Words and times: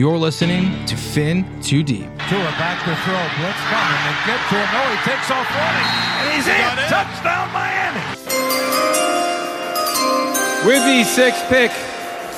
You're 0.00 0.16
listening 0.16 0.86
to 0.86 0.96
Fin 0.96 1.44
Too 1.60 1.82
Deep. 1.82 2.00
Tua 2.00 2.50
back 2.56 2.82
to 2.86 2.96
throw. 3.04 3.20
Blitz 3.36 3.60
coming. 3.68 4.00
They 4.08 4.16
get 4.24 4.40
to 4.48 4.56
him. 4.56 4.68
No, 4.72 4.80
he 4.88 4.96
takes 5.04 5.30
off 5.30 5.44
running. 5.52 5.88
And 6.16 6.32
he's 6.32 6.48
in. 6.48 6.56
Touchdown, 6.88 7.52
Miami. 7.52 8.00
With 10.66 10.82
the 10.86 11.04
sixth 11.04 11.46
pick 11.50 11.70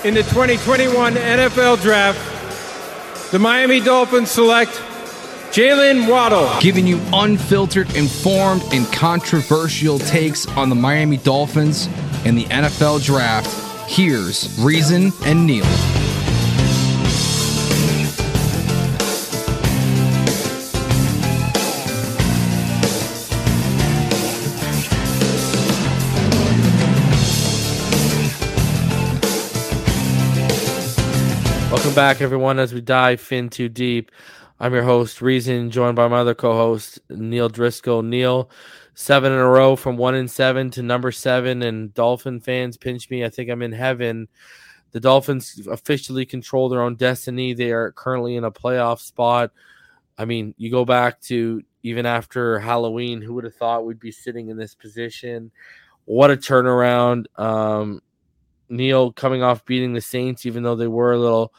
in 0.04 0.14
the 0.14 0.24
2021 0.24 1.14
NFL 1.14 1.80
Draft, 1.80 3.30
the 3.30 3.38
Miami 3.38 3.78
Dolphins 3.78 4.32
select 4.32 4.72
Jaylen 5.52 6.10
Waddle. 6.10 6.50
Giving 6.58 6.88
you 6.88 7.00
unfiltered, 7.12 7.94
informed, 7.94 8.64
and 8.72 8.92
controversial 8.92 10.00
takes 10.00 10.48
on 10.56 10.68
the 10.68 10.74
Miami 10.74 11.18
Dolphins 11.18 11.88
and 12.24 12.36
the 12.36 12.46
NFL 12.46 13.04
Draft. 13.04 13.48
Here's 13.88 14.58
Reason 14.58 15.12
and 15.24 15.46
Neil. 15.46 16.01
Welcome 31.92 32.04
back, 32.08 32.22
everyone, 32.22 32.58
as 32.58 32.72
we 32.72 32.80
dive 32.80 33.20
fin 33.20 33.50
too 33.50 33.68
deep. 33.68 34.12
I'm 34.58 34.72
your 34.72 34.82
host, 34.82 35.20
Reason, 35.20 35.70
joined 35.70 35.94
by 35.94 36.08
my 36.08 36.20
other 36.20 36.34
co-host, 36.34 36.98
Neil 37.10 37.50
Driscoll. 37.50 38.02
Neil, 38.02 38.48
seven 38.94 39.30
in 39.30 39.38
a 39.38 39.46
row 39.46 39.76
from 39.76 39.98
one 39.98 40.14
and 40.14 40.30
seven 40.30 40.70
to 40.70 40.82
number 40.82 41.12
seven, 41.12 41.60
and 41.60 41.92
Dolphin 41.92 42.40
fans 42.40 42.78
pinch 42.78 43.10
me. 43.10 43.26
I 43.26 43.28
think 43.28 43.50
I'm 43.50 43.60
in 43.60 43.72
heaven. 43.72 44.28
The 44.92 45.00
Dolphins 45.00 45.68
officially 45.70 46.24
control 46.24 46.70
their 46.70 46.80
own 46.80 46.94
destiny. 46.94 47.52
They 47.52 47.72
are 47.72 47.92
currently 47.92 48.36
in 48.36 48.44
a 48.44 48.50
playoff 48.50 49.00
spot. 49.00 49.50
I 50.16 50.24
mean, 50.24 50.54
you 50.56 50.70
go 50.70 50.86
back 50.86 51.20
to 51.24 51.60
even 51.82 52.06
after 52.06 52.58
Halloween, 52.58 53.20
who 53.20 53.34
would 53.34 53.44
have 53.44 53.56
thought 53.56 53.84
we'd 53.84 54.00
be 54.00 54.12
sitting 54.12 54.48
in 54.48 54.56
this 54.56 54.74
position? 54.74 55.50
What 56.06 56.30
a 56.30 56.38
turnaround. 56.38 57.26
Um, 57.38 58.00
Neil 58.70 59.12
coming 59.12 59.42
off 59.42 59.66
beating 59.66 59.92
the 59.92 60.00
Saints, 60.00 60.46
even 60.46 60.62
though 60.62 60.76
they 60.76 60.88
were 60.88 61.12
a 61.12 61.18
little 61.18 61.52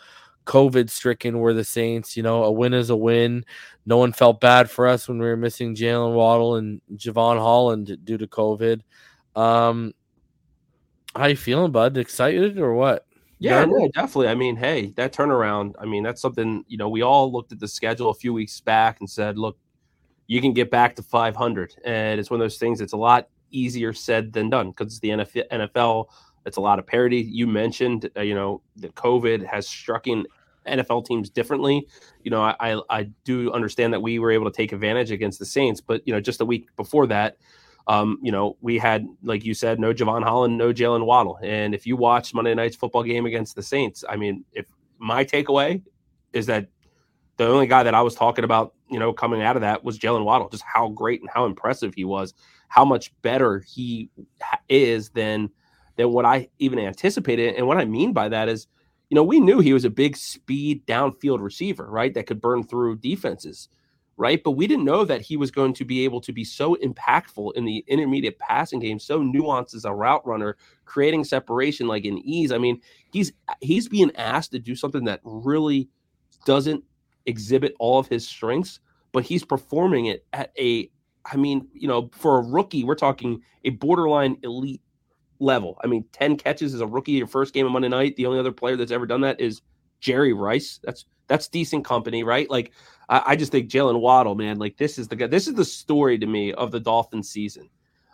COVID 0.46 0.90
stricken, 0.90 1.40
were 1.40 1.54
the 1.54 1.64
Saints. 1.64 2.18
You 2.18 2.24
know, 2.24 2.44
a 2.44 2.52
win 2.52 2.74
is 2.74 2.90
a 2.90 2.96
win. 2.96 3.46
No 3.86 3.98
one 3.98 4.14
felt 4.14 4.40
bad 4.40 4.70
for 4.70 4.88
us 4.88 5.08
when 5.08 5.20
we 5.20 5.26
were 5.26 5.38
missing 5.38 5.76
Jaylen 5.76 6.14
Waddle 6.14 6.56
and 6.56 6.82
Jevon 6.96 7.38
Holland 7.38 7.98
due 8.04 8.18
to 8.18 8.28
COVID. 8.28 8.82
Um, 9.36 9.94
how 11.16 11.28
you 11.28 11.36
feeling, 11.36 11.72
bud? 11.72 11.98
Excited 11.98 12.60
or 12.60 12.74
what? 12.74 13.06
Yeah, 13.40 13.66
no, 13.66 13.90
definitely. 13.94 14.30
I 14.30 14.36
mean, 14.36 14.56
hey, 14.56 14.94
that 14.96 15.12
turnaround. 15.12 15.74
I 15.78 15.86
mean, 15.86 16.02
that's 16.02 16.22
something. 16.22 16.64
You 16.68 16.78
know, 16.78 16.88
we 16.88 17.02
all 17.02 17.32
looked 17.32 17.52
at 17.52 17.60
the 17.60 17.68
schedule 17.68 18.10
a 18.10 18.14
few 18.14 18.34
weeks 18.34 18.62
back 18.62 19.02
and 19.02 19.10
said, 19.10 19.38
"Look, 19.38 19.58
you 20.28 20.40
can 20.40 20.54
get 20.54 20.72
back 20.72 20.96
to 20.96 21.04
500," 21.04 21.76
and 21.84 22.22
it's 22.22 22.30
one 22.32 22.40
of 22.40 22.46
those 22.46 22.58
things. 22.58 22.80
It's 22.80 22.94
a 22.94 22.98
lot 22.98 23.28
easier 23.52 23.92
said 23.92 24.32
than 24.32 24.50
done 24.50 24.72
because 24.72 24.88
it's 24.88 25.00
the 25.00 25.10
NFL 25.10 26.08
it's 26.46 26.58
a 26.58 26.62
lot 26.62 26.80
of 26.80 26.86
parity. 26.86 27.22
You 27.22 27.48
mentioned, 27.48 28.10
uh, 28.16 28.22
you 28.22 28.36
know, 28.36 28.62
that 28.78 28.96
COVID 28.96 29.46
has 29.46 29.68
struck 29.68 30.08
in 30.08 30.26
NFL 30.68 31.06
teams 31.06 31.30
differently. 31.30 31.88
You 32.24 32.32
know, 32.32 32.42
I, 32.42 32.80
I 32.90 33.04
do 33.24 33.52
understand 33.52 33.94
that 33.94 34.02
we 34.02 34.20
were 34.20 34.32
able 34.32 34.50
to 34.50 34.56
take 34.56 34.72
advantage 34.72 35.12
against 35.12 35.40
the 35.40 35.46
Saints, 35.46 35.82
but 35.82 36.02
you 36.06 36.14
know, 36.14 36.22
just 36.22 36.42
a 36.42 36.46
week 36.46 36.68
before 36.76 37.08
that, 37.08 37.38
um, 37.88 38.18
you 38.22 38.32
know, 38.32 38.58
we 38.62 38.78
had, 38.78 39.06
like 39.24 39.44
you 39.44 39.54
said, 39.54 39.80
no 39.80 39.94
Jevon 39.94 40.24
Holland, 40.24 40.58
no 40.58 40.72
Jaylen 40.72 41.06
Waddle. 41.06 41.38
And 41.44 41.76
if 41.76 41.86
you 41.86 41.98
watch 41.98 42.34
Monday 42.34 42.54
night's 42.54 42.78
football 42.78 43.04
game 43.04 43.26
against 43.26 43.56
the 43.56 43.64
Saints, 43.64 44.06
I 44.08 44.16
mean, 44.16 44.46
if 44.54 44.66
my 45.00 45.26
takeaway 45.26 45.82
is 46.32 46.46
that 46.46 46.68
the 47.36 47.48
only 47.48 47.68
guy 47.68 47.84
that 47.84 47.94
I 47.94 48.02
was 48.02 48.16
talking 48.16 48.46
about, 48.46 48.74
you 48.90 49.00
know, 49.00 49.12
coming 49.12 49.42
out 49.42 49.58
of 49.58 49.62
that 49.64 49.84
was 49.84 50.00
Jaylen 50.00 50.24
Waddle, 50.24 50.48
just 50.50 50.64
how 50.64 50.90
great 50.90 51.20
and 51.20 51.30
how 51.30 51.46
impressive 51.46 51.94
he 51.94 52.06
was, 52.06 52.34
how 52.70 52.86
much 52.86 53.14
better 53.22 53.60
he 53.68 54.10
is 54.70 55.10
than– 55.10 55.50
than 55.96 56.12
what 56.12 56.26
I 56.26 56.50
even 56.60 56.80
anticipated. 56.80 57.56
And 57.56 57.68
what 57.68 57.78
I 57.78 57.86
mean 57.86 58.14
by 58.14 58.30
that 58.30 58.50
is, 58.50 58.68
you 59.10 59.16
know, 59.16 59.24
we 59.24 59.40
knew 59.40 59.60
he 59.60 59.74
was 59.74 59.86
a 59.86 59.90
big 59.90 60.18
speed 60.18 60.86
downfield 60.88 61.42
receiver, 61.42 61.88
right? 61.90 62.14
That 62.14 62.26
could 62.26 62.42
burn 62.42 62.64
through 62.64 62.98
defenses, 62.98 63.70
right? 64.18 64.42
But 64.44 64.52
we 64.52 64.66
didn't 64.66 64.86
know 64.86 65.06
that 65.06 65.22
he 65.22 65.38
was 65.38 65.52
going 65.52 65.74
to 65.76 65.86
be 65.86 66.04
able 66.04 66.20
to 66.22 66.34
be 66.34 66.44
so 66.44 66.76
impactful 66.84 67.54
in 67.56 67.66
the 67.66 67.84
intermediate 67.88 68.40
passing 68.40 68.80
game, 68.80 68.98
so 68.98 69.22
nuanced 69.22 69.76
as 69.76 69.86
a 69.86 69.94
route 69.94 70.26
runner, 70.26 70.58
creating 70.86 71.26
separation 71.26 71.88
like 71.88 72.06
in 72.06 72.18
ease. 72.20 72.52
I 72.52 72.58
mean, 72.58 72.82
he's 73.12 73.34
he's 73.62 73.88
being 73.88 74.16
asked 74.16 74.52
to 74.52 74.60
do 74.60 74.76
something 74.76 75.04
that 75.06 75.20
really 75.24 75.90
doesn't 76.46 76.84
exhibit 77.26 77.76
all 77.80 78.00
of 78.00 78.08
his 78.08 78.28
strengths, 78.28 78.80
but 79.12 79.24
he's 79.24 79.46
performing 79.46 80.08
it 80.08 80.26
at 80.34 80.52
a 80.58 80.90
I 81.32 81.38
mean, 81.38 81.68
you 81.74 81.88
know, 81.88 82.10
for 82.14 82.40
a 82.40 82.42
rookie, 82.42 82.84
we're 82.84 82.96
talking 82.96 83.42
a 83.64 83.70
borderline 83.70 84.38
elite 84.44 84.82
level. 85.40 85.80
I 85.84 85.88
mean, 85.88 86.06
10 86.12 86.38
catches 86.38 86.74
as 86.74 86.82
a 86.82 86.88
rookie, 86.88 87.14
your 87.14 87.28
first 87.28 87.54
game 87.54 87.66
of 87.66 87.72
Monday 87.72 87.90
night. 87.90 88.16
The 88.16 88.26
only 88.26 88.40
other 88.40 88.52
player 88.52 88.76
that's 88.76 88.92
ever 88.92 89.06
done 89.06 89.22
that 89.22 89.40
is 89.40 89.62
Jerry 90.00 90.34
Rice. 90.34 90.80
That's 90.84 91.06
that's 91.28 91.48
decent 91.48 91.86
company, 91.86 92.24
right? 92.24 92.50
Like 92.50 92.72
I, 93.10 93.24
I 93.28 93.36
just 93.36 93.52
think 93.52 93.70
Jaylen 93.70 94.00
Waddle, 94.00 94.36
man, 94.36 94.60
like 94.60 94.78
this 94.78 94.98
is 94.98 95.08
the 95.08 95.16
guy, 95.16 95.28
this 95.28 95.48
is 95.48 95.56
the 95.56 95.66
story 95.66 96.18
to 96.18 96.26
me 96.26 96.54
of 96.54 96.72
the 96.72 96.80
Dolphins 96.80 97.30
season. 97.30 97.70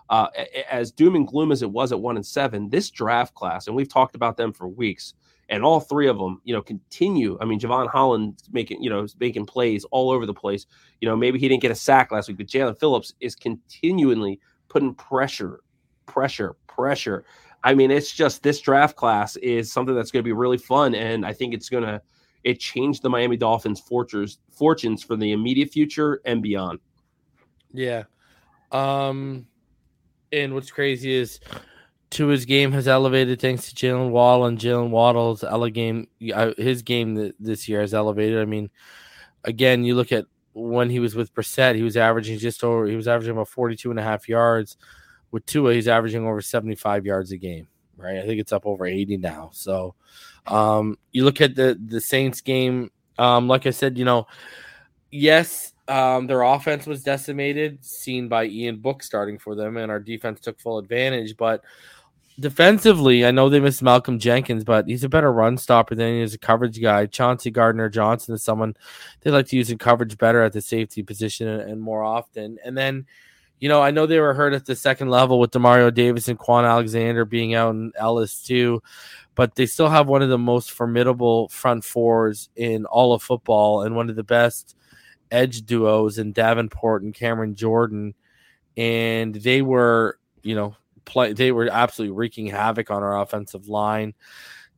Uh, 0.10 0.28
as 0.72 0.92
doom 0.92 1.16
and 1.16 1.28
gloom 1.28 1.52
as 1.52 1.62
it 1.62 1.70
was 1.70 1.92
at 1.92 2.00
one 2.00 2.16
and 2.16 2.26
seven, 2.26 2.68
this 2.70 2.90
draft 2.90 3.36
class, 3.36 3.68
and 3.68 3.76
we've 3.76 3.92
talked 3.92 4.16
about 4.16 4.38
them 4.38 4.52
for 4.52 4.68
weeks, 4.68 5.14
and 5.50 5.64
all 5.64 5.80
three 5.80 6.08
of 6.08 6.18
them, 6.18 6.42
you 6.44 6.54
know, 6.54 6.64
continue. 6.64 7.38
I 7.40 7.46
mean, 7.46 7.60
Jevon 7.60 7.88
Holland 7.88 8.42
making, 8.52 8.82
you 8.82 8.90
know, 8.90 9.06
making 9.20 9.46
plays 9.46 9.86
all 9.92 10.10
over 10.10 10.26
the 10.26 10.34
place. 10.34 10.66
You 11.00 11.08
know, 11.08 11.16
maybe 11.16 11.38
he 11.38 11.48
didn't 11.48 11.62
get 11.62 11.70
a 11.70 11.76
sack 11.76 12.12
last 12.12 12.28
week, 12.28 12.38
but 12.38 12.48
Jaelan 12.48 12.80
Phillips 12.80 13.14
is 13.20 13.36
continually 13.36 14.40
putting 14.68 14.96
pressure, 14.96 15.60
pressure, 16.10 16.56
pressure. 16.68 17.24
I 17.64 17.74
mean, 17.74 17.92
it's 17.92 18.12
just 18.12 18.44
this 18.44 18.60
draft 18.60 18.96
class 18.96 19.36
is 19.38 19.72
something 19.72 19.96
that's 19.96 20.12
going 20.12 20.24
to 20.24 20.28
be 20.28 20.34
really 20.34 20.58
fun, 20.58 20.96
and 20.96 21.26
I 21.26 21.34
think 21.34 21.54
it's 21.54 21.70
going 21.70 21.84
to 21.84 22.02
it 22.44 22.60
changed 22.60 23.04
the 23.04 23.10
Miami 23.10 23.38
Dolphins' 23.38 23.80
fortunes 23.80 24.40
fortunes 24.50 25.04
for 25.04 25.16
the 25.16 25.32
immediate 25.34 25.70
future 25.70 26.22
and 26.26 26.42
beyond. 26.42 26.80
Yeah, 27.74 28.04
um, 28.72 29.46
and 30.32 30.54
what's 30.54 30.72
crazy 30.72 31.12
is 31.12 31.40
Tua's 32.10 32.46
game 32.46 32.72
has 32.72 32.88
elevated 32.88 33.42
thanks 33.42 33.72
to 33.72 33.76
Jaylen 33.76 34.10
Waddle 34.10 34.46
and 34.46 34.58
Jaylen 34.58 34.90
Waddle's 34.90 35.44
game. 35.72 36.08
Uh, 36.34 36.54
his 36.58 36.82
game 36.82 37.34
this 37.40 37.68
year 37.68 37.82
has 37.82 37.94
elevated. 37.94 38.40
I 38.40 38.46
mean, 38.46 38.70
again, 39.44 39.84
you 39.84 39.96
look 39.96 40.14
at 40.14 40.26
when 40.54 40.90
he 40.90 41.00
was 41.00 41.14
with 41.14 41.34
Brissett, 41.34 41.76
he 41.76 41.84
was 41.84 41.98
averaging 41.98 42.40
just 42.40 42.64
over. 42.64 42.88
He 42.88 42.96
was 42.96 43.08
averaging 43.08 43.34
about 43.34 43.50
42 43.50 43.92
and 43.92 44.00
a 44.00 44.04
half 44.04 44.30
yards 44.30 44.78
with 45.32 45.46
Tua, 45.46 45.74
he's 45.74 45.88
averaging 45.88 46.26
over 46.26 46.42
75 46.42 47.06
yards 47.06 47.32
a 47.32 47.38
game, 47.38 47.68
right? 47.98 48.18
I 48.18 48.26
think 48.26 48.40
it's 48.40 48.52
up 48.52 48.66
over 48.66 48.86
80 48.86 49.18
now. 49.18 49.50
So 49.54 49.96
um, 50.48 50.98
you 51.12 51.26
look 51.26 51.42
at 51.42 51.56
the 51.56 51.80
the 51.84 52.02
Saints 52.02 52.42
game, 52.42 52.92
um, 53.18 53.48
like 53.48 53.66
I 53.66 53.72
said, 53.72 53.98
you 53.98 54.06
know, 54.06 54.28
yes, 55.12 55.74
um, 55.88 56.28
their 56.28 56.42
offense 56.42 56.86
was 56.86 57.04
decimated, 57.04 57.84
seen 57.84 58.28
by 58.28 58.46
Ian 58.46 58.78
Book 58.78 59.04
starting 59.04 59.38
for 59.38 59.56
them, 59.56 59.78
and 59.78 59.92
our 59.92 60.00
defense 60.00 60.40
took 60.40 60.60
full 60.60 60.78
advantage. 60.78 61.36
But 61.36 61.64
defensively, 62.40 63.26
I 63.26 63.32
know 63.32 63.50
they 63.50 63.60
missed 63.60 63.82
Malcolm 63.82 64.20
Jenkins, 64.20 64.64
but 64.64 64.88
he's 64.88 65.04
a 65.04 65.10
better 65.10 65.32
run 65.32 65.58
stopper 65.58 65.96
than 65.96 66.14
he 66.14 66.22
is 66.22 66.34
a 66.34 66.40
coverage 66.40 66.82
guy. 66.82 67.06
Chauncey 67.06 67.52
Gardner 67.52 67.90
Johnson 67.90 68.34
is 68.34 68.44
someone 68.44 68.76
they 69.22 69.32
like 69.32 69.48
to 69.48 69.58
use 69.58 69.70
in 69.70 69.78
coverage 69.78 70.18
better 70.18 70.42
at 70.42 70.54
the 70.54 70.62
safety 70.62 71.04
position 71.04 71.48
and, 71.48 71.72
and 71.72 71.82
more 71.82 72.04
often. 72.04 72.58
And 72.64 72.78
then 72.78 73.06
you 73.60 73.68
know, 73.68 73.82
I 73.82 73.92
know 73.92 74.06
they 74.06 74.20
were 74.20 74.34
hurt 74.34 74.54
at 74.54 74.66
the 74.66 74.76
second 74.76 75.10
level 75.10 75.40
with 75.40 75.52
Demario 75.52 75.94
Davis 75.94 76.28
and 76.28 76.40
Kwon 76.40 76.70
Alexander 76.70 77.26
being 77.26 77.56
out 77.56 77.76
in 77.76 77.92
Ellis 77.98 78.42
too, 78.42 78.82
but 79.36 79.56
they 79.56 79.66
still 79.66 79.90
have 79.90 80.08
one 80.08 80.22
of 80.22 80.30
the 80.30 80.38
most 80.38 80.72
formidable 80.72 81.50
front 81.50 81.84
fours 81.84 82.50
in 82.56 82.86
all 82.86 83.14
of 83.14 83.22
football 83.22 83.82
and 83.84 83.96
one 83.96 84.10
of 84.10 84.16
the 84.16 84.24
best 84.24 84.76
edge 85.32 85.66
duos 85.66 86.18
in 86.18 86.32
Davenport 86.32 87.04
and 87.04 87.14
Cameron 87.14 87.56
Jordan. 87.56 88.16
And 88.78 89.36
they 89.36 89.62
were, 89.62 90.18
you 90.42 90.56
know, 90.56 90.76
play 91.04 91.34
they 91.34 91.52
were 91.52 91.70
absolutely 91.70 92.16
wreaking 92.16 92.48
havoc 92.48 92.92
on 92.92 93.04
our 93.04 93.22
offensive 93.22 93.68
line. 93.68 94.14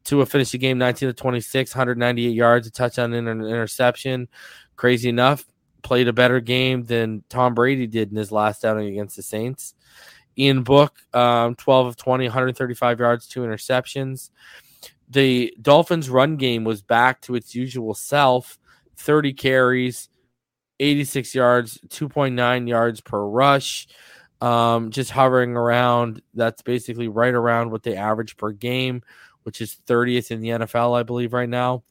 Tua 0.03 0.25
finished 0.25 0.53
the 0.53 0.57
game 0.57 0.79
19 0.79 1.09
to 1.09 1.13
26, 1.13 1.75
198 1.75 2.29
yards, 2.29 2.65
a 2.65 2.71
touchdown 2.71 3.13
and 3.13 3.27
an 3.27 3.41
interception. 3.41 4.27
Crazy 4.75 5.09
enough, 5.09 5.45
played 5.81 6.07
a 6.07 6.13
better 6.13 6.39
game 6.39 6.83
than 6.83 7.23
Tom 7.29 7.53
Brady 7.53 7.87
did 7.87 8.11
in 8.11 8.17
his 8.17 8.31
last 8.31 8.65
outing 8.65 8.87
against 8.87 9.15
the 9.15 9.23
Saints. 9.23 9.73
Ian 10.37 10.63
Book, 10.63 10.97
um, 11.13 11.55
12 11.55 11.87
of 11.87 11.97
20, 11.97 12.25
135 12.25 12.99
yards, 12.99 13.27
two 13.27 13.41
interceptions. 13.41 14.29
The 15.09 15.53
Dolphins' 15.61 16.09
run 16.09 16.37
game 16.37 16.63
was 16.63 16.81
back 16.81 17.21
to 17.21 17.35
its 17.35 17.53
usual 17.53 17.93
self 17.93 18.57
30 18.97 19.33
carries, 19.33 20.09
86 20.79 21.35
yards, 21.35 21.79
2.9 21.89 22.67
yards 22.67 23.01
per 23.01 23.21
rush, 23.21 23.87
um, 24.39 24.91
just 24.91 25.11
hovering 25.11 25.55
around. 25.55 26.21
That's 26.33 26.61
basically 26.61 27.07
right 27.07 27.33
around 27.33 27.71
what 27.71 27.83
they 27.83 27.95
average 27.95 28.37
per 28.37 28.51
game, 28.51 29.01
which 29.43 29.59
is 29.59 29.77
30th 29.87 30.31
in 30.31 30.39
the 30.39 30.49
NFL, 30.49 30.97
I 30.97 31.03
believe, 31.03 31.33
right 31.33 31.49
now. 31.49 31.83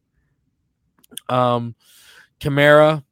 Um, 1.28 1.74
Kamara, 2.40 3.04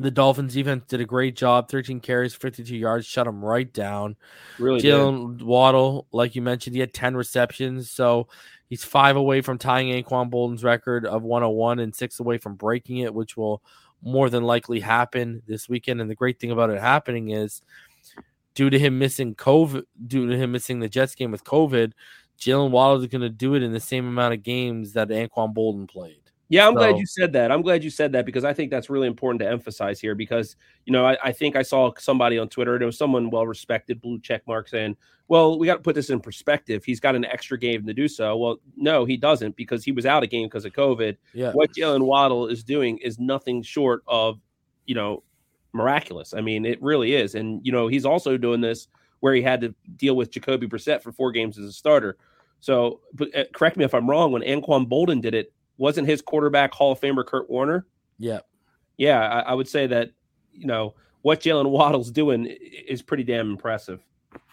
the 0.00 0.10
Dolphins 0.10 0.54
defense 0.54 0.84
did 0.86 1.00
a 1.00 1.04
great 1.04 1.34
job. 1.36 1.68
13 1.68 2.00
carries, 2.00 2.34
52 2.34 2.76
yards, 2.76 3.06
shut 3.06 3.26
them 3.26 3.44
right 3.44 3.72
down. 3.72 4.16
Really, 4.58 4.80
did. 4.80 4.94
Jaylen 4.94 5.42
Waddle, 5.42 6.06
like 6.12 6.36
you 6.36 6.42
mentioned, 6.42 6.74
he 6.74 6.80
had 6.80 6.94
10 6.94 7.16
receptions. 7.16 7.90
So 7.90 8.28
he's 8.68 8.84
five 8.84 9.16
away 9.16 9.40
from 9.40 9.58
tying 9.58 9.88
Anquan 9.88 10.30
Boldin's 10.30 10.64
record 10.64 11.04
of 11.04 11.22
101 11.22 11.80
and 11.80 11.94
six 11.94 12.20
away 12.20 12.38
from 12.38 12.54
breaking 12.54 12.98
it, 12.98 13.12
which 13.12 13.36
will 13.36 13.62
more 14.02 14.30
than 14.30 14.44
likely 14.44 14.80
happen 14.80 15.42
this 15.46 15.68
weekend. 15.68 16.00
And 16.00 16.08
the 16.08 16.14
great 16.14 16.38
thing 16.38 16.52
about 16.52 16.70
it 16.70 16.80
happening 16.80 17.30
is 17.30 17.60
due 18.54 18.70
to 18.70 18.78
him 18.78 18.98
missing 18.98 19.34
COVID, 19.34 19.84
due 20.06 20.28
to 20.28 20.36
him 20.36 20.52
missing 20.52 20.80
the 20.80 20.88
Jets 20.88 21.14
game 21.14 21.32
with 21.32 21.44
COVID, 21.44 21.92
Jaylen 22.38 22.70
Waddle 22.70 23.02
is 23.02 23.06
going 23.08 23.22
to 23.22 23.28
do 23.28 23.54
it 23.54 23.62
in 23.62 23.72
the 23.72 23.80
same 23.80 24.06
amount 24.06 24.34
of 24.34 24.42
games 24.42 24.92
that 24.92 25.08
Anquan 25.08 25.52
Boldin 25.52 25.88
played. 25.88 26.27
Yeah, 26.50 26.66
I'm 26.66 26.72
so, 26.74 26.78
glad 26.78 26.98
you 26.98 27.06
said 27.06 27.32
that. 27.34 27.52
I'm 27.52 27.60
glad 27.60 27.84
you 27.84 27.90
said 27.90 28.12
that 28.12 28.24
because 28.24 28.44
I 28.44 28.54
think 28.54 28.70
that's 28.70 28.88
really 28.88 29.06
important 29.06 29.40
to 29.40 29.48
emphasize 29.48 30.00
here. 30.00 30.14
Because 30.14 30.56
you 30.86 30.92
know, 30.92 31.04
I, 31.04 31.18
I 31.22 31.32
think 31.32 31.56
I 31.56 31.62
saw 31.62 31.92
somebody 31.98 32.38
on 32.38 32.48
Twitter, 32.48 32.74
and 32.74 32.82
it 32.82 32.86
was 32.86 32.96
someone 32.96 33.28
well 33.30 33.46
respected, 33.46 34.00
blue 34.00 34.18
check 34.20 34.46
mark, 34.46 34.68
saying, 34.68 34.96
"Well, 35.28 35.58
we 35.58 35.66
got 35.66 35.76
to 35.76 35.82
put 35.82 35.94
this 35.94 36.08
in 36.08 36.20
perspective. 36.20 36.84
He's 36.84 37.00
got 37.00 37.14
an 37.14 37.26
extra 37.26 37.58
game 37.58 37.86
to 37.86 37.92
do 37.92 38.08
so." 38.08 38.36
Well, 38.36 38.60
no, 38.76 39.04
he 39.04 39.18
doesn't 39.18 39.56
because 39.56 39.84
he 39.84 39.92
was 39.92 40.06
out 40.06 40.24
of 40.24 40.30
game 40.30 40.46
because 40.46 40.64
of 40.64 40.72
COVID. 40.72 41.18
Yeah. 41.34 41.52
What 41.52 41.74
Jaylen 41.74 42.06
Waddle 42.06 42.46
is 42.46 42.64
doing 42.64 42.96
is 42.98 43.18
nothing 43.18 43.62
short 43.62 44.02
of, 44.06 44.40
you 44.86 44.94
know, 44.94 45.22
miraculous. 45.74 46.32
I 46.32 46.40
mean, 46.40 46.64
it 46.64 46.82
really 46.82 47.14
is. 47.14 47.34
And 47.34 47.60
you 47.64 47.72
know, 47.72 47.88
he's 47.88 48.06
also 48.06 48.38
doing 48.38 48.62
this 48.62 48.88
where 49.20 49.34
he 49.34 49.42
had 49.42 49.60
to 49.60 49.74
deal 49.96 50.16
with 50.16 50.30
Jacoby 50.30 50.66
Brissett 50.66 51.02
for 51.02 51.12
four 51.12 51.30
games 51.30 51.58
as 51.58 51.66
a 51.66 51.72
starter. 51.72 52.16
So, 52.60 53.00
but 53.12 53.34
uh, 53.36 53.44
correct 53.52 53.76
me 53.76 53.84
if 53.84 53.94
I'm 53.94 54.08
wrong. 54.08 54.32
When 54.32 54.42
Anquan 54.42 54.88
Boldin 54.88 55.20
did 55.20 55.34
it, 55.34 55.52
wasn't 55.78 56.06
his 56.06 56.20
quarterback 56.20 56.74
Hall 56.74 56.92
of 56.92 57.00
Famer 57.00 57.24
Kurt 57.24 57.48
Warner? 57.48 57.86
Yeah, 58.18 58.40
yeah. 58.96 59.20
I, 59.20 59.50
I 59.50 59.54
would 59.54 59.68
say 59.68 59.86
that 59.86 60.10
you 60.52 60.66
know 60.66 60.94
what 61.22 61.40
Jaylen 61.40 61.70
Waddle's 61.70 62.10
doing 62.10 62.46
is 62.46 63.02
pretty 63.02 63.24
damn 63.24 63.50
impressive. 63.50 64.04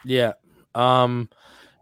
Yeah. 0.03 0.33
Um, 0.73 1.29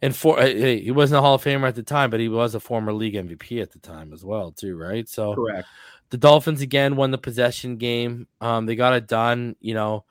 and 0.01 0.15
for 0.15 0.39
hey, 0.39 0.81
he 0.81 0.91
wasn't 0.91 1.19
a 1.19 1.21
Hall 1.21 1.35
of 1.35 1.43
Famer 1.43 1.67
at 1.67 1.75
the 1.75 1.83
time, 1.83 2.09
but 2.09 2.19
he 2.19 2.29
was 2.29 2.55
a 2.55 2.59
former 2.59 2.93
league 2.93 3.13
MVP 3.13 3.61
at 3.61 3.71
the 3.71 3.79
time 3.79 4.11
as 4.13 4.23
well, 4.23 4.51
too, 4.51 4.77
right? 4.77 5.07
So 5.07 5.33
correct. 5.33 5.67
The 6.09 6.17
Dolphins 6.17 6.61
again 6.61 6.95
won 6.95 7.11
the 7.11 7.17
possession 7.17 7.77
game. 7.77 8.27
Um, 8.39 8.65
they 8.65 8.75
got 8.75 8.93
it 8.93 9.07
done. 9.07 9.55
You 9.61 9.73
know, 9.73 10.05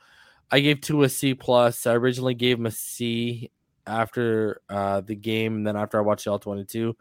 I 0.50 0.60
gave 0.60 0.80
Tua 0.80 1.04
a 1.04 1.08
C 1.08 1.34
plus. 1.34 1.86
I 1.86 1.92
originally 1.92 2.34
gave 2.34 2.58
him 2.58 2.66
a 2.66 2.70
C 2.70 3.50
after 3.86 4.62
uh, 4.68 5.02
the 5.02 5.14
game, 5.14 5.56
and 5.56 5.66
then 5.66 5.76
after 5.76 5.98
I 5.98 6.02
watched 6.02 6.26
all 6.26 6.38
twenty 6.38 6.64
two, 6.64 6.96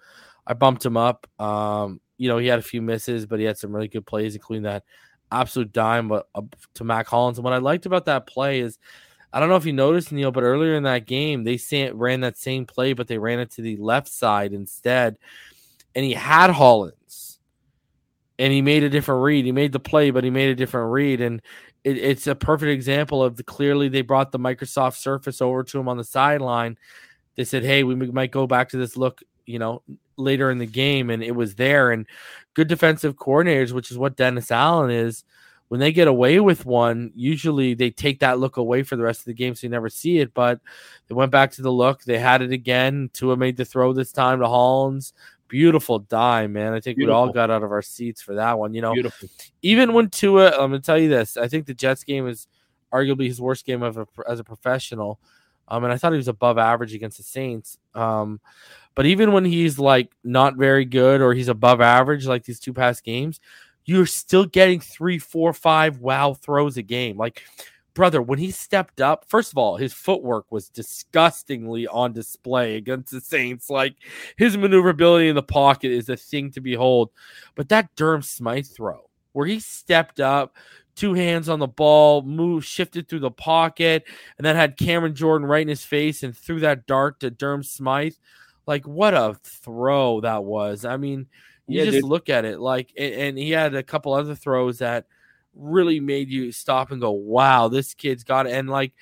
I 0.52 0.54
bumped 0.54 0.86
him 0.86 0.98
up. 0.98 1.28
Um, 1.40 2.02
you 2.18 2.28
know, 2.28 2.38
he 2.38 2.48
had 2.48 2.60
a 2.60 2.62
few 2.62 2.82
misses, 2.82 3.26
but 3.26 3.40
he 3.40 3.46
had 3.46 3.58
some 3.58 3.74
really 3.74 3.88
good 3.88 4.06
plays, 4.06 4.36
including 4.36 4.64
that 4.64 4.84
absolute 5.32 5.72
dime 5.72 6.12
to 6.74 6.84
Mack 6.84 7.08
Hollins. 7.08 7.38
And 7.38 7.46
what 7.46 7.54
I 7.54 7.58
liked 7.60 7.86
about 7.86 8.04
that 8.08 8.28
play 8.28 8.60
is, 8.60 8.78
I 9.32 9.40
don't 9.40 9.48
know 9.48 9.56
if 9.56 9.66
you 9.66 9.72
noticed, 9.72 10.12
Neil, 10.12 10.30
but 10.30 10.44
earlier 10.44 10.76
in 10.76 10.84
that 10.84 11.08
game, 11.08 11.46
they 11.46 11.58
ran 11.94 12.20
that 12.20 12.38
same 12.38 12.66
play, 12.66 12.92
but 12.92 13.08
they 13.08 13.18
ran 13.18 13.40
it 13.40 13.52
to 13.52 13.62
the 13.62 13.78
left 13.78 14.10
side 14.10 14.52
instead. 14.52 15.18
And 15.96 16.04
he 16.04 16.12
had 16.12 16.50
Hollins, 16.50 17.40
and 18.38 18.52
he 18.52 18.62
made 18.62 18.84
a 18.84 18.90
different 18.90 19.24
read. 19.24 19.46
He 19.46 19.54
made 19.54 19.72
the 19.72 19.80
play, 19.80 20.12
but 20.12 20.26
he 20.26 20.32
made 20.32 20.50
a 20.50 20.56
different 20.56 20.92
read. 20.92 21.22
And 21.22 21.42
it, 21.86 21.98
it's 21.98 22.28
a 22.28 22.36
perfect 22.36 22.72
example 22.72 23.24
of 23.24 23.38
the 23.38 23.44
clearly 23.44 23.88
they 23.88 24.02
brought 24.02 24.34
the 24.34 24.40
Microsoft 24.40 24.98
Surface 24.98 25.42
over 25.42 25.64
to 25.64 25.80
him 25.80 25.88
on 25.88 25.96
the 25.96 26.04
sideline. 26.04 26.78
They 27.38 27.46
said, 27.46 27.64
"Hey, 27.64 27.86
we 27.86 27.96
might 27.96 28.32
go 28.32 28.48
back 28.48 28.68
to 28.70 28.78
this 28.78 28.98
look 28.98 29.24
you 29.46 29.60
know, 29.60 29.84
later 30.18 30.52
in 30.52 30.58
the 30.58 30.66
game, 30.66 31.10
and 31.10 31.24
it 31.24 31.36
was 31.36 31.56
there. 31.56 31.92
And 31.92 32.08
good 32.54 32.68
defensive 32.68 33.16
coordinators, 33.16 33.72
which 33.72 33.92
is 33.92 33.98
what 33.98 34.16
Dennis 34.16 34.52
Allen 34.52 34.92
is, 34.92 35.24
when 35.72 35.80
they 35.80 35.94
get 35.94 36.10
away 36.10 36.42
with 36.42 36.66
one, 36.66 37.14
usually 37.16 37.74
they 37.74 37.92
take 37.92 38.20
that 38.20 38.40
look 38.40 38.58
away 38.58 38.84
for 38.84 38.98
the 38.98 39.04
rest 39.04 39.22
of 39.22 39.26
the 39.26 39.34
game, 39.34 39.56
so 39.56 39.66
you 39.66 39.72
never 39.72 39.88
see 39.88 40.20
it. 40.20 40.34
But 40.34 40.60
they 41.08 41.16
went 41.16 41.32
back 41.32 41.52
to 41.54 41.62
the 41.62 41.72
look, 41.72 42.04
they 42.04 42.20
had 42.20 42.42
it 42.42 42.52
again. 42.52 43.10
Tua 43.14 43.38
made 43.38 43.56
the 43.56 43.64
throw 43.64 43.94
this 43.94 44.12
time 44.12 44.40
to 44.42 44.48
Hollins. 44.48 45.14
Beautiful 45.48 46.00
dime, 46.00 46.52
man. 46.52 46.74
I 46.74 46.82
think 46.82 46.98
Beautiful. 46.98 47.22
we 47.22 47.28
all 47.28 47.34
got 47.34 47.50
out 47.50 47.64
of 47.64 47.72
our 47.72 47.82
seats 47.82 48.22
for 48.22 48.36
that 48.36 48.60
one. 48.60 48.74
You 48.74 48.82
know, 48.82 48.94
Beautiful. 48.94 49.30
even 49.62 49.94
when 49.94 50.10
Tua, 50.10 50.50
I'm 50.50 50.72
gonna 50.72 50.80
tell 50.80 50.98
you 50.98 51.08
this, 51.08 51.38
I 51.38 51.48
think 51.48 51.66
the 51.66 51.74
Jets 51.74 52.04
game 52.04 52.28
is 52.28 52.48
arguably 52.92 53.28
his 53.28 53.40
worst 53.40 53.66
game 53.66 53.82
of 53.82 53.98
a, 53.98 54.06
as 54.28 54.42
a 54.42 54.44
professional. 54.44 55.22
Um, 55.72 55.86
and 55.86 55.94
I 55.94 55.98
thought 55.98 56.12
he 56.12 56.18
was 56.18 56.28
above 56.28 56.58
average 56.58 56.94
against 56.94 57.18
the 57.18 57.24
Saints. 57.24 57.78
Um, 57.96 58.42
but 58.94 59.06
even 59.06 59.32
when 59.32 59.46
he's 59.46 59.80
like 59.80 60.12
not 60.22 60.58
very 60.58 60.84
good 60.84 61.22
or 61.22 61.34
he's 61.34 61.48
above 61.48 61.80
average, 61.80 62.28
like 62.28 62.44
these 62.44 62.60
two 62.60 62.74
past 62.74 63.06
games, 63.06 63.40
you're 63.86 64.06
still 64.06 64.46
getting 64.46 64.82
three, 64.82 65.18
four, 65.18 65.54
five 65.54 66.00
wow 66.00 66.34
throws 66.34 66.76
a 66.76 66.82
game. 66.82 67.18
Like, 67.18 67.42
brother, 67.94 68.22
when 68.22 68.38
he 68.38 68.52
stepped 68.52 69.00
up, 69.00 69.24
first 69.30 69.54
of 69.54 69.58
all, 69.58 69.78
his 69.78 69.94
footwork 69.94 70.52
was 70.52 70.68
disgustingly 70.68 71.88
on 71.88 72.12
display 72.12 72.76
against 72.76 73.12
the 73.12 73.22
Saints. 73.22 73.70
Like, 73.70 73.96
his 74.36 74.58
maneuverability 74.58 75.30
in 75.30 75.36
the 75.36 75.42
pocket 75.42 75.92
is 75.92 76.10
a 76.10 76.18
thing 76.18 76.52
to 76.52 76.60
behold. 76.60 77.12
But 77.56 77.70
that 77.70 77.96
Durham 77.96 78.24
Smythe 78.24 78.68
throw, 78.68 79.10
where 79.32 79.48
he 79.48 79.62
stepped 79.62 80.20
up, 80.20 80.54
two 80.96 81.14
hands 81.14 81.50
on 81.50 81.60
the 81.60 81.68
ball, 81.68 82.22
moved, 82.22 82.66
shifted 82.66 83.08
through 83.08 83.20
the 83.20 83.32
pocket, 83.32 84.04
and 84.38 84.46
then 84.46 84.56
had 84.56 84.78
Cameron 84.78 85.16
Jordan 85.16 85.48
right 85.48 85.62
in 85.62 85.68
his 85.68 85.86
face 85.86 86.24
and 86.24 86.36
threw 86.36 86.60
that 86.62 86.88
dart 86.88 87.20
to 87.22 87.30
Durham 87.30 87.64
Smythe. 87.64 88.16
Like 88.68 88.88
what 88.88 89.14
a 89.14 89.36
throw 89.44 90.22
that 90.22 90.44
was. 90.44 90.86
I 90.86 90.98
mean, 90.98 91.28
you 91.68 91.80
yeah, 91.80 91.86
just 91.86 92.02
dude. 92.02 92.06
look 92.06 92.30
at 92.30 92.46
it 92.46 92.60
like 92.60 92.94
and 92.98 93.38
he 93.38 93.52
had 93.52 93.76
a 93.76 93.84
couple 93.84 94.14
other 94.14 94.36
throws 94.36 94.80
that 94.80 95.06
really 95.56 96.00
made 96.00 96.30
you 96.30 96.52
stop 96.52 96.92
and 96.92 97.02
go, 97.02 97.12
"Wow, 97.12 97.68
this 97.68 97.94
kid's 97.94 98.24
got 98.24 98.48
it." 98.48 98.54
And 98.54 98.70
like 98.70 98.94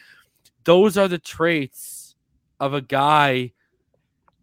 those 0.63 0.97
are 0.97 1.07
the 1.07 1.19
traits 1.19 2.15
of 2.59 2.73
a 2.73 2.81
guy 2.81 3.53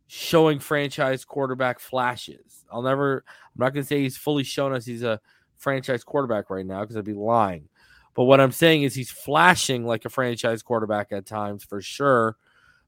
showing 0.07 0.59
franchise 0.59 1.25
quarterback 1.25 1.81
flashes. 1.81 2.65
I'll 2.71 2.83
never 2.83 3.25
I'm 3.27 3.61
not 3.61 3.73
going 3.73 3.85
to 3.85 3.89
say 3.89 4.03
he's 4.03 4.17
fully 4.17 4.45
shown 4.45 4.73
us 4.73 4.85
he's 4.85 5.03
a 5.03 5.21
franchise 5.59 6.05
quarterback 6.05 6.51
right 6.51 6.67
now 6.67 6.81
because 6.81 6.97
I'd 6.97 7.05
be 7.05 7.13
lying. 7.15 7.69
But 8.15 8.25
what 8.25 8.41
I'm 8.41 8.53
saying 8.53 8.83
is 8.83 8.95
he's 8.95 9.11
flashing 9.11 9.85
like 9.85 10.05
a 10.05 10.09
franchise 10.09 10.63
quarterback 10.63 11.13
at 11.13 11.27
times 11.27 11.65
for 11.65 11.83
sure. 11.83 12.37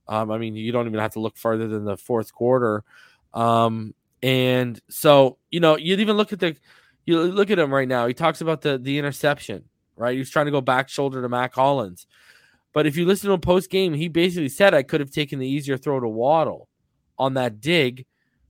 Um, 0.07 0.31
I 0.31 0.39
mean, 0.39 0.55
you 0.55 0.71
don't 0.71 0.87
even 0.87 0.99
have 0.99 1.13
to 1.13 1.19
look 1.19 1.37
further 1.37 1.67
than 1.67 1.85
the 1.85 1.97
fourth 1.97 2.33
quarter. 2.33 2.83
Um, 3.33 3.93
and 4.23 4.79
so, 4.89 5.37
you 5.51 5.59
know, 5.59 5.77
you'd 5.77 5.99
even 5.99 6.17
look 6.17 6.33
at 6.33 6.39
the, 6.39 6.55
you 7.05 7.21
look 7.21 7.51
at 7.51 7.59
him 7.59 7.73
right 7.73 7.87
now. 7.87 8.07
He 8.07 8.13
talks 8.13 8.41
about 8.41 8.61
the 8.61 8.77
the 8.77 8.97
interception, 8.97 9.65
right? 9.95 10.13
He 10.13 10.19
was 10.19 10.29
trying 10.29 10.45
to 10.47 10.51
go 10.51 10.61
back 10.61 10.89
shoulder 10.89 11.21
to 11.21 11.29
Mack 11.29 11.53
Hollins. 11.53 12.07
But 12.73 12.85
if 12.85 12.97
you 12.97 13.05
listen 13.05 13.27
to 13.27 13.33
him 13.33 13.41
post 13.41 13.69
game, 13.69 13.93
he 13.93 14.07
basically 14.07 14.49
said 14.49 14.73
I 14.73 14.83
could 14.83 14.99
have 14.99 15.11
taken 15.11 15.39
the 15.39 15.47
easier 15.47 15.77
throw 15.77 15.99
to 15.99 16.07
Waddle 16.07 16.69
on 17.17 17.33
that 17.35 17.61
dig, 17.61 18.05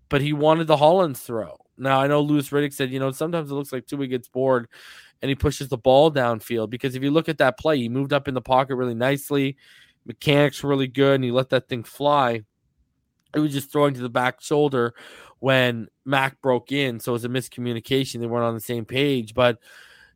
but 0.09 0.21
he 0.21 0.33
wanted 0.33 0.67
the 0.67 0.77
Hollins 0.77 1.19
throw. 1.19 1.58
Now 1.79 2.01
I 2.01 2.07
know 2.07 2.21
Louis 2.21 2.47
Riddick 2.49 2.73
said, 2.73 2.91
you 2.91 2.99
know, 2.99 3.11
sometimes 3.11 3.49
it 3.49 3.53
looks 3.53 3.71
like 3.71 3.87
Tua 3.87 4.07
gets 4.07 4.27
bored 4.27 4.67
and 5.21 5.29
he 5.29 5.35
pushes 5.35 5.69
the 5.69 5.77
ball 5.77 6.11
downfield 6.11 6.69
because 6.69 6.95
if 6.95 7.03
you 7.03 7.11
look 7.11 7.29
at 7.29 7.37
that 7.39 7.57
play, 7.57 7.77
he 7.77 7.89
moved 7.89 8.13
up 8.13 8.27
in 8.27 8.33
the 8.33 8.41
pocket 8.41 8.75
really 8.75 8.95
nicely 8.95 9.57
mechanics 10.05 10.63
really 10.63 10.87
good 10.87 11.15
and 11.15 11.23
he 11.23 11.31
let 11.31 11.49
that 11.49 11.69
thing 11.69 11.83
fly. 11.83 12.41
It 13.33 13.39
was 13.39 13.53
just 13.53 13.71
throwing 13.71 13.93
to 13.93 14.01
the 14.01 14.09
back 14.09 14.41
shoulder 14.41 14.95
when 15.37 15.87
Mack 16.03 16.41
broke 16.41 16.71
in. 16.71 16.99
So 16.99 17.11
it 17.11 17.13
was 17.13 17.25
a 17.25 17.29
miscommunication. 17.29 18.19
They 18.19 18.27
weren't 18.27 18.45
on 18.45 18.55
the 18.55 18.59
same 18.59 18.85
page. 18.85 19.33
But, 19.33 19.59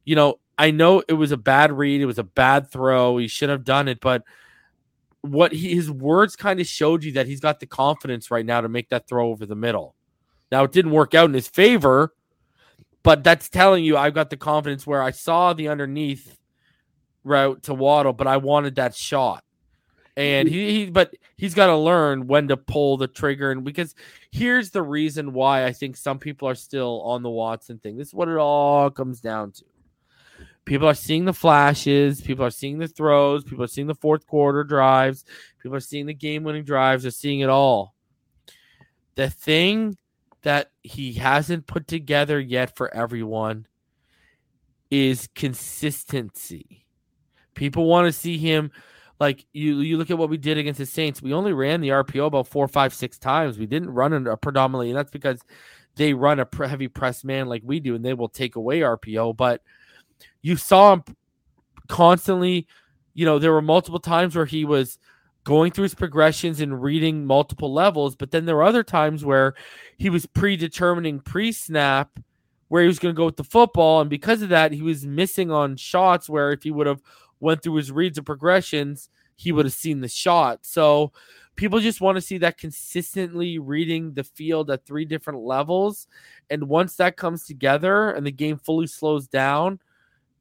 you 0.03 0.15
know, 0.15 0.39
I 0.57 0.71
know 0.71 1.03
it 1.07 1.13
was 1.13 1.31
a 1.31 1.37
bad 1.37 1.71
read. 1.71 2.01
It 2.01 2.07
was 2.07 2.17
a 2.17 2.23
bad 2.23 2.71
throw. 2.71 3.17
He 3.17 3.27
should 3.27 3.49
have 3.49 3.63
done 3.63 3.87
it. 3.87 3.99
But 4.01 4.23
what 5.21 5.51
he, 5.51 5.75
his 5.75 5.91
words 5.91 6.35
kind 6.35 6.59
of 6.59 6.67
showed 6.67 7.03
you 7.03 7.13
that 7.13 7.27
he's 7.27 7.39
got 7.39 7.59
the 7.59 7.67
confidence 7.67 8.31
right 8.31 8.45
now 8.45 8.61
to 8.61 8.69
make 8.69 8.89
that 8.89 9.07
throw 9.07 9.29
over 9.29 9.45
the 9.45 9.55
middle. 9.55 9.95
Now, 10.53 10.65
it 10.65 10.71
didn't 10.71 10.91
work 10.91 11.15
out 11.15 11.25
in 11.25 11.33
his 11.33 11.47
favor, 11.47 12.13
but 13.01 13.23
that's 13.23 13.49
telling 13.49 13.83
you 13.83 13.97
I've 13.97 14.13
got 14.13 14.29
the 14.29 14.37
confidence 14.37 14.85
where 14.85 15.01
I 15.01 15.09
saw 15.09 15.53
the 15.53 15.67
underneath 15.67 16.37
route 17.23 17.63
to 17.63 17.73
Waddle, 17.73 18.13
but 18.13 18.27
I 18.27 18.37
wanted 18.37 18.75
that 18.75 18.93
shot. 18.93 19.43
And 20.15 20.47
he, 20.47 20.69
he 20.69 20.91
but 20.91 21.15
he's 21.37 21.55
got 21.55 21.67
to 21.67 21.75
learn 21.75 22.27
when 22.27 22.49
to 22.49 22.57
pull 22.57 22.97
the 22.97 23.07
trigger. 23.07 23.49
And 23.49 23.63
because 23.63 23.95
here's 24.29 24.69
the 24.69 24.83
reason 24.83 25.33
why 25.33 25.65
i 25.65 25.71
think 25.71 25.97
some 25.97 26.19
people 26.19 26.47
are 26.47 26.53
still 26.53 27.01
on 27.01 27.23
the 27.23 27.31
watson 27.31 27.79
thing. 27.79 27.97
This 27.97 28.09
is 28.09 28.13
what 28.13 28.27
it 28.27 28.37
all 28.37 28.91
comes 28.91 29.21
down 29.21 29.53
to. 29.53 29.65
People 30.65 30.87
are 30.87 30.93
seeing 30.93 31.25
the 31.25 31.33
flashes. 31.33 32.21
People 32.21 32.45
are 32.45 32.51
seeing 32.51 32.77
the 32.77 32.87
throws. 32.87 33.43
People 33.43 33.63
are 33.63 33.67
seeing 33.67 33.87
the 33.87 33.95
fourth 33.95 34.27
quarter 34.27 34.63
drives. 34.63 35.25
People 35.63 35.75
are 35.75 35.79
seeing 35.79 36.05
the 36.05 36.13
game 36.13 36.43
winning 36.43 36.63
drives. 36.63 37.01
They're 37.01 37.11
seeing 37.11 37.39
it 37.39 37.49
all. 37.49 37.95
The 39.15 39.31
thing 39.31 39.97
that 40.43 40.71
he 40.81 41.13
hasn't 41.13 41.67
put 41.67 41.87
together 41.87 42.39
yet 42.39 42.75
for 42.75 42.93
everyone 42.93 43.67
is 44.91 45.27
consistency 45.33 46.85
people 47.55 47.85
want 47.85 48.05
to 48.05 48.13
see 48.13 48.37
him 48.37 48.71
like 49.19 49.45
you 49.53 49.79
you 49.79 49.97
look 49.97 50.11
at 50.11 50.17
what 50.17 50.29
we 50.29 50.37
did 50.37 50.57
against 50.57 50.79
the 50.79 50.85
Saints, 50.85 51.21
we 51.21 51.33
only 51.33 51.53
ran 51.53 51.81
the 51.81 51.89
RPO 51.89 52.27
about 52.27 52.47
four, 52.47 52.67
five, 52.67 52.93
six 52.93 53.17
times. 53.17 53.57
We 53.57 53.65
didn't 53.65 53.91
run 53.91 54.13
it 54.13 54.41
predominantly, 54.41 54.89
and 54.89 54.97
that's 54.97 55.11
because 55.11 55.39
they 55.95 56.13
run 56.13 56.39
a 56.39 56.47
heavy 56.67 56.87
press 56.87 57.23
man 57.23 57.47
like 57.47 57.61
we 57.63 57.79
do, 57.79 57.95
and 57.95 58.03
they 58.03 58.13
will 58.13 58.27
take 58.27 58.55
away 58.55 58.81
RPO. 58.81 59.37
But 59.37 59.61
you 60.41 60.57
saw 60.57 60.93
him 60.93 61.03
constantly. 61.87 62.67
You 63.13 63.25
know, 63.25 63.39
there 63.39 63.53
were 63.53 63.61
multiple 63.61 63.99
times 63.99 64.35
where 64.35 64.45
he 64.45 64.65
was 64.65 64.97
going 65.43 65.71
through 65.71 65.83
his 65.83 65.95
progressions 65.95 66.61
and 66.61 66.81
reading 66.81 67.25
multiple 67.25 67.73
levels, 67.73 68.15
but 68.15 68.31
then 68.31 68.45
there 68.45 68.55
were 68.55 68.63
other 68.63 68.83
times 68.83 69.25
where 69.25 69.55
he 69.97 70.09
was 70.09 70.25
predetermining 70.25 71.19
pre-snap 71.19 72.19
where 72.69 72.81
he 72.81 72.87
was 72.87 72.99
going 72.99 73.13
to 73.13 73.17
go 73.17 73.25
with 73.25 73.35
the 73.35 73.43
football, 73.43 74.01
and 74.01 74.09
because 74.09 74.41
of 74.41 74.49
that, 74.49 74.71
he 74.71 74.81
was 74.81 75.05
missing 75.05 75.51
on 75.51 75.75
shots 75.75 76.27
where 76.27 76.51
if 76.51 76.63
he 76.63 76.71
would 76.71 76.87
have 76.87 77.01
went 77.39 77.61
through 77.61 77.75
his 77.75 77.91
reads 77.91 78.17
and 78.17 78.25
progressions, 78.25 79.09
he 79.35 79.51
would 79.51 79.65
have 79.65 79.73
seen 79.73 80.01
the 80.01 80.07
shot. 80.07 80.59
So 80.63 81.11
people 81.55 81.79
just 81.79 82.01
want 82.01 82.15
to 82.15 82.21
see 82.21 82.39
that 82.39 82.57
consistently 82.57 83.59
reading 83.59 84.13
the 84.13 84.23
field 84.23 84.71
at 84.71 84.85
three 84.85 85.05
different 85.05 85.39
levels. 85.39 86.07
And 86.49 86.67
once 86.67 86.95
that 86.95 87.17
comes 87.17 87.45
together 87.45 88.11
and 88.11 88.25
the 88.25 88.31
game 88.31 88.57
fully 88.57 88.87
slows 88.87 89.27
down, 89.27 89.79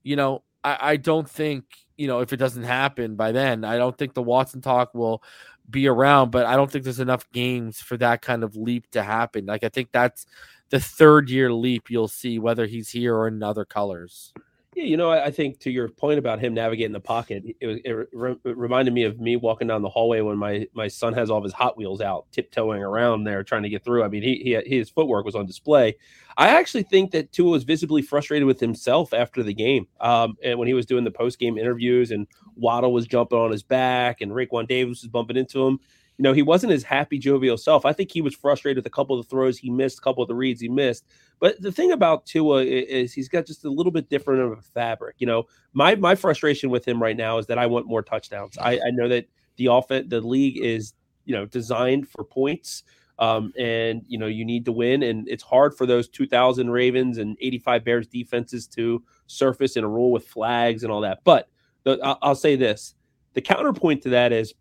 you 0.02 0.16
know, 0.16 0.42
I, 0.64 0.78
I 0.81 0.97
don't 0.97 1.28
think, 1.28 1.64
you 1.97 2.07
know, 2.07 2.21
if 2.21 2.33
it 2.33 2.38
doesn't 2.38 2.62
happen 2.62 3.16
by 3.16 3.33
then, 3.33 3.64
I 3.64 3.76
don't 3.76 3.97
think 3.97 4.14
the 4.14 4.23
Watson 4.23 4.61
talk 4.61 4.95
will 4.95 5.23
be 5.69 5.87
around, 5.87 6.31
but 6.31 6.47
I 6.47 6.57
don't 6.57 6.71
think 6.71 6.85
there's 6.85 7.00
enough 7.00 7.31
games 7.33 7.81
for 7.81 7.97
that 7.99 8.23
kind 8.23 8.45
of 8.45 8.57
leap 8.57 8.90
to 8.92 9.02
happen. 9.02 9.47
Like 9.47 9.64
I 9.64 9.69
think 9.69 9.90
that's 9.92 10.26
the 10.71 10.81
third 10.81 11.31
year 11.31 11.52
leap 11.52 11.90
you'll 11.90 12.09
see 12.09 12.38
whether 12.38 12.66
he's 12.66 12.90
here 12.90 13.16
or 13.16 13.28
in 13.28 13.42
other 13.42 13.64
colors. 13.64 14.33
Yeah, 14.75 14.85
you 14.85 14.97
know, 14.97 15.11
I, 15.11 15.26
I 15.26 15.31
think 15.31 15.59
to 15.61 15.71
your 15.71 15.88
point 15.88 16.19
about 16.19 16.41
him 16.41 16.55
navigating 16.55 16.95
the 16.95 17.00
pocket, 17.00 17.43
it, 17.45 17.57
it, 17.61 17.83
it, 17.85 18.09
re- 18.14 18.37
it, 18.43 18.57
reminded 18.57 18.95
me 18.95 19.05
of 19.05 19.21
me 19.21 19.37
walking 19.37 19.69
down 19.69 19.83
the 19.83 19.91
hallway 19.91 20.23
when 20.23 20.38
my 20.38 20.67
my 20.73 20.88
son 20.88 21.12
has 21.12 21.29
all 21.29 21.37
of 21.37 21.45
his 21.45 21.52
Hot 21.52 21.76
Wheels 21.76 22.00
out, 22.00 22.25
tiptoeing 22.33 22.83
around 22.83 23.25
there 23.25 23.45
trying 23.45 23.64
to 23.64 23.69
get 23.69 23.85
through. 23.85 24.02
I 24.02 24.09
mean, 24.09 24.23
he, 24.23 24.37
he 24.64 24.76
his 24.79 24.88
footwork 24.88 25.26
was 25.26 25.35
on 25.35 25.45
display. 25.45 25.97
I 26.38 26.49
actually 26.49 26.85
think 26.85 27.11
that 27.11 27.33
Tua 27.33 27.50
was 27.50 27.64
visibly 27.64 28.00
frustrated 28.00 28.47
with 28.47 28.61
himself 28.61 29.12
after 29.12 29.43
the 29.43 29.52
game, 29.52 29.88
um, 30.00 30.37
and 30.43 30.59
when 30.59 30.69
he 30.69 30.75
was 30.75 30.87
doing 30.87 31.05
the 31.05 31.11
post 31.11 31.38
game 31.38 31.59
interviews, 31.59 32.11
and 32.11 32.26
Waddle 32.57 32.95
was 32.95 33.07
jumping 33.07 33.38
on 33.38 33.50
his 33.50 33.62
back, 33.62 34.23
and 34.23 34.33
Raekwon 34.33 34.69
Davis 34.69 35.02
was 35.02 35.09
bumping 35.11 35.37
into 35.37 35.67
him 35.67 35.81
you 36.19 36.23
know, 36.23 36.33
he 36.33 36.42
wasn't 36.42 36.73
his 36.73 36.85
happy, 36.85 37.19
jovial 37.19 37.57
self. 37.57 37.87
I 37.87 37.92
think 37.92 38.12
he 38.12 38.21
was 38.21 38.35
frustrated 38.35 38.76
with 38.76 38.87
a 38.87 38.95
couple 38.95 39.19
of 39.19 39.25
the 39.25 39.31
throws 39.31 39.59
he 39.59 39.71
missed, 39.71 39.99
a 39.99 40.02
couple 40.02 40.23
of 40.23 40.28
the 40.28 40.35
reads 40.35 40.61
he 40.61 40.69
missed. 40.69 41.07
But 41.40 41.61
the 41.61 41.73
thing 41.73 41.92
about 41.92 42.26
Tua 42.26 42.62
is 42.64 43.12
he's 43.12 43.28
got 43.28 43.47
just 43.47 43.64
a 43.64 43.71
little 43.71 43.92
bit 43.92 44.09
different 44.09 44.42
of 44.42 44.52
a 44.59 44.62
fabric. 44.62 45.16
You 45.19 45.26
know, 45.26 45.45
my 45.73 45.95
my 45.95 46.14
frustration 46.14 46.71
with 46.71 46.87
him 46.87 47.02
right 47.02 47.16
now 47.16 47.38
is 47.38 47.47
that 47.47 47.59
I 47.59 47.66
want 47.66 47.87
more 47.87 48.02
touchdowns. 48.02 48.59
I, 48.59 48.75
I 48.75 48.90
know 48.92 49.09
that 49.09 49.26
the 49.57 49.66
offense, 49.66 50.07
the 50.09 50.21
league 50.21 50.59
is 50.59 50.92
you 51.25 51.35
know 51.35 51.47
designed 51.47 52.09
for 52.09 52.25
points. 52.25 52.85
Um, 53.19 53.52
and 53.59 54.02
you 54.09 54.19
know 54.19 54.26
you 54.26 54.45
need 54.45 54.64
to 54.64 54.73
win, 54.73 55.02
and 55.02 55.28
it's 55.28 55.42
hard 55.42 55.76
for 55.76 55.87
those 55.87 56.09
2,000 56.09 56.71
Ravens 56.71 57.19
and 57.19 57.37
85 57.40 57.85
Bears 57.85 58.07
defenses 58.07 58.66
to 58.69 59.02
surface 59.26 59.76
in 59.76 59.85
a 59.85 59.88
rule 59.88 60.11
with 60.11 60.26
flags 60.26 60.83
and 60.83 60.90
all 60.90 61.02
that. 61.02 61.21
But 61.23 61.49
the, 61.85 62.00
I'll, 62.02 62.19
I'll 62.23 62.35
say 62.35 62.57
this: 62.57 62.95
the 63.35 63.40
counterpoint 63.40 64.02
to 64.02 64.09
that 64.11 64.33
is 64.33 64.54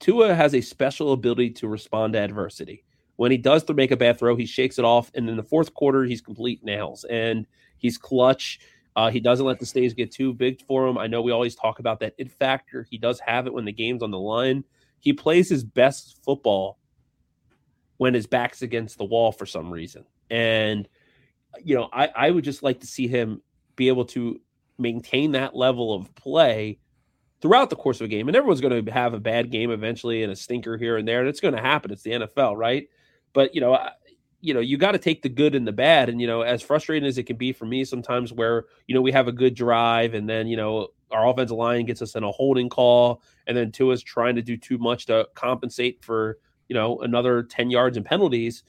Tua 0.00 0.34
has 0.34 0.54
a 0.54 0.60
special 0.60 1.12
ability 1.12 1.50
to 1.50 1.68
respond 1.68 2.14
to 2.14 2.18
adversity. 2.18 2.84
When 3.16 3.30
he 3.30 3.36
does 3.36 3.68
make 3.68 3.90
a 3.90 3.96
bad 3.96 4.18
throw, 4.18 4.34
he 4.34 4.46
shakes 4.46 4.78
it 4.78 4.84
off, 4.84 5.10
and 5.14 5.28
in 5.28 5.36
the 5.36 5.42
fourth 5.42 5.74
quarter, 5.74 6.04
he's 6.04 6.22
complete 6.22 6.64
nails 6.64 7.04
and 7.04 7.46
he's 7.76 7.98
clutch. 7.98 8.60
Uh, 8.96 9.10
he 9.10 9.20
doesn't 9.20 9.46
let 9.46 9.58
the 9.58 9.66
stays 9.66 9.94
get 9.94 10.10
too 10.10 10.32
big 10.32 10.62
for 10.66 10.86
him. 10.88 10.98
I 10.98 11.06
know 11.06 11.22
we 11.22 11.30
always 11.30 11.54
talk 11.54 11.78
about 11.78 12.00
that 12.00 12.14
it 12.18 12.32
factor. 12.32 12.86
He 12.90 12.98
does 12.98 13.20
have 13.20 13.46
it 13.46 13.52
when 13.52 13.66
the 13.66 13.72
game's 13.72 14.02
on 14.02 14.10
the 14.10 14.18
line. 14.18 14.64
He 14.98 15.12
plays 15.12 15.48
his 15.48 15.62
best 15.62 16.18
football 16.24 16.78
when 17.98 18.14
his 18.14 18.26
back's 18.26 18.62
against 18.62 18.96
the 18.98 19.04
wall 19.04 19.30
for 19.32 19.46
some 19.46 19.70
reason. 19.70 20.04
And 20.30 20.88
you 21.62 21.74
know, 21.74 21.88
I, 21.92 22.08
I 22.16 22.30
would 22.30 22.44
just 22.44 22.62
like 22.62 22.80
to 22.80 22.86
see 22.86 23.06
him 23.06 23.42
be 23.76 23.88
able 23.88 24.06
to 24.06 24.40
maintain 24.78 25.32
that 25.32 25.54
level 25.54 25.92
of 25.92 26.14
play 26.14 26.78
throughout 27.40 27.70
the 27.70 27.76
course 27.76 28.00
of 28.00 28.04
a 28.04 28.08
game. 28.08 28.28
And 28.28 28.36
everyone's 28.36 28.60
going 28.60 28.84
to 28.84 28.92
have 28.92 29.14
a 29.14 29.20
bad 29.20 29.50
game 29.50 29.70
eventually 29.70 30.22
and 30.22 30.32
a 30.32 30.36
stinker 30.36 30.76
here 30.76 30.96
and 30.96 31.06
there. 31.06 31.20
And 31.20 31.28
it's 31.28 31.40
going 31.40 31.54
to 31.54 31.60
happen. 31.60 31.90
It's 31.90 32.02
the 32.02 32.12
NFL, 32.12 32.56
right? 32.56 32.88
But, 33.32 33.54
you 33.54 33.60
know, 33.60 33.74
I, 33.74 33.92
you 34.40 34.54
know, 34.54 34.60
you 34.60 34.78
got 34.78 34.92
to 34.92 34.98
take 34.98 35.22
the 35.22 35.28
good 35.28 35.54
and 35.54 35.66
the 35.66 35.72
bad. 35.72 36.08
And, 36.08 36.20
you 36.20 36.26
know, 36.26 36.42
as 36.42 36.62
frustrating 36.62 37.06
as 37.06 37.18
it 37.18 37.24
can 37.24 37.36
be 37.36 37.52
for 37.52 37.66
me 37.66 37.84
sometimes 37.84 38.32
where, 38.32 38.64
you 38.86 38.94
know, 38.94 39.02
we 39.02 39.12
have 39.12 39.28
a 39.28 39.32
good 39.32 39.54
drive 39.54 40.14
and 40.14 40.28
then, 40.28 40.46
you 40.46 40.56
know, 40.56 40.88
our 41.10 41.28
offensive 41.28 41.56
line 41.56 41.86
gets 41.86 42.02
us 42.02 42.14
in 42.14 42.22
a 42.22 42.30
holding 42.30 42.68
call 42.68 43.22
and 43.46 43.56
then 43.56 43.72
Tua's 43.72 44.02
trying 44.02 44.36
to 44.36 44.42
do 44.42 44.56
too 44.56 44.78
much 44.78 45.06
to 45.06 45.28
compensate 45.34 46.04
for, 46.04 46.38
you 46.68 46.74
know, 46.74 47.00
another 47.00 47.42
10 47.42 47.70
yards 47.70 47.96
and 47.96 48.06
penalties 48.06 48.62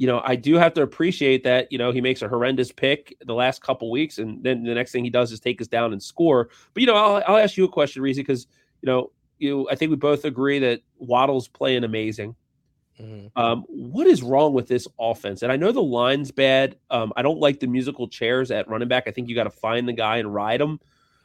you 0.00 0.06
know, 0.06 0.22
I 0.24 0.34
do 0.34 0.54
have 0.54 0.72
to 0.74 0.82
appreciate 0.82 1.44
that, 1.44 1.70
you 1.70 1.76
know, 1.76 1.92
he 1.92 2.00
makes 2.00 2.22
a 2.22 2.28
horrendous 2.28 2.72
pick 2.72 3.14
the 3.26 3.34
last 3.34 3.60
couple 3.60 3.90
weeks, 3.90 4.16
and 4.16 4.42
then 4.42 4.64
the 4.64 4.72
next 4.72 4.92
thing 4.92 5.04
he 5.04 5.10
does 5.10 5.30
is 5.30 5.40
take 5.40 5.60
us 5.60 5.66
down 5.66 5.92
and 5.92 6.02
score. 6.02 6.48
But, 6.72 6.80
you 6.80 6.86
know, 6.86 6.94
I'll, 6.94 7.22
I'll 7.26 7.36
ask 7.36 7.58
you 7.58 7.66
a 7.66 7.68
question, 7.68 8.00
Reese, 8.00 8.16
because, 8.16 8.46
you 8.80 8.86
know, 8.86 9.12
you, 9.36 9.68
I 9.68 9.74
think 9.74 9.90
we 9.90 9.96
both 9.96 10.24
agree 10.24 10.58
that 10.60 10.80
Waddle's 10.96 11.48
playing 11.48 11.84
amazing. 11.84 12.34
Mm-hmm. 12.98 13.38
Um, 13.38 13.66
what 13.68 14.06
is 14.06 14.22
wrong 14.22 14.54
with 14.54 14.68
this 14.68 14.88
offense? 14.98 15.42
And 15.42 15.52
I 15.52 15.56
know 15.56 15.70
the 15.70 15.82
line's 15.82 16.30
bad. 16.30 16.78
Um, 16.88 17.12
I 17.14 17.20
don't 17.20 17.38
like 17.38 17.60
the 17.60 17.66
musical 17.66 18.08
chairs 18.08 18.50
at 18.50 18.70
running 18.70 18.88
back. 18.88 19.06
I 19.06 19.10
think 19.10 19.28
you 19.28 19.34
got 19.34 19.44
to 19.44 19.50
find 19.50 19.86
the 19.86 19.92
guy 19.92 20.16
and 20.16 20.32
ride 20.32 20.62
him. 20.62 20.80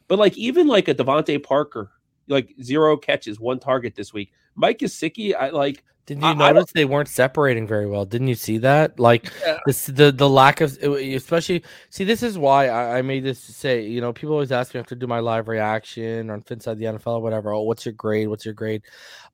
But 0.10 0.20
like 0.20 0.38
even 0.38 0.67
like 0.67 0.89
a 0.89 0.94
DeVante 0.94 1.41
Parker, 1.41 1.91
like 2.27 2.53
zero 2.62 2.98
catches, 2.98 3.39
one 3.39 3.60
target 3.60 3.96
this 3.96 4.12
week. 4.12 4.34
Mike 4.55 4.79
Gesicki, 4.79 5.35
I 5.35 5.50
like 5.50 5.83
didn't 6.05 6.24
you 6.24 6.29
I, 6.29 6.33
notice 6.33 6.69
I 6.69 6.79
they 6.79 6.85
weren't 6.85 7.07
separating 7.07 7.65
very 7.65 7.88
well? 7.88 8.05
Didn't 8.05 8.27
you 8.27 8.35
see 8.35 8.59
that? 8.59 9.00
Like 9.00 9.31
yeah. 9.45 9.57
this, 9.65 9.88
the 9.88 10.12
the 10.12 10.29
lack 10.29 10.62
of, 10.62 10.77
especially. 10.83 11.63
See, 11.89 12.03
this 12.03 12.21
is 12.21 12.38
why 12.38 12.67
I, 12.67 13.00
I, 13.00 13.01
made 13.01 13.24
this 13.24 13.47
to 13.47 13.53
say. 13.53 13.88
You 13.88 14.01
know, 14.01 14.13
people 14.13 14.33
always 14.33 14.51
ask 14.51 14.75
me 14.75 14.79
after 14.79 14.93
do 14.93 15.07
my 15.07 15.19
live 15.19 15.47
reaction 15.47 16.29
on 16.29 16.43
Finside 16.43 16.77
the 16.77 16.85
NFL 16.85 17.07
or 17.07 17.21
whatever. 17.21 17.53
Oh, 17.53 17.63
what's 17.63 17.85
your 17.85 17.93
grade? 17.93 18.27
What's 18.27 18.45
your 18.45 18.53
grade? 18.53 18.83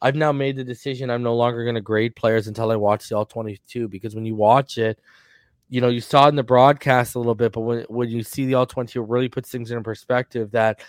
I've 0.01 0.15
now 0.15 0.31
made 0.31 0.55
the 0.55 0.63
decision. 0.63 1.09
I'm 1.09 1.23
no 1.23 1.35
longer 1.35 1.63
going 1.63 1.75
to 1.75 1.81
grade 1.81 2.15
players 2.15 2.47
until 2.47 2.71
I 2.71 2.77
watch 2.77 3.09
the 3.09 3.17
all 3.17 3.25
22 3.25 3.89
because 3.89 4.15
when 4.15 4.25
you 4.25 4.35
watch 4.35 4.77
it, 4.77 4.97
you 5.67 5.81
know, 5.81 5.89
you 5.89 5.99
saw 5.99 6.27
it 6.27 6.29
in 6.29 6.35
the 6.35 6.43
broadcast 6.43 7.15
a 7.15 7.19
little 7.19 7.35
bit, 7.35 7.51
but 7.51 7.61
when 7.61 7.83
when 7.89 8.09
you 8.09 8.23
see 8.23 8.45
the 8.45 8.53
all 8.53 8.65
22, 8.65 9.03
it 9.03 9.09
really 9.09 9.29
puts 9.29 9.49
things 9.49 9.71
in 9.71 9.83
perspective. 9.83 10.51
That 10.51 10.79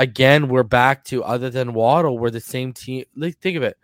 again, 0.00 0.48
we're 0.48 0.64
back 0.64 1.04
to 1.04 1.22
other 1.22 1.50
than 1.50 1.74
Waddle, 1.74 2.18
we're 2.18 2.30
the 2.30 2.40
same 2.40 2.72
team. 2.72 3.04
Like, 3.14 3.38
think 3.38 3.56
of 3.56 3.62
it 3.62 3.76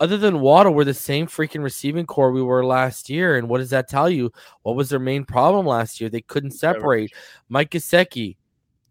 other 0.00 0.16
than 0.16 0.40
Waddle, 0.40 0.74
we're 0.74 0.84
the 0.84 0.94
same 0.94 1.26
freaking 1.26 1.62
receiving 1.62 2.06
core 2.06 2.30
we 2.30 2.42
were 2.42 2.64
last 2.64 3.10
year. 3.10 3.36
And 3.36 3.48
what 3.48 3.58
does 3.58 3.70
that 3.70 3.88
tell 3.88 4.08
you? 4.08 4.32
What 4.62 4.76
was 4.76 4.88
their 4.88 4.98
main 4.98 5.24
problem 5.24 5.66
last 5.66 6.00
year? 6.00 6.08
They 6.08 6.20
couldn't 6.20 6.52
separate. 6.52 7.12
Mike 7.48 7.70
Gesicki, 7.70 8.36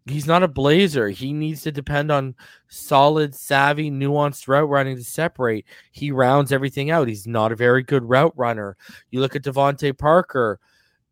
he's 0.06 0.26
not 0.26 0.42
a 0.42 0.48
blazer. 0.48 1.08
He 1.08 1.32
needs 1.32 1.62
to 1.62 1.72
depend 1.72 2.12
on 2.12 2.34
solid, 2.68 3.34
savvy, 3.34 3.90
nuanced 3.90 4.48
route 4.48 4.68
running 4.68 4.96
to 4.96 5.04
separate. 5.04 5.64
He 5.92 6.10
rounds 6.10 6.52
everything 6.52 6.90
out. 6.90 7.08
He's 7.08 7.26
not 7.26 7.52
a 7.52 7.56
very 7.56 7.82
good 7.82 8.04
route 8.04 8.34
runner. 8.36 8.76
You 9.10 9.20
look 9.20 9.34
at 9.34 9.42
DeVante 9.44 9.96
Parker. 9.96 10.60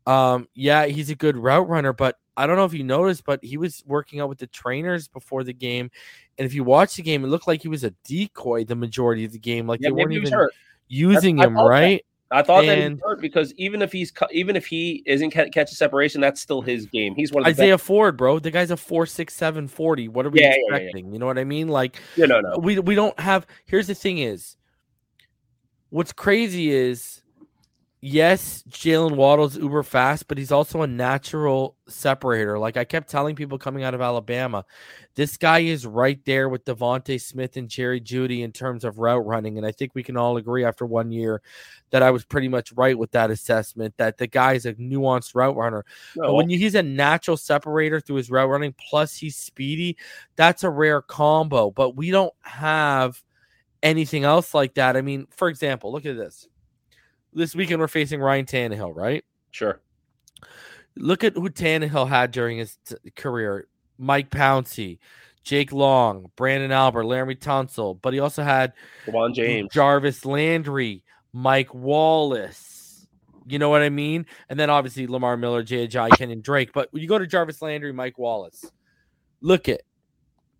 Um, 0.05 0.47
yeah, 0.53 0.85
he's 0.85 1.09
a 1.09 1.15
good 1.15 1.35
route 1.35 1.67
runner, 1.67 1.91
but 1.91 2.17
I 2.37 2.45
don't 2.45 2.55
know 2.55 2.65
if 2.65 2.73
you 2.73 2.83
noticed, 2.83 3.25
but 3.25 3.43
he 3.43 3.57
was 3.57 3.83
working 3.85 4.21
out 4.21 4.29
with 4.29 4.37
the 4.37 4.47
trainers 4.47 5.07
before 5.07 5.43
the 5.43 5.53
game. 5.53 5.89
And 6.37 6.45
if 6.45 6.53
you 6.53 6.63
watch 6.63 6.95
the 6.95 7.01
game, 7.01 7.25
it 7.25 7.27
looked 7.27 7.47
like 7.47 7.63
he 7.63 7.67
was 7.67 7.83
a 7.83 7.89
decoy 8.05 8.63
the 8.63 8.75
majority 8.75 9.25
of 9.25 9.31
the 9.31 9.39
game. 9.39 9.67
Like 9.67 9.81
yeah, 9.81 9.89
they 9.89 9.93
weren't 9.93 10.13
even 10.13 10.47
using 10.87 11.39
him, 11.39 11.57
right? 11.57 11.97
That. 11.97 12.03
I 12.29 12.41
thought 12.43 12.65
and, 12.65 12.69
that 12.69 12.77
he 12.77 12.89
was 12.89 12.99
hurt 13.03 13.21
because 13.21 13.53
even 13.55 13.81
if 13.81 13.91
he's 13.91 14.11
even 14.31 14.55
if 14.55 14.65
he 14.65 15.01
isn't 15.05 15.31
catch 15.31 15.71
a 15.71 15.75
separation, 15.75 16.21
that's 16.21 16.41
still 16.41 16.61
his 16.61 16.85
game. 16.85 17.15
He's 17.15 17.31
one 17.31 17.43
of 17.43 17.47
Isaiah 17.47 17.75
best. 17.75 17.85
Ford, 17.85 18.17
bro. 18.17 18.39
The 18.39 18.51
guy's 18.51 18.69
a 18.69 18.77
four 18.77 19.05
six 19.05 19.33
seven 19.33 19.67
forty. 19.67 20.07
What 20.09 20.25
are 20.25 20.29
we 20.29 20.41
yeah, 20.41 20.53
expecting? 20.53 21.07
Yeah, 21.07 21.13
you 21.13 21.19
know 21.19 21.25
what 21.25 21.37
I 21.37 21.45
mean? 21.45 21.69
Like, 21.69 22.01
yeah, 22.17 22.25
no, 22.25 22.41
no. 22.41 22.57
We 22.57 22.79
we 22.79 22.95
don't 22.95 23.17
have. 23.19 23.47
Here's 23.65 23.87
the 23.87 23.95
thing: 23.95 24.17
is 24.17 24.57
what's 25.89 26.11
crazy 26.11 26.69
is 26.69 27.21
yes, 28.01 28.63
Jaylen 28.69 29.15
Waddle's 29.15 29.57
uber 29.57 29.81
fast, 29.83 30.27
but 30.27 30.37
he's 30.37 30.51
also 30.51 30.81
a 30.81 30.87
natural 30.87 31.75
separator. 31.87 32.59
Like 32.59 32.77
I 32.77 32.83
kept 32.83 33.09
telling 33.09 33.35
people 33.35 33.57
coming 33.57 33.83
out 33.83 33.93
of 33.93 34.01
Alabama, 34.01 34.65
this 35.15 35.37
guy 35.37 35.59
is 35.59 35.85
right 35.85 36.23
there 36.25 36.47
with 36.47 36.65
DeVonta 36.65 37.19
Smith 37.19 37.57
and 37.57 37.67
Jerry 37.67 37.99
Jeudy 37.99 38.43
in 38.43 38.51
terms 38.51 38.83
of 38.83 38.99
route 38.99 39.25
running. 39.25 39.57
And 39.57 39.65
I 39.65 39.71
think 39.71 39.95
we 39.95 40.03
can 40.03 40.15
all 40.15 40.37
agree 40.37 40.63
after 40.63 40.85
one 40.85 41.11
year 41.11 41.41
that 41.89 42.03
I 42.03 42.11
was 42.11 42.23
pretty 42.23 42.47
much 42.47 42.71
right 42.73 42.97
with 42.97 43.11
that 43.11 43.31
assessment 43.31 43.95
that 43.97 44.17
the 44.17 44.27
guy 44.27 44.53
is 44.53 44.65
a 44.65 44.73
nuanced 44.75 45.33
route 45.33 45.55
runner. 45.55 45.83
No. 46.15 46.27
But 46.27 46.33
when 46.35 46.49
you, 46.49 46.59
he's 46.59 46.75
a 46.75 46.83
natural 46.83 47.37
separator 47.37 47.99
through 47.99 48.17
his 48.17 48.29
route 48.29 48.49
running, 48.49 48.75
plus 48.89 49.15
he's 49.17 49.37
speedy, 49.37 49.97
that's 50.35 50.63
a 50.63 50.69
rare 50.69 51.01
combo. 51.01 51.71
But 51.71 51.95
we 51.95 52.11
don't 52.11 52.33
have 52.41 53.23
anything 53.81 54.23
else 54.23 54.53
like 54.53 54.75
that. 54.75 54.95
I 54.95 55.01
mean, 55.01 55.27
for 55.31 55.47
example, 55.49 55.91
look 55.91 56.05
at 56.05 56.15
this 56.15 56.47
this 57.37 57.55
weekend 57.55 57.79
we're 57.79 57.87
facing 57.87 58.19
Ryan 58.19 58.45
Tannehill, 58.45 58.95
right? 58.95 59.23
Sure. 59.51 59.79
Look 60.95 61.23
at 61.23 61.33
who 61.33 61.49
Tannehill 61.49 62.09
had 62.09 62.31
during 62.31 62.57
his 62.57 62.77
t- 62.85 62.95
career: 63.15 63.67
Mike 63.97 64.29
Pouncey, 64.29 64.99
Jake 65.43 65.71
Long, 65.71 66.31
Branden 66.35 66.71
Albert, 66.71 67.03
Laremy 67.03 67.37
Tunsil. 67.37 67.99
But 68.01 68.13
he 68.13 68.19
also 68.19 68.43
had 68.43 68.73
Ja'Wuan 69.05 69.33
James, 69.33 69.69
Jarvis 69.71 70.25
Landry, 70.25 71.03
Mike 71.31 71.73
Wallace. 71.73 73.07
You 73.47 73.59
know 73.59 73.69
what 73.69 73.81
I 73.81 73.89
mean? 73.89 74.25
And 74.49 74.59
then 74.59 74.69
obviously 74.69 75.07
Lamar 75.07 75.37
Miller, 75.37 75.63
J.J. 75.63 76.09
Kenyon 76.17 76.41
Drake. 76.41 76.71
But 76.73 76.91
when 76.91 77.01
you 77.01 77.07
go 77.07 77.17
to 77.17 77.25
Jarvis 77.25 77.61
Landry, 77.61 77.93
Mike 77.93 78.17
Wallace, 78.17 78.69
look 79.39 79.69
at 79.69 79.83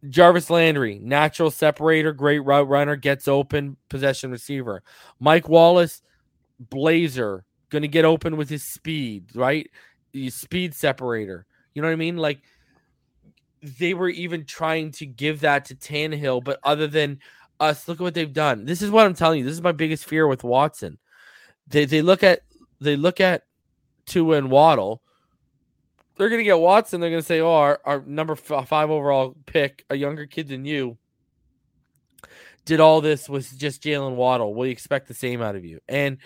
Jarvis 0.07 0.49
Landry, 0.49 0.99
natural 1.03 1.51
separator, 1.51 2.13
great 2.13 2.39
route 2.39 2.67
runner, 2.69 2.95
gets 2.95 3.27
open, 3.27 3.75
possession 3.89 4.31
receiver. 4.31 4.83
Mike 5.19 5.49
Wallace, 5.49 6.01
blazer, 6.59 7.43
going 7.69 7.81
to 7.81 7.87
get 7.87 8.05
open 8.05 8.37
with 8.37 8.49
his 8.49 8.63
speed, 8.63 9.35
right? 9.35 9.69
The 10.13 10.29
speed 10.29 10.73
separator. 10.73 11.45
You 11.73 11.81
know 11.81 11.87
what 11.87 11.93
I 11.93 11.97
mean? 11.97 12.17
Like 12.17 12.39
they 13.61 13.93
were 13.93 14.09
even 14.09 14.45
trying 14.45 14.91
to 14.91 15.05
give 15.05 15.41
that 15.41 15.65
to 15.65 15.75
Tannehill, 15.75 16.43
but 16.43 16.59
other 16.63 16.87
than 16.87 17.19
us, 17.59 17.87
look 17.87 17.99
at 17.99 18.03
what 18.03 18.13
they've 18.13 18.33
done. 18.33 18.65
This 18.65 18.81
is 18.81 18.91
what 18.91 19.05
I'm 19.05 19.13
telling 19.13 19.39
you. 19.39 19.45
This 19.45 19.53
is 19.53 19.61
my 19.61 19.71
biggest 19.71 20.05
fear 20.05 20.27
with 20.27 20.43
Watson. 20.43 20.97
They 21.67 21.85
they 21.85 22.01
look 22.01 22.23
at 22.23 22.41
they 22.79 22.95
look 22.95 23.19
at 23.19 23.43
Tua 24.05 24.37
and 24.37 24.51
Waddle. 24.51 25.01
They're 26.17 26.29
gonna 26.29 26.43
get 26.43 26.59
Watson. 26.59 27.01
They're 27.01 27.09
gonna 27.09 27.21
say, 27.21 27.41
"Oh, 27.41 27.53
our, 27.53 27.81
our 27.83 28.01
number 28.05 28.35
five 28.35 28.89
overall 28.89 29.35
pick, 29.45 29.85
a 29.89 29.95
younger 29.95 30.25
kid 30.25 30.47
than 30.47 30.65
you, 30.65 30.97
did 32.67 32.79
all 32.79 33.01
this 33.01 33.27
with 33.27 33.57
just 33.57 33.81
Jaylen 33.81 34.15
Waddle. 34.15 34.53
We 34.53 34.69
expect 34.69 35.07
the 35.07 35.13
same 35.13 35.41
out 35.41 35.55
of 35.55 35.65
you." 35.65 35.79
And 35.87 36.17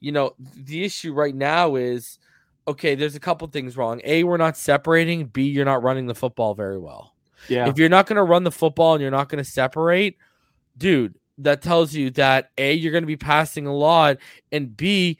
you 0.00 0.12
know, 0.12 0.34
the 0.56 0.82
issue 0.84 1.12
right 1.12 1.34
now 1.34 1.76
is 1.76 2.18
okay, 2.66 2.94
there's 2.94 3.16
a 3.16 3.20
couple 3.20 3.46
things 3.48 3.76
wrong. 3.76 4.00
A, 4.04 4.24
we're 4.24 4.36
not 4.36 4.56
separating. 4.56 5.26
B, 5.26 5.44
you're 5.44 5.64
not 5.64 5.82
running 5.82 6.06
the 6.06 6.14
football 6.14 6.54
very 6.54 6.78
well. 6.78 7.14
Yeah. 7.48 7.68
If 7.68 7.78
you're 7.78 7.88
not 7.88 8.06
going 8.06 8.16
to 8.16 8.22
run 8.22 8.44
the 8.44 8.50
football 8.50 8.94
and 8.94 9.02
you're 9.02 9.10
not 9.10 9.28
going 9.28 9.42
to 9.42 9.50
separate, 9.50 10.18
dude, 10.76 11.14
that 11.38 11.62
tells 11.62 11.94
you 11.94 12.10
that 12.10 12.50
A, 12.58 12.74
you're 12.74 12.92
going 12.92 13.02
to 13.02 13.08
be 13.08 13.16
passing 13.16 13.66
a 13.66 13.74
lot, 13.74 14.18
and 14.52 14.76
B, 14.76 15.18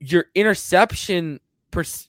your 0.00 0.26
interception 0.34 1.40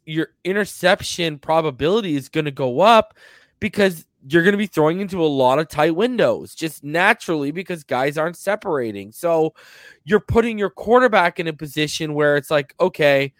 your 0.05 0.27
interception 0.43 1.39
probability 1.39 2.15
is 2.15 2.29
going 2.29 2.45
to 2.45 2.51
go 2.51 2.81
up 2.81 3.15
because 3.59 4.05
you're 4.27 4.43
going 4.43 4.53
to 4.53 4.57
be 4.57 4.65
throwing 4.65 5.01
into 5.01 5.23
a 5.23 5.27
lot 5.27 5.59
of 5.59 5.67
tight 5.67 5.95
windows 5.95 6.55
just 6.55 6.83
naturally 6.83 7.51
because 7.51 7.83
guys 7.83 8.17
aren't 8.17 8.37
separating. 8.37 9.11
So 9.11 9.53
you're 10.03 10.19
putting 10.19 10.57
your 10.57 10.71
quarterback 10.71 11.39
in 11.39 11.47
a 11.47 11.53
position 11.53 12.15
where 12.15 12.35
it's 12.35 12.49
like, 12.49 12.73
okay, 12.79 13.33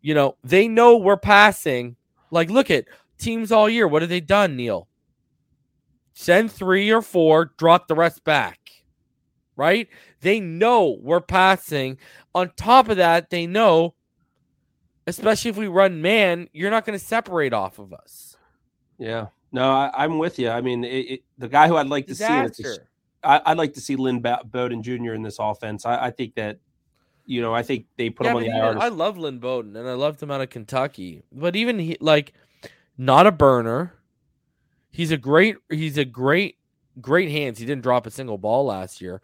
you 0.00 0.14
know, 0.14 0.36
they 0.42 0.66
know 0.66 0.96
we're 0.96 1.16
passing. 1.16 1.96
Like, 2.30 2.50
look 2.50 2.70
at 2.70 2.86
teams 3.18 3.52
all 3.52 3.68
year. 3.68 3.86
What 3.86 4.02
have 4.02 4.08
they 4.08 4.20
done, 4.20 4.56
Neil? 4.56 4.88
Send 6.14 6.50
three 6.50 6.90
or 6.90 7.02
four, 7.02 7.52
drop 7.56 7.86
the 7.86 7.94
rest 7.94 8.24
back. 8.24 8.58
Right? 9.54 9.88
They 10.22 10.40
know 10.40 10.98
we're 11.00 11.20
passing. 11.20 11.98
On 12.34 12.50
top 12.56 12.88
of 12.88 12.96
that, 12.96 13.30
they 13.30 13.46
know, 13.46 13.94
especially 15.06 15.50
if 15.50 15.56
we 15.56 15.68
run 15.68 16.02
man, 16.02 16.48
you're 16.52 16.70
not 16.70 16.84
going 16.84 16.98
to 16.98 17.04
separate 17.04 17.52
off 17.52 17.78
of 17.78 17.92
us. 17.92 18.36
Yeah. 18.98 19.26
No, 19.52 19.70
I, 19.70 20.04
am 20.04 20.18
with 20.18 20.38
you. 20.38 20.50
I 20.50 20.60
mean, 20.60 20.84
it, 20.84 20.88
it, 20.88 21.24
the 21.38 21.48
guy 21.48 21.68
who 21.68 21.76
I'd 21.76 21.86
like 21.86 22.06
to 22.06 22.12
Disaster. 22.12 22.74
see, 22.74 22.78
I, 23.22 23.40
would 23.48 23.58
like 23.58 23.74
to 23.74 23.80
see 23.80 23.96
Lynn 23.96 24.24
Bowden 24.44 24.82
Jr. 24.82 25.14
in 25.14 25.22
this 25.22 25.38
offense. 25.38 25.86
I, 25.86 26.06
I 26.06 26.10
think 26.10 26.34
that 26.34 26.58
you 27.26 27.42
know, 27.42 27.54
I 27.54 27.62
think 27.62 27.86
they 27.96 28.08
put 28.08 28.24
yeah, 28.24 28.30
him 28.30 28.36
on 28.36 28.42
the 28.44 28.48
IR. 28.48 28.78
I 28.78 28.88
love 28.88 29.18
Lynn 29.18 29.38
Bowden 29.38 29.76
and 29.76 29.88
I 29.88 29.94
loved 29.94 30.22
him 30.22 30.30
out 30.30 30.40
of 30.40 30.50
Kentucky, 30.50 31.22
but 31.32 31.56
even 31.56 31.78
he 31.78 31.96
like 32.00 32.32
not 32.96 33.26
a 33.26 33.32
burner. 33.32 33.94
He's 34.90 35.10
a 35.10 35.16
great. 35.16 35.56
He's 35.68 35.98
a 35.98 36.04
great, 36.04 36.56
great 37.00 37.30
hands. 37.30 37.58
He 37.58 37.66
didn't 37.66 37.82
drop 37.82 38.06
a 38.06 38.10
single 38.10 38.38
ball 38.38 38.66
last 38.66 39.00
year, 39.00 39.20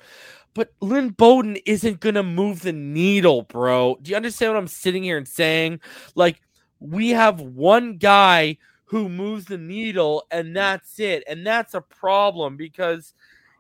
but 0.53 0.73
Lynn 0.81 1.11
Bowden 1.11 1.57
isn't 1.65 2.01
gonna 2.01 2.23
move 2.23 2.63
the 2.63 2.73
needle, 2.73 3.43
bro. 3.43 3.97
Do 4.03 4.11
you 4.11 4.17
understand 4.17 4.53
what 4.53 4.59
I'm 4.59 4.69
sitting 4.69 5.05
here 5.05 5.17
and 5.17 5.29
saying? 5.29 5.81
Like 6.15 6.43
we 6.81 7.11
have 7.11 7.41
one 7.41 7.97
guy 7.97 8.59
who 8.93 9.09
moves 9.09 9.47
the 9.47 9.57
needle, 9.57 10.27
and 10.31 10.55
that's 10.55 11.01
it, 11.01 11.25
and 11.27 11.47
that's 11.47 11.73
a 11.73 11.81
problem 11.81 12.59
because 12.59 13.15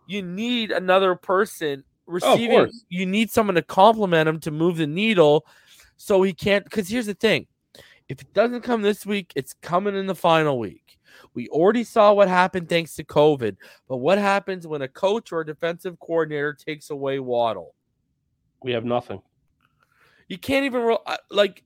you 0.06 0.20
need 0.20 0.70
another 0.70 1.14
person 1.14 1.84
Oh, 2.06 2.12
receiving, 2.12 2.58
oh, 2.58 2.70
you 2.90 3.06
need 3.06 3.30
someone 3.30 3.54
to 3.54 3.62
compliment 3.62 4.28
him 4.28 4.40
to 4.40 4.50
move 4.50 4.76
the 4.76 4.86
needle 4.86 5.46
so 5.96 6.22
he 6.22 6.34
can't. 6.34 6.64
Because 6.64 6.86
here's 6.86 7.06
the 7.06 7.14
thing 7.14 7.46
if 8.10 8.20
it 8.20 8.34
doesn't 8.34 8.60
come 8.60 8.82
this 8.82 9.06
week, 9.06 9.32
it's 9.34 9.54
coming 9.54 9.96
in 9.96 10.06
the 10.06 10.14
final 10.14 10.58
week. 10.58 10.98
We 11.32 11.48
already 11.48 11.84
saw 11.84 12.12
what 12.12 12.28
happened 12.28 12.68
thanks 12.68 12.94
to 12.96 13.04
COVID, 13.04 13.56
but 13.88 13.96
what 13.96 14.18
happens 14.18 14.66
when 14.66 14.82
a 14.82 14.88
coach 14.88 15.32
or 15.32 15.40
a 15.40 15.46
defensive 15.46 15.98
coordinator 15.98 16.52
takes 16.52 16.90
away 16.90 17.20
Waddle? 17.20 17.74
We 18.62 18.72
have 18.72 18.84
nothing. 18.84 19.22
You 20.28 20.36
can't 20.36 20.66
even 20.66 20.94
like 21.30 21.64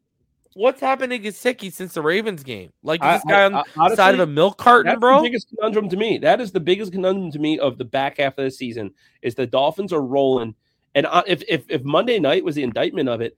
what's 0.57 0.81
happening 0.81 1.23
to 1.23 1.29
Gesicki 1.29 1.71
since 1.71 1.93
the 1.93 2.03
Ravens 2.03 2.43
game? 2.43 2.73
Like 2.83 3.01
this 3.01 3.23
I, 3.27 3.31
guy 3.31 3.45
on 3.45 3.65
the 3.77 3.95
side 3.95 4.15
of 4.15 4.21
a 4.21 4.27
milk 4.27 4.57
carton, 4.57 4.99
bro. 4.99 5.19
The 5.19 5.29
biggest 5.29 5.49
conundrum 5.51 5.89
to 5.91 5.97
me. 5.97 6.19
That 6.19 6.41
is 6.41 6.51
the 6.51 6.61
biggest 6.61 6.93
conundrum 6.93 7.31
to 7.33 7.39
me 7.39 7.59
of 7.59 7.79
the 7.79 7.85
back 7.85 8.19
half 8.19 8.39
of 8.39 8.45
the 8.45 8.51
season 8.51 8.93
is 9.23 9.35
the 9.35 9.47
Dolphins 9.47 9.93
are 9.93 10.03
rolling, 10.03 10.55
and 10.95 11.07
uh, 11.07 11.23
if 11.27 11.43
if 11.49 11.67
if 11.69 11.85
Monday 11.85 12.19
night 12.19 12.45
was 12.45 12.55
the 12.55 12.63
indictment 12.63 13.09
of 13.09 13.21
it, 13.21 13.37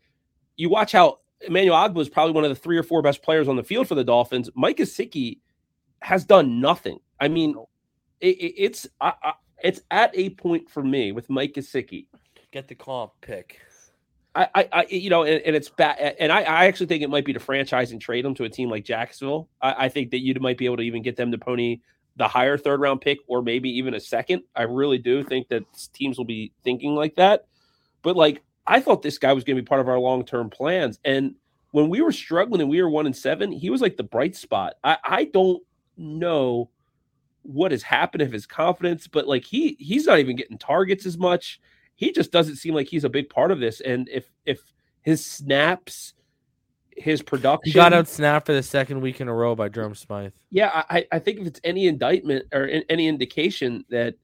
you 0.57 0.71
watch 0.71 0.93
how 0.93 1.19
Emmanuel 1.41 1.77
Ogbah 1.77 1.95
was 1.95 2.09
probably 2.09 2.33
one 2.33 2.45
of 2.45 2.51
the 2.51 2.57
three 2.57 2.79
or 2.79 2.83
four 2.83 3.03
best 3.03 3.23
players 3.23 3.49
on 3.49 3.57
the 3.57 3.65
field 3.65 3.89
for 3.89 3.95
the 3.95 4.05
Dolphins. 4.05 4.49
Mike 4.55 4.79
Gesicki 4.79 5.39
has 6.01 6.25
done 6.25 6.61
nothing. 6.61 7.01
I 7.21 7.29
mean, 7.29 7.55
it, 8.21 8.37
it, 8.37 8.55
it's 8.57 8.87
I, 9.01 9.13
I, 9.23 9.33
it's 9.63 9.81
at 9.91 10.17
a 10.17 10.31
point 10.31 10.71
for 10.71 10.83
me 10.83 11.13
with 11.13 11.29
Mike 11.29 11.55
Gesicki. 11.55 12.07
Get 12.53 12.69
the 12.69 12.75
comp 12.75 13.13
pick. 13.21 13.61
I, 14.39 14.69
I, 14.73 14.87
you 14.89 15.11
know, 15.11 15.25
and, 15.25 15.43
and 15.43 15.57
it's 15.57 15.69
bad. 15.69 16.17
And 16.19 16.31
I, 16.31 16.43
I 16.43 16.67
actually 16.67 16.87
think 16.87 17.03
it 17.03 17.11
might 17.11 17.25
be 17.25 17.33
to 17.33 17.41
franchise 17.41 17.93
and 17.93 18.01
trade 18.01 18.25
them 18.25 18.35
to 18.37 18.45
a 18.45 18.49
team 18.49 18.71
like 18.71 18.85
Jacksonville. 18.85 19.49
I, 19.61 19.87
I 19.87 19.89
think 19.89 20.11
that 20.13 20.21
you 20.21 20.35
might 20.41 20.59
be 20.59 20.67
able 20.67 20.77
to 20.77 20.83
even 20.83 21.03
get 21.03 21.17
them 21.17 21.33
to 21.33 21.39
pony 21.39 21.81
the 22.17 22.29
higher 22.29 22.59
third 22.59 22.81
round 22.81 23.01
pick 23.01 23.19
or 23.27 23.43
maybe 23.43 23.71
even 23.71 23.95
a 23.95 24.01
second. 24.01 24.43
I 24.55 24.63
really 24.63 24.99
do 24.99 25.25
think 25.25 25.49
that 25.49 25.65
teams 25.93 26.19
will 26.19 26.25
be 26.25 26.53
thinking 26.63 26.95
like 26.95 27.17
that. 27.17 27.47
But 28.03 28.17
like, 28.17 28.43
I 28.67 28.81
thought 28.81 29.03
this 29.03 29.19
guy 29.19 29.33
was 29.33 29.45
going 29.45 29.57
to 29.57 29.63
be 29.63 29.67
part 29.67 29.81
of 29.81 29.89
our 29.89 29.99
long 29.99 30.25
term 30.25 30.51
plans. 30.51 30.99
And 31.05 31.35
when 31.71 31.89
we 31.89 32.01
were 32.01 32.13
struggling 32.13 32.61
and 32.61 32.71
we 32.71 32.83
were 32.83 32.91
one 32.91 33.07
and 33.07 33.17
seven, 33.17 33.51
he 33.53 33.71
was 33.71 33.81
like 33.81 33.97
the 33.97 34.03
bright 34.03 34.37
spot. 34.37 34.75
I, 34.85 34.99
I 35.05 35.25
don't 35.25 35.63
know 35.97 36.71
what 37.43 37.73
has 37.73 37.83
happened 37.83 38.23
of 38.23 38.33
his 38.33 38.47
confidence, 38.47 39.09
but 39.09 39.27
like 39.27 39.45
he 39.45 39.77
he's 39.79 40.07
not 40.07 40.19
even 40.19 40.37
getting 40.37 40.59
targets 40.59 41.07
as 41.07 41.17
much 41.17 41.61
he 41.99 42.13
just 42.13 42.31
doesn't 42.31 42.57
seem 42.57 42.75
like 42.75 42.87
he's 42.87 43.03
a 43.03 43.09
big 43.09 43.29
part 43.29 43.51
of 43.51 43.59
this. 43.59 43.81
And 43.81 44.09
if 44.09 44.31
if 44.47 44.61
his 45.03 45.27
snaps, 45.27 46.15
his 46.97 47.23
production, 47.23 47.73
he 47.73 47.73
got 47.73 47.93
out 47.93 48.07
snapped 48.07 48.47
for 48.47 48.53
the 48.53 48.63
second 48.63 49.01
week 49.01 49.21
in 49.21 49.27
a 49.27 49.35
row 49.35 49.57
by 49.57 49.69
Durham 49.69 49.97
Smythe. 49.97 50.33
Yeah, 50.51 50.85
I, 50.89 51.07
I 51.11 51.19
think 51.19 51.41
if 51.41 51.47
it's 51.49 51.61
any 51.65 51.89
indictment 51.89 52.47
or 52.53 52.71
any 52.89 53.09
indication 53.09 53.85
that 53.91 54.15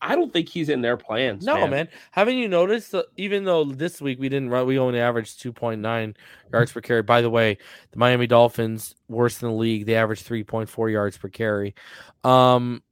I 0.00 0.14
don't 0.14 0.32
think 0.32 0.48
he's 0.48 0.68
in 0.68 0.82
their 0.82 0.96
plans. 0.96 1.44
No, 1.44 1.56
man. 1.62 1.70
man. 1.70 1.88
Haven't 2.12 2.36
you 2.36 2.46
noticed? 2.46 2.92
that 2.92 3.06
even 3.16 3.42
though 3.44 3.64
this 3.64 4.00
week 4.00 4.20
we 4.20 4.28
didn't 4.28 4.50
run, 4.50 4.64
we 4.64 4.78
only 4.78 5.00
averaged 5.00 5.40
two 5.40 5.52
point 5.52 5.80
nine 5.80 6.14
yards 6.52 6.70
per 6.70 6.80
carry. 6.80 7.02
By 7.02 7.22
the 7.22 7.30
way, 7.30 7.58
the 7.90 7.98
Miami 7.98 8.28
Dolphins 8.28 8.94
worse 9.08 9.42
in 9.42 9.48
the 9.48 9.54
league. 9.54 9.86
They 9.86 9.96
average 9.96 10.22
three 10.22 10.44
point 10.44 10.68
four 10.68 10.88
yards 10.88 11.18
per 11.18 11.28
carry. 11.28 11.74
Um, 12.22 12.84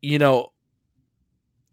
you 0.00 0.20
know, 0.20 0.52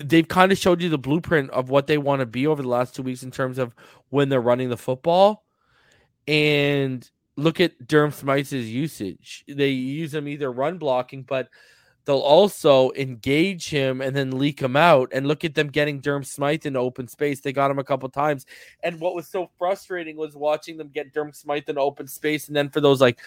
they've 0.04 0.28
kind 0.28 0.52
of 0.52 0.58
showed 0.58 0.82
you 0.82 0.90
the 0.90 0.98
blueprint 0.98 1.50
of 1.52 1.70
what 1.70 1.88
they 1.88 1.98
want 1.98 2.20
to 2.20 2.26
be 2.26 2.48
over 2.48 2.62
the 2.62 2.68
last 2.68 2.96
two 2.96 3.04
weeks 3.04 3.24
in 3.24 3.32
terms 3.32 3.58
of 3.58 3.76
when 4.10 4.30
they're 4.30 4.42
running 4.42 4.70
the 4.70 4.78
football. 4.78 5.46
And 6.28 7.10
look 7.36 7.60
at 7.60 7.88
Durham 7.88 8.12
Smythe's 8.12 8.72
usage. 8.72 9.44
They 9.48 9.70
use 9.70 10.14
him 10.14 10.28
either 10.28 10.52
run 10.52 10.78
blocking, 10.78 11.24
but 11.24 11.50
they'll 12.06 12.18
also 12.18 12.92
engage 12.92 13.70
him 13.70 14.02
and 14.02 14.16
then 14.16 14.38
leak 14.38 14.62
him 14.62 14.76
out. 14.76 15.10
And 15.12 15.28
look 15.28 15.44
at 15.44 15.56
them 15.56 15.68
getting 15.68 16.00
Durham 16.00 16.24
Smythe 16.24 16.66
in 16.66 16.76
open 16.76 17.08
space. 17.08 17.42
They 17.42 17.54
got 17.54 17.72
him 17.72 17.80
a 17.80 17.84
couple 17.84 18.10
times. 18.10 18.46
And 18.84 19.00
what 19.00 19.16
was 19.16 19.28
so 19.28 19.50
frustrating 19.58 20.16
was 20.16 20.36
watching 20.36 20.78
them 20.78 20.90
get 20.90 21.14
Durham 21.14 21.34
Smythe 21.34 21.70
in 21.70 21.78
open 21.78 22.08
space. 22.08 22.48
And 22.48 22.56
then 22.56 22.70
for 22.70 22.82
those 22.82 23.02
like 23.02 23.20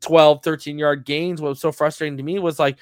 12, 0.00 0.42
13 0.42 0.78
yard 0.78 1.04
gains, 1.04 1.40
what 1.40 1.50
was 1.50 1.60
so 1.60 1.72
frustrating 1.72 2.16
to 2.16 2.22
me 2.22 2.38
was 2.38 2.58
like, 2.58 2.78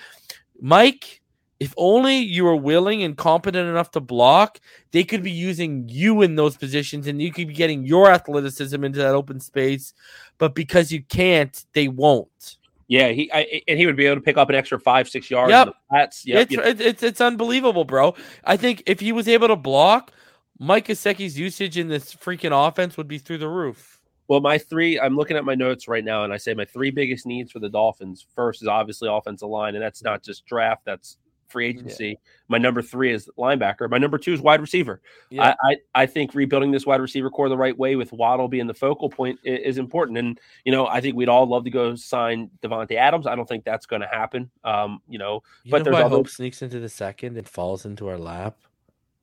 Mike, 0.60 1.22
if 1.60 1.74
only 1.76 2.18
you 2.18 2.44
were 2.44 2.56
willing 2.56 3.02
and 3.02 3.16
competent 3.16 3.68
enough 3.68 3.90
to 3.92 4.00
block, 4.00 4.60
they 4.92 5.02
could 5.02 5.22
be 5.22 5.30
using 5.30 5.88
you 5.88 6.22
in 6.22 6.36
those 6.36 6.56
positions 6.56 7.06
and 7.06 7.20
you 7.20 7.32
could 7.32 7.48
be 7.48 7.54
getting 7.54 7.84
your 7.84 8.10
athleticism 8.10 8.82
into 8.84 8.98
that 8.98 9.14
open 9.14 9.40
space. 9.40 9.92
But 10.38 10.54
because 10.54 10.92
you 10.92 11.02
can't, 11.02 11.64
they 11.72 11.88
won't. 11.88 12.56
Yeah, 12.86 13.08
he 13.08 13.30
I, 13.32 13.62
and 13.68 13.78
he 13.78 13.84
would 13.84 13.96
be 13.96 14.06
able 14.06 14.16
to 14.16 14.22
pick 14.22 14.38
up 14.38 14.48
an 14.48 14.54
extra 14.54 14.80
five, 14.80 15.08
six 15.10 15.30
yards. 15.30 15.50
Yep, 15.50 15.74
that's 15.90 16.26
yep, 16.26 16.42
it's, 16.42 16.52
yep. 16.52 16.80
It's, 16.80 17.02
it's 17.02 17.20
unbelievable, 17.20 17.84
bro. 17.84 18.14
I 18.44 18.56
think 18.56 18.82
if 18.86 18.98
he 18.98 19.12
was 19.12 19.28
able 19.28 19.48
to 19.48 19.56
block, 19.56 20.10
Mike 20.58 20.86
Gesicki's 20.86 21.38
usage 21.38 21.76
in 21.76 21.88
this 21.88 22.14
freaking 22.14 22.68
offense 22.68 22.96
would 22.96 23.06
be 23.06 23.18
through 23.18 23.38
the 23.38 23.48
roof. 23.48 24.00
Well, 24.26 24.40
my 24.40 24.56
three, 24.56 24.98
I'm 24.98 25.16
looking 25.16 25.36
at 25.36 25.44
my 25.44 25.54
notes 25.54 25.86
right 25.86 26.04
now, 26.04 26.24
and 26.24 26.32
I 26.32 26.38
say 26.38 26.54
my 26.54 26.64
three 26.64 26.90
biggest 26.90 27.26
needs 27.26 27.52
for 27.52 27.58
the 27.58 27.68
Dolphins. 27.68 28.24
First 28.34 28.62
is 28.62 28.68
obviously 28.68 29.08
offensive 29.10 29.48
line, 29.48 29.74
and 29.74 29.82
that's 29.82 30.02
not 30.02 30.22
just 30.22 30.46
draft, 30.46 30.82
that's 30.86 31.18
free 31.48 31.66
agency. 31.66 32.18
My 32.48 32.58
number 32.58 32.80
three 32.82 33.12
is 33.12 33.28
linebacker. 33.38 33.90
My 33.90 33.98
number 33.98 34.18
two 34.18 34.32
is 34.32 34.40
wide 34.40 34.60
receiver. 34.60 35.00
Yeah. 35.30 35.54
I, 35.62 35.70
I, 35.70 35.76
I 36.02 36.06
think 36.06 36.34
rebuilding 36.34 36.70
this 36.70 36.86
wide 36.86 37.00
receiver 37.00 37.30
core 37.30 37.48
the 37.48 37.56
right 37.56 37.76
way 37.76 37.96
with 37.96 38.12
Waddle 38.12 38.48
being 38.48 38.66
the 38.66 38.74
focal 38.74 39.08
point 39.10 39.38
is, 39.44 39.60
is 39.74 39.78
important. 39.78 40.18
And 40.18 40.40
you 40.64 40.72
know, 40.72 40.86
I 40.86 41.00
think 41.00 41.16
we'd 41.16 41.28
all 41.28 41.46
love 41.46 41.64
to 41.64 41.70
go 41.70 41.94
sign 41.94 42.50
Davante 42.62 42.96
Adams. 42.96 43.26
I 43.26 43.34
don't 43.34 43.48
think 43.48 43.64
that's 43.64 43.86
going 43.86 44.02
to 44.02 44.08
happen. 44.08 44.50
Um, 44.64 45.00
you 45.08 45.18
know, 45.18 45.42
You 45.64 45.70
but 45.72 45.78
know 45.78 45.84
there's 45.92 46.04
other- 46.04 46.16
hope 46.16 46.28
sneaks 46.28 46.62
into 46.62 46.80
the 46.80 46.88
second 46.88 47.36
and 47.36 47.48
falls 47.48 47.84
into 47.84 48.08
our 48.08 48.18
lap. 48.18 48.56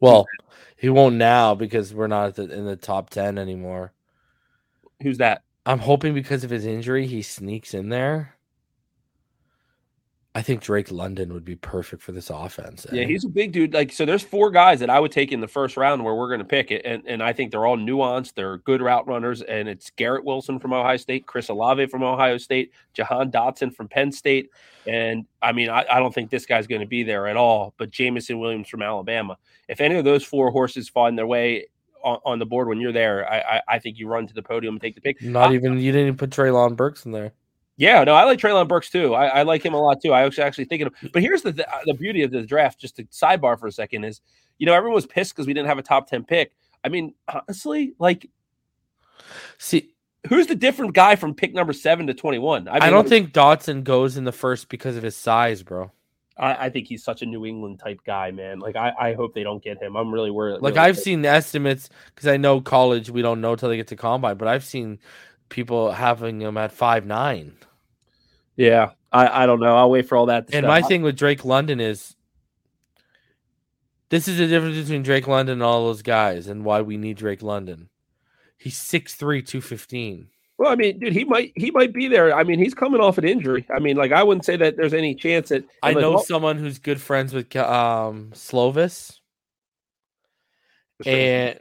Well, 0.02 0.26
he 0.78 0.90
won't 0.90 1.16
now 1.16 1.56
because 1.56 1.94
we're 1.94 2.08
not 2.08 2.36
the, 2.36 2.44
in 2.54 2.66
the 2.66 2.76
top 2.76 3.10
ten 3.10 3.38
anymore. 3.38 3.94
who's 5.02 5.18
that? 5.20 5.42
I'm 5.66 5.80
hoping 5.80 6.14
because 6.14 6.44
of 6.44 6.52
his 6.52 6.66
injury, 6.66 7.08
he 7.08 7.22
sneaks 7.24 7.74
in 7.74 7.90
there. 7.90 8.35
I 10.36 10.42
think 10.42 10.62
Drake 10.62 10.92
London 10.92 11.34
would 11.34 11.46
be 11.46 11.56
perfect 11.56 12.04
for 12.04 12.12
this 12.12 12.30
offense. 12.30 12.86
Yeah, 12.92 13.06
he's 13.06 13.24
a 13.24 13.30
big 13.30 13.54
dude. 13.54 13.74
Like, 13.74 13.94
so 13.94 14.06
there's 14.06 14.22
four 14.22 14.52
guys 14.52 14.82
that 14.82 14.90
I 14.90 15.00
would 15.00 15.14
take 15.14 15.32
in 15.32 15.40
the 15.40 15.48
first 15.48 15.78
round 15.78 16.04
where 16.04 16.14
we're 16.14 16.28
going 16.28 16.40
to 16.40 16.46
pick 16.46 16.72
it, 16.72 16.82
and 16.84 17.02
and 17.08 17.24
I 17.24 17.32
think 17.32 17.52
they're 17.52 17.66
all 17.66 17.78
nuanced. 17.78 18.34
They're 18.34 18.58
good 18.58 18.82
route 18.82 19.08
runners, 19.08 19.42
and 19.44 19.70
it's 19.70 19.92
Garrett 19.92 20.26
Wilson 20.26 20.60
from 20.60 20.74
Ohio 20.74 20.98
State, 20.98 21.26
Chris 21.26 21.48
Olave 21.48 21.86
from 21.86 22.04
Ohio 22.04 22.38
State, 22.38 22.74
Jahan 22.94 23.32
Dotson 23.32 23.74
from 23.74 23.88
Penn 23.88 24.12
State, 24.12 24.50
and 24.86 25.26
I 25.42 25.54
mean, 25.54 25.70
I, 25.70 25.86
I 25.90 26.00
don't 26.00 26.14
think 26.14 26.30
this 26.30 26.46
guy's 26.46 26.68
going 26.68 26.82
to 26.82 26.88
be 26.88 27.04
there 27.04 27.28
at 27.28 27.38
all. 27.38 27.74
But 27.78 27.92
Jameson 27.92 28.38
Williams 28.38 28.68
from 28.68 28.82
Alabama. 28.82 29.38
If 29.70 29.80
any 29.80 29.96
of 29.96 30.04
those 30.04 30.26
four 30.26 30.52
horses 30.52 30.90
find 30.90 31.18
their 31.18 31.28
way 31.28 31.68
on, 32.04 32.20
on 32.26 32.40
the 32.40 32.46
board 32.46 32.68
when 32.68 32.82
you're 32.82 32.92
there, 32.92 33.26
I, 33.32 33.38
I 33.40 33.62
I 33.76 33.80
think 33.80 33.98
you 33.98 34.10
run 34.10 34.28
to 34.28 34.34
the 34.34 34.44
podium 34.44 34.74
and 34.74 34.82
take 34.82 34.96
the 34.96 35.02
pick. 35.02 35.22
not 35.22 35.52
I- 35.52 35.54
even 35.54 35.80
you 35.80 35.94
didn't 35.94 36.08
even 36.08 36.18
put 36.18 36.32
Treylon 36.32 36.76
Burks 36.76 37.06
in 37.06 37.14
there. 37.14 37.32
Yeah, 37.78 38.04
no, 38.04 38.14
I 38.14 38.24
like 38.24 38.40
Treylon 38.40 38.68
Burks 38.68 38.90
too. 38.90 39.14
I, 39.14 39.28
I 39.28 39.42
like 39.44 39.64
him 39.64 39.74
a 39.74 39.82
lot 39.82 40.02
too. 40.02 40.14
I 40.14 40.26
was 40.26 40.40
actually 40.40 40.66
thinking, 40.66 40.88
of, 40.88 40.94
but 41.12 41.22
here's 41.22 41.42
the 41.42 41.54
th- 41.54 41.68
uh, 41.68 41.80
the 41.86 41.94
beauty 41.94 42.24
of 42.24 42.32
the 42.32 42.44
draft. 42.44 42.80
Just 42.80 42.96
to 42.98 43.04
sidebar 43.06 43.60
for 43.60 43.68
a 43.68 43.72
second 43.72 44.04
is, 44.04 44.22
you 44.58 44.66
know, 44.66 44.74
everyone 44.74 44.96
was 44.96 45.06
pissed 45.06 45.36
because 45.36 45.48
we 45.48 45.54
didn't 45.54 45.68
have 45.68 45.78
a 45.78 45.84
top 45.84 46.08
ten 46.08 46.24
pick. 46.24 46.54
I 46.84 46.90
mean, 46.90 47.14
honestly, 47.28 47.94
like, 48.00 48.30
See, 49.58 49.92
who's 50.28 50.48
the 50.48 50.56
different 50.56 50.94
guy 50.94 51.16
from 51.16 51.34
pick 51.34 51.54
number 51.54 51.74
seven 51.74 52.08
to 52.08 52.14
twenty 52.14 52.40
one? 52.40 52.68
I, 52.68 52.90
don't 52.90 53.08
think 53.08 53.34
Dotson 53.34 53.84
goes 53.84 54.18
in 54.18 54.24
the 54.24 54.32
first 54.32 54.70
because 54.70 54.98
of 54.98 55.04
his 55.04 55.16
size, 55.16 55.64
bro. 55.64 55.92
I, 56.38 56.66
I 56.66 56.70
think 56.70 56.88
he's 56.88 57.04
such 57.04 57.22
a 57.22 57.26
New 57.26 57.46
England 57.46 57.80
type 57.80 58.02
guy, 58.06 58.32
man. 58.32 58.60
Like, 58.60 58.76
I, 58.76 58.92
I 59.00 59.14
hope 59.14 59.34
they 59.34 59.44
don't 59.44 59.64
get 59.64 59.82
him. 59.82 59.96
I'm 59.96 60.14
really 60.14 60.32
worried. 60.32 60.62
Like 60.62 60.76
really 60.76 60.90
I've 60.90 60.98
seen 60.98 61.26
estimates 61.26 61.90
because 62.14 62.28
I 62.28 62.38
know 62.38 62.60
college 62.60 63.10
we 63.10 63.22
don't 63.22 63.42
know 63.42 63.56
till 63.56 63.70
they 63.70 63.78
get 63.78 63.88
to 63.88 63.96
combine, 63.96 64.38
but 64.38 64.48
I've 64.48 64.66
seen 64.66 65.00
people 65.50 65.92
having 65.92 66.42
him 66.42 66.58
at 66.58 66.72
five 66.72 67.06
nine. 67.06 67.56
Yeah, 68.56 68.92
I, 69.12 69.44
I 69.44 69.46
don't 69.46 69.60
know. 69.60 69.76
I'll 69.76 69.90
wait 69.90 70.08
for 70.08 70.18
all 70.18 70.28
that. 70.28 70.48
To 70.48 70.58
And 70.58 70.68
my 70.68 70.82
thing 70.82 71.02
with 71.02 71.18
Drake 71.18 71.46
London 71.46 71.80
is 71.80 72.16
this 74.10 74.28
is 74.28 74.38
the 74.38 74.48
difference 74.48 74.78
between 74.78 75.04
Drake 75.04 75.28
London 75.28 75.54
and 75.54 75.64
all 75.64 75.86
those 75.86 76.02
guys 76.02 76.48
and 76.48 76.64
why 76.64 76.82
we 76.82 76.98
need 76.98 77.18
Drake 77.18 77.42
London. 77.42 77.90
He's 78.58 78.78
6'3, 78.78 79.18
215. 79.46 80.28
Well, 80.58 80.72
I 80.72 80.76
mean, 80.76 81.00
dude, 81.00 81.12
he 81.12 81.26
might 81.26 81.52
he 81.56 81.70
might 81.72 81.94
be 81.94 82.08
there. 82.08 82.34
I 82.34 82.44
mean, 82.44 82.60
he's 82.60 82.74
coming 82.74 83.02
off 83.02 83.18
an 83.18 83.26
injury. 83.26 83.66
I 83.70 83.80
mean, 83.80 83.98
like, 83.98 84.14
I 84.14 84.24
wouldn't 84.24 84.46
say 84.46 84.56
that 84.56 84.78
there's 84.78 84.94
any 84.94 85.14
chance 85.14 85.50
that 85.50 85.66
I 85.84 85.94
know 85.94 86.12
well, 86.12 86.24
someone 86.24 86.58
who's 86.58 86.80
good 86.80 87.02
friends 87.02 87.34
with 87.34 87.54
um 87.58 88.32
Slovis. 88.34 89.20
And, 91.06 91.60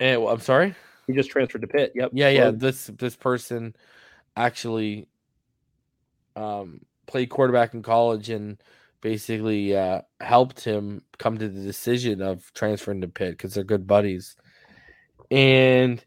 and 0.00 0.22
I'm 0.26 0.40
sorry? 0.40 0.74
He 1.06 1.12
just 1.12 1.30
transferred 1.30 1.62
to 1.62 1.66
Pitt. 1.68 1.92
Yep. 1.94 2.10
Yeah, 2.12 2.28
yeah. 2.30 2.50
This 2.50 2.86
this 2.98 3.16
person 3.16 3.74
actually 4.36 5.06
um 6.36 6.80
played 7.06 7.28
quarterback 7.30 7.74
in 7.74 7.82
college 7.82 8.30
and 8.30 8.58
basically 9.00 9.76
uh 9.76 10.00
helped 10.20 10.64
him 10.64 11.02
come 11.18 11.38
to 11.38 11.48
the 11.48 11.60
decision 11.62 12.20
of 12.22 12.50
transferring 12.54 13.00
to 13.02 13.08
Pitt 13.08 13.30
because 13.32 13.54
they're 13.54 13.64
good 13.64 13.86
buddies. 13.86 14.36
And 15.30 16.04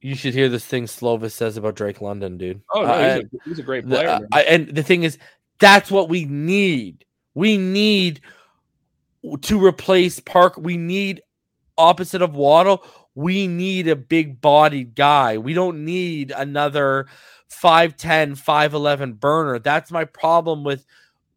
you 0.00 0.14
should 0.14 0.34
hear 0.34 0.48
this 0.48 0.64
thing 0.64 0.84
Slovis 0.84 1.32
says 1.32 1.56
about 1.56 1.74
Drake 1.76 2.00
London, 2.00 2.38
dude. 2.38 2.62
Oh 2.74 2.82
no, 2.82 2.88
I- 2.92 3.14
he's, 3.14 3.24
a, 3.24 3.28
he's 3.44 3.58
a 3.58 3.62
great 3.62 3.88
the- 3.88 3.96
player. 3.96 4.08
uh. 4.08 4.20
I- 4.32 4.42
and 4.42 4.68
the 4.74 4.82
thing 4.82 5.02
is, 5.02 5.18
that's 5.58 5.90
what 5.90 6.08
we 6.08 6.24
need. 6.24 7.04
We 7.34 7.56
need 7.56 8.20
to 9.42 9.64
replace 9.64 10.20
Park. 10.20 10.56
We 10.56 10.76
need 10.76 11.22
opposite 11.76 12.22
of 12.22 12.34
Waddle. 12.34 12.84
We 13.18 13.48
need 13.48 13.88
a 13.88 13.96
big 13.96 14.40
bodied 14.40 14.94
guy. 14.94 15.38
We 15.38 15.52
don't 15.52 15.84
need 15.84 16.30
another 16.30 17.06
5'10, 17.50 18.36
5'11 18.36 19.18
burner. 19.18 19.58
That's 19.58 19.90
my 19.90 20.04
problem 20.04 20.62
with 20.62 20.86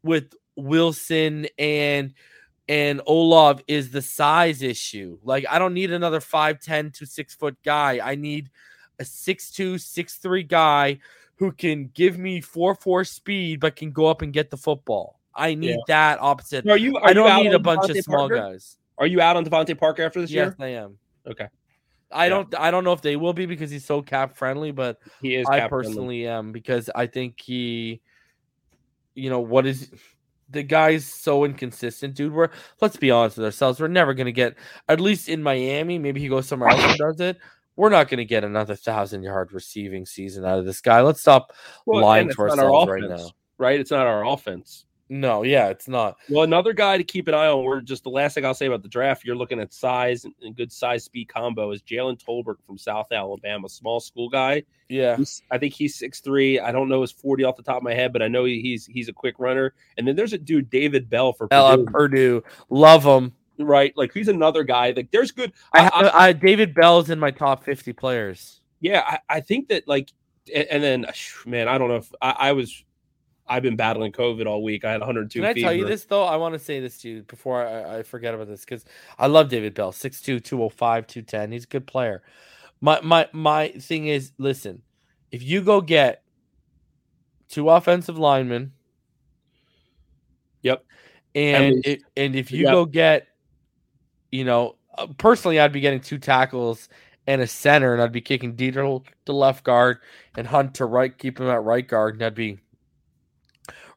with 0.03 0.35
Wilson 0.55 1.47
and 1.57 2.13
and 2.69 3.01
Olave 3.07 3.63
is 3.67 3.89
the 3.89 4.03
size 4.03 4.61
issue. 4.61 5.17
Like 5.23 5.43
I 5.49 5.57
don't 5.57 5.73
need 5.73 5.91
another 5.91 6.19
5'10 6.19 6.93
to 6.99 7.07
6 7.07 7.33
foot 7.33 7.57
guy. 7.65 7.99
I 8.07 8.13
need 8.13 8.51
a 8.99 9.03
6'2, 9.03 9.73
6'3 9.79 10.47
guy 10.47 10.99
who 11.37 11.51
can 11.51 11.89
give 11.95 12.19
me 12.19 12.41
4-4 12.43 13.07
speed 13.07 13.59
but 13.59 13.75
can 13.75 13.89
go 13.91 14.05
up 14.05 14.21
and 14.21 14.31
get 14.31 14.51
the 14.51 14.57
football. 14.57 15.19
I 15.33 15.55
need 15.55 15.69
Yeah. 15.71 15.77
that 15.87 16.19
opposite. 16.21 16.67
are 16.69 16.77
you? 16.77 16.95
Are 16.97 17.09
I 17.09 17.13
don't 17.13 17.43
need 17.43 17.53
a 17.53 17.59
bunch 17.59 17.89
of 17.89 17.97
small 17.97 18.29
Parker? 18.29 18.35
guys. 18.35 18.77
Are 18.99 19.07
you 19.07 19.19
out 19.19 19.35
on 19.35 19.43
DeVante 19.45 19.75
Parker 19.79 20.03
after 20.03 20.21
this 20.21 20.29
Yes, 20.29 20.53
year? 20.59 20.67
I 20.67 20.67
am. 20.83 20.99
Okay, 21.25 21.47
I 22.13 22.25
Yeah. 22.25 22.29
don't 22.29 22.55
I 22.59 22.71
don't 22.71 22.83
know 22.83 22.93
if 22.93 23.01
they 23.01 23.15
will 23.15 23.33
be 23.33 23.45
because 23.45 23.71
he's 23.71 23.85
so 23.85 24.01
cap 24.01 24.35
friendly, 24.35 24.71
but 24.71 24.99
he 25.21 25.35
is. 25.35 25.47
I 25.47 25.59
cap 25.59 25.69
friendly. 25.69 25.85
personally 25.87 26.27
am 26.27 26.51
because 26.51 26.89
I 26.93 27.07
think 27.07 27.39
he, 27.41 28.01
you 29.15 29.29
know, 29.29 29.39
what 29.39 29.65
is 29.65 29.89
the 30.49 30.63
guy's 30.63 31.05
so 31.05 31.45
inconsistent, 31.45 32.15
dude. 32.15 32.33
We're 32.33 32.49
let's 32.81 32.97
be 32.97 33.11
honest 33.11 33.37
with 33.37 33.45
ourselves. 33.45 33.79
We're 33.79 33.87
never 33.87 34.13
gonna 34.13 34.31
get 34.31 34.55
at 34.89 34.99
least 34.99 35.29
in 35.29 35.41
Miami. 35.41 35.97
Maybe 35.97 36.19
he 36.19 36.27
goes 36.27 36.47
somewhere 36.47 36.69
else 36.69 36.83
and 36.83 36.97
does 36.97 37.19
it. 37.21 37.37
We're 37.77 37.89
not 37.89 38.09
gonna 38.09 38.25
get 38.25 38.43
another 38.43 38.75
thousand 38.75 39.23
yard 39.23 39.53
receiving 39.53 40.05
season 40.05 40.43
out 40.45 40.59
of 40.59 40.65
this 40.65 40.81
guy. 40.81 41.01
Let's 41.01 41.21
stop 41.21 41.53
Well, 41.85 42.01
lying 42.01 42.27
to 42.27 42.35
not 42.37 42.39
our 42.39 42.49
ourselves 42.49 42.91
right 42.91 43.03
offense, 43.03 43.21
now. 43.21 43.29
Right, 43.57 43.79
it's 43.79 43.91
not 43.91 44.07
our 44.07 44.25
offense. 44.25 44.85
No, 45.13 45.43
yeah, 45.43 45.67
it's 45.67 45.89
not. 45.89 46.15
Well, 46.29 46.43
another 46.43 46.71
guy 46.71 46.97
to 46.97 47.03
keep 47.03 47.27
an 47.27 47.33
eye 47.33 47.47
on. 47.47 47.65
We're 47.65 47.81
just 47.81 48.05
the 48.05 48.09
last 48.09 48.33
thing 48.33 48.45
I'll 48.45 48.53
say 48.53 48.67
about 48.67 48.81
the 48.81 48.87
draft. 48.87 49.25
You're 49.25 49.35
looking 49.35 49.59
at 49.59 49.73
size 49.73 50.23
and, 50.23 50.55
good 50.55 50.71
size 50.71 51.03
speed 51.03 51.27
combo 51.27 51.71
is 51.71 51.81
Jalen 51.81 52.17
Tolbert 52.17 52.63
from 52.65 52.77
South 52.77 53.11
Alabama, 53.11 53.67
small 53.67 53.99
school 53.99 54.29
guy. 54.29 54.63
Yeah. 54.87 55.17
He's, 55.17 55.43
I 55.51 55.57
think 55.57 55.73
he's 55.73 55.95
six 55.95 56.21
three. 56.21 56.61
I 56.61 56.71
don't 56.71 56.87
know 56.87 57.01
his 57.01 57.11
forty 57.11 57.43
off 57.43 57.57
the 57.57 57.61
top 57.61 57.75
of 57.75 57.83
my 57.83 57.93
head, 57.93 58.13
but 58.13 58.21
I 58.21 58.29
know 58.29 58.45
he's 58.45 58.85
he's 58.85 59.09
a 59.09 59.13
quick 59.13 59.35
runner. 59.37 59.73
And 59.97 60.07
then 60.07 60.15
there's 60.15 60.31
a 60.31 60.37
dude 60.37 60.69
David 60.69 61.09
Bell 61.09 61.33
for 61.33 61.49
Ella 61.51 61.77
Purdue, 61.79 61.91
Purdue, 61.91 62.43
love 62.69 63.03
him. 63.03 63.33
right? 63.57 63.91
Like 63.97 64.13
he's 64.13 64.29
another 64.29 64.63
guy. 64.63 64.93
Like 64.95 65.11
there's 65.11 65.31
good. 65.31 65.51
I, 65.73 65.87
I, 65.87 65.87
I, 65.89 66.27
I, 66.27 66.33
David 66.33 66.73
Bell's 66.73 67.09
in 67.09 67.19
my 67.19 67.31
top 67.31 67.65
fifty 67.65 67.91
players. 67.91 68.61
yeah, 68.79 69.03
I, 69.05 69.19
I 69.37 69.39
think 69.41 69.67
that 69.67 69.89
like, 69.89 70.09
and, 70.55 70.67
and 70.69 70.81
then 70.81 71.05
man, 71.45 71.67
I 71.67 71.77
don't 71.77 71.89
know 71.89 71.97
if 71.97 72.13
I, 72.21 72.35
I 72.39 72.51
was. 72.53 72.85
I've 73.51 73.63
been 73.63 73.75
battling 73.75 74.13
COVID 74.13 74.45
all 74.47 74.63
week. 74.63 74.85
I 74.85 74.93
had 74.93 75.01
102 75.01 75.39
Can 75.39 75.45
I 75.45 75.53
tell 75.53 75.73
you 75.73 75.83
this 75.83 76.05
though? 76.05 76.23
I 76.23 76.37
want 76.37 76.53
to 76.53 76.59
say 76.59 76.79
this 76.79 76.99
to 76.99 77.09
you 77.09 77.23
before 77.23 77.67
I, 77.67 77.97
I 77.97 78.03
forget 78.03 78.33
about 78.33 78.47
this 78.47 78.61
because 78.61 78.85
I 79.19 79.27
love 79.27 79.49
David 79.49 79.73
Bell, 79.73 79.91
6'2", 79.91 80.41
205, 80.41 81.05
210. 81.05 81.51
He's 81.51 81.65
a 81.65 81.67
good 81.67 81.85
player. 81.85 82.23
My 82.79 83.01
my 83.01 83.27
my 83.33 83.67
thing 83.67 84.07
is, 84.07 84.31
listen, 84.37 84.81
if 85.33 85.43
you 85.43 85.61
go 85.61 85.81
get 85.81 86.23
two 87.49 87.69
offensive 87.69 88.17
linemen, 88.17 88.71
Yep. 90.61 90.85
and 91.35 91.85
it, 91.85 92.03
and 92.15 92.37
if 92.37 92.53
you 92.53 92.63
Yep. 92.63 92.71
go 92.71 92.85
get, 92.85 93.27
you 94.31 94.45
know, 94.45 94.77
uh, 94.97 95.07
personally, 95.17 95.59
I'd 95.59 95.73
be 95.73 95.81
getting 95.81 95.99
two 95.99 96.19
tackles 96.19 96.87
and 97.27 97.41
a 97.41 97.47
center, 97.47 97.91
and 97.91 98.01
I'd 98.01 98.13
be 98.13 98.21
kicking 98.21 98.55
Deiter 98.55 99.03
to 99.25 99.33
left 99.33 99.65
guard 99.65 99.97
and 100.37 100.47
Hunt 100.47 100.75
to 100.75 100.85
right, 100.85 101.15
keep 101.17 101.37
him 101.37 101.47
at 101.47 101.63
right 101.63 101.85
guard, 101.85 102.13
and 102.15 102.23
I'd 102.23 102.33
be 102.33 102.59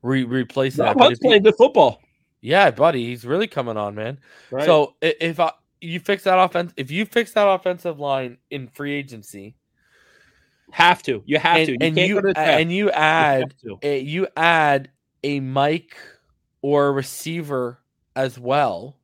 re- 0.04 0.24
replacing 0.24 0.84
that. 0.84 0.96
Hunt's 0.98 1.18
playing 1.18 1.42
good 1.42 1.56
football. 1.56 2.00
yeah, 2.40 2.70
buddy, 2.70 3.06
he's 3.06 3.24
really 3.24 3.48
coming 3.48 3.76
on, 3.76 3.94
man. 3.94 4.18
Right? 4.50 4.64
So 4.64 4.94
if 5.00 5.40
I, 5.40 5.50
you 5.80 5.98
fix 5.98 6.24
that 6.24 6.38
offense, 6.38 6.72
if 6.76 6.90
you 6.90 7.06
fix 7.06 7.32
that 7.32 7.48
offensive 7.48 7.98
line 7.98 8.38
in 8.50 8.68
free 8.68 8.92
agency, 8.92 9.56
have 10.70 11.02
to. 11.04 11.22
You 11.26 11.38
have 11.38 11.56
and, 11.56 11.66
to. 11.66 11.72
You 11.72 11.78
and 11.80 11.96
you 11.96 12.20
to 12.20 12.38
and 12.38 12.72
you 12.72 12.84
You 12.86 12.90
add 12.90 13.54
to. 13.62 13.78
a, 13.82 14.00
you 14.00 14.28
add 14.36 14.90
a 15.22 15.40
Mike 15.40 15.96
or 16.62 16.88
a 16.88 16.92
receiver 16.92 17.80
as 18.14 18.38
well. 18.38 18.96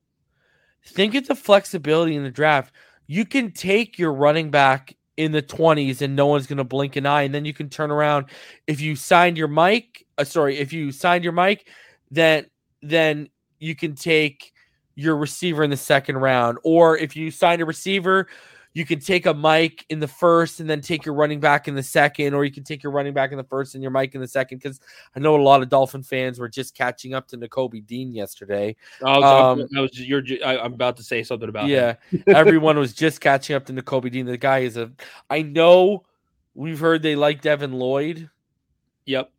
Think 0.84 1.14
of 1.14 1.26
the 1.26 1.34
flexibility 1.34 2.16
in 2.16 2.24
the 2.24 2.30
draft. 2.30 2.74
You 3.06 3.24
can 3.24 3.52
take 3.52 3.98
your 3.98 4.12
running 4.12 4.50
back 4.50 4.96
in 5.20 5.32
the 5.32 5.42
20s 5.42 6.00
and 6.00 6.16
no 6.16 6.26
one's 6.26 6.46
going 6.46 6.56
to 6.56 6.64
blink 6.64 6.96
an 6.96 7.04
eye. 7.04 7.22
And 7.22 7.34
then 7.34 7.44
you 7.44 7.52
can 7.52 7.68
turn 7.68 7.90
around. 7.90 8.26
If 8.66 8.80
you 8.80 8.96
signed 8.96 9.36
your 9.36 9.48
mic 9.48 10.06
uh, 10.20 10.24
sorry, 10.24 10.58
if 10.58 10.72
you 10.72 10.92
signed 10.92 11.24
your 11.24 11.32
mic 11.32 11.66
then, 12.10 12.46
then 12.82 13.28
you 13.58 13.74
can 13.74 13.94
take 13.94 14.52
your 14.94 15.16
receiver 15.16 15.62
in 15.62 15.70
the 15.70 15.76
second 15.76 16.16
round. 16.16 16.58
Or 16.62 16.96
if 16.96 17.16
you 17.16 17.30
signed 17.30 17.62
a 17.62 17.64
receiver, 17.64 18.26
you 18.72 18.84
could 18.84 19.04
take 19.04 19.26
a 19.26 19.34
mic 19.34 19.84
in 19.88 19.98
the 19.98 20.08
first 20.08 20.60
and 20.60 20.70
then 20.70 20.80
take 20.80 21.04
your 21.04 21.14
running 21.14 21.40
back 21.40 21.66
in 21.66 21.74
the 21.74 21.82
second, 21.82 22.34
or 22.34 22.44
you 22.44 22.52
can 22.52 22.62
take 22.62 22.82
your 22.82 22.92
running 22.92 23.12
back 23.12 23.32
in 23.32 23.38
the 23.38 23.44
first 23.44 23.74
and 23.74 23.82
your 23.82 23.90
mic 23.90 24.14
in 24.14 24.20
the 24.20 24.28
second. 24.28 24.58
Because 24.58 24.80
I 25.16 25.20
know 25.20 25.34
a 25.34 25.42
lot 25.42 25.62
of 25.62 25.68
Dolphin 25.68 26.02
fans 26.02 26.38
were 26.38 26.48
just 26.48 26.74
catching 26.74 27.12
up 27.12 27.26
to 27.28 27.38
Nakobe 27.38 27.84
Dean 27.84 28.12
yesterday. 28.12 28.76
Oh, 29.02 29.22
Um, 29.22 29.68
I 29.76 29.80
was 29.80 29.98
you're. 29.98 30.22
I, 30.44 30.58
I'm 30.58 30.74
about 30.74 30.96
to 30.98 31.02
say 31.02 31.22
something 31.22 31.48
about. 31.48 31.68
Yeah, 31.68 31.94
everyone 32.28 32.78
was 32.78 32.92
just 32.92 33.20
catching 33.20 33.56
up 33.56 33.66
to 33.66 33.72
Nakobe 33.72 34.10
Dean. 34.10 34.26
The 34.26 34.36
guy 34.36 34.60
is 34.60 34.76
a. 34.76 34.92
I 35.28 35.42
know 35.42 36.04
we've 36.54 36.78
heard 36.78 37.02
they 37.02 37.16
like 37.16 37.42
Devin 37.42 37.72
Lloyd. 37.72 38.30
Yep. 39.06 39.32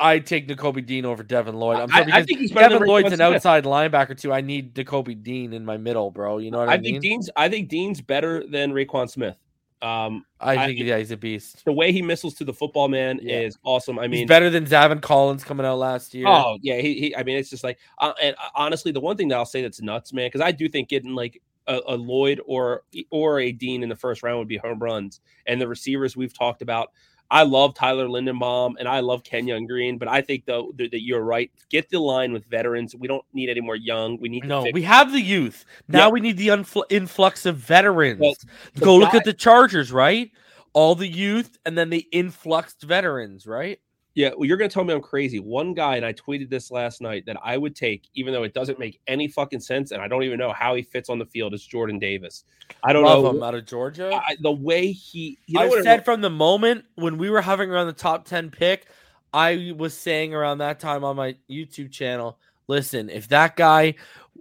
I'd 0.00 0.26
take 0.26 0.48
Nakobe 0.48 0.84
Dean 0.86 1.04
over 1.04 1.22
Devin 1.22 1.54
Lloyd. 1.54 1.78
I'm 1.78 1.88
sorry 1.90 2.02
I 2.02 2.04
because 2.06 2.26
think 2.26 2.38
he's 2.40 2.50
Devin 2.50 2.82
Lloyd's 2.82 3.12
an 3.12 3.20
outside 3.20 3.64
linebacker 3.64 4.18
too. 4.18 4.32
I 4.32 4.40
need 4.40 4.74
Nakobe 4.74 5.22
Dean 5.22 5.52
in 5.52 5.64
my 5.64 5.76
middle, 5.76 6.10
bro. 6.10 6.38
You 6.38 6.50
know 6.50 6.58
what 6.58 6.68
I, 6.68 6.74
I 6.74 6.76
mean? 6.78 6.94
think 6.94 7.02
Dean's. 7.02 7.30
I 7.36 7.48
think 7.48 7.68
Dean's 7.68 8.00
better 8.00 8.46
than 8.46 8.72
Roquan 8.72 9.08
Smith. 9.10 9.36
Um, 9.82 10.26
I 10.40 10.56
I- 10.56 10.66
think 10.66 10.80
yeah, 10.80 10.98
he's 10.98 11.10
a 11.10 11.16
beast. 11.16 11.64
the 11.64 11.72
way 11.72 11.90
he 11.92 12.02
missiles 12.02 12.34
to 12.34 12.44
the 12.44 12.52
football 12.52 12.88
man 12.88 13.18
Yeah. 13.22 13.40
is 13.40 13.56
awesome. 13.62 13.98
I 13.98 14.08
mean, 14.08 14.20
He's 14.20 14.28
better 14.28 14.50
than 14.50 14.66
Zaven 14.66 15.00
Collins 15.00 15.42
coming 15.44 15.64
out 15.64 15.78
last 15.78 16.12
year. 16.14 16.26
Oh 16.28 16.58
yeah, 16.60 16.76
he, 16.80 16.94
he 16.94 17.16
I 17.16 17.22
mean, 17.22 17.38
it's 17.38 17.48
just 17.48 17.64
like, 17.64 17.78
uh, 17.98 18.12
and 18.22 18.36
uh, 18.36 18.48
honestly, 18.54 18.92
the 18.92 19.00
one 19.00 19.16
thing 19.16 19.28
that 19.28 19.36
I'll 19.36 19.46
say 19.46 19.62
that's 19.62 19.80
nuts, 19.80 20.12
man, 20.12 20.26
because 20.26 20.42
I 20.42 20.52
do 20.52 20.68
think 20.68 20.88
getting 20.90 21.14
like 21.14 21.40
a, 21.66 21.80
a 21.86 21.94
Lloyd 21.96 22.42
or 22.44 22.82
or 23.10 23.40
a 23.40 23.52
Dean 23.52 23.82
in 23.82 23.88
the 23.88 23.96
first 23.96 24.22
round 24.22 24.38
would 24.38 24.48
be 24.48 24.58
home 24.58 24.80
runs, 24.80 25.20
and 25.46 25.58
the 25.60 25.68
receivers 25.68 26.14
we've 26.16 26.36
talked 26.36 26.60
about. 26.62 26.90
I 27.30 27.44
love 27.44 27.74
Tyler 27.74 28.06
Linderbaum 28.08 28.74
and 28.78 28.88
I 28.88 29.00
love 29.00 29.22
Kenyon 29.22 29.66
Green, 29.66 29.98
but 29.98 30.08
I 30.08 30.20
think 30.20 30.46
though 30.46 30.72
that, 30.76 30.90
that 30.90 31.02
you're 31.02 31.22
right. 31.22 31.50
Get 31.68 31.88
the 31.88 31.98
line 32.00 32.32
with 32.32 32.44
veterans. 32.46 32.94
We 32.96 33.06
don't 33.06 33.24
need 33.32 33.48
any 33.48 33.60
more 33.60 33.76
young. 33.76 34.18
We 34.20 34.28
need 34.28 34.40
to 34.42 34.48
No, 34.48 34.62
fix- 34.64 34.74
we 34.74 34.82
have 34.82 35.12
the 35.12 35.20
youth. 35.20 35.64
Now 35.88 36.06
Yeah. 36.06 36.08
we 36.08 36.20
need 36.20 36.36
the 36.36 36.48
unfl- 36.48 36.84
influx 36.90 37.46
of 37.46 37.56
veterans. 37.56 38.20
Well, 38.20 38.34
Go 38.80 38.96
look 38.96 39.14
at 39.14 39.24
the 39.24 39.32
Chargers, 39.32 39.92
right? 39.92 40.30
All 40.72 40.94
the 40.94 41.06
youth 41.08 41.56
and 41.64 41.76
then 41.78 41.90
the 41.90 42.06
influxed 42.12 42.82
veterans, 42.82 43.46
right? 43.46 43.78
Yeah, 44.14 44.30
well, 44.36 44.46
you're 44.46 44.56
gonna 44.56 44.68
tell 44.68 44.84
me 44.84 44.92
I'm 44.92 45.00
crazy. 45.00 45.38
One 45.38 45.72
guy, 45.72 45.96
and 45.96 46.04
I 46.04 46.12
tweeted 46.12 46.50
this 46.50 46.70
last 46.70 47.00
night 47.00 47.26
that 47.26 47.36
I 47.42 47.56
would 47.56 47.76
take, 47.76 48.08
even 48.14 48.32
though 48.32 48.42
it 48.42 48.54
doesn't 48.54 48.78
make 48.78 49.00
any 49.06 49.28
fucking 49.28 49.60
sense, 49.60 49.92
and 49.92 50.02
I 50.02 50.08
don't 50.08 50.24
even 50.24 50.38
know 50.38 50.52
how 50.52 50.74
he 50.74 50.82
fits 50.82 51.08
on 51.08 51.18
the 51.18 51.26
field, 51.26 51.54
is 51.54 51.64
Jordan 51.64 51.98
Davis. 51.98 52.44
I 52.82 52.92
don't 52.92 53.04
Love 53.04 53.22
know 53.22 53.30
him 53.30 53.42
out 53.42 53.54
of 53.54 53.66
Georgia. 53.66 54.10
I, 54.12 54.36
the 54.40 54.50
way 54.50 54.90
he. 54.90 55.38
You 55.46 55.60
know 55.60 55.76
I 55.76 55.82
said 55.82 56.04
from 56.04 56.20
the 56.20 56.30
moment 56.30 56.86
when 56.96 57.18
we 57.18 57.30
were 57.30 57.40
having 57.40 57.70
around 57.70 57.86
the 57.86 57.92
top 57.92 58.24
10 58.24 58.50
pick, 58.50 58.86
I 59.32 59.74
was 59.76 59.94
saying 59.94 60.34
around 60.34 60.58
that 60.58 60.80
time 60.80 61.04
on 61.04 61.14
my 61.14 61.36
YouTube 61.48 61.92
channel, 61.92 62.36
listen, 62.66 63.10
if 63.10 63.28
that 63.28 63.54
guy 63.54 63.94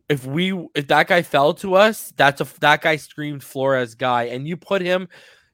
if 0.10 0.25
we 0.25 0.51
if 0.73 0.88
that 0.88 1.08
guy 1.08 1.21
fell 1.21 1.53
to 1.53 1.75
us, 1.75 2.12
that's 2.17 2.41
a 2.41 2.47
that 2.60 2.82
guy 2.82 2.95
screamed 2.95 3.43
Flores 3.43 3.95
guy 3.95 4.23
and 4.23 4.47
you 4.47 4.58
put 4.58 4.82
him 4.82 5.08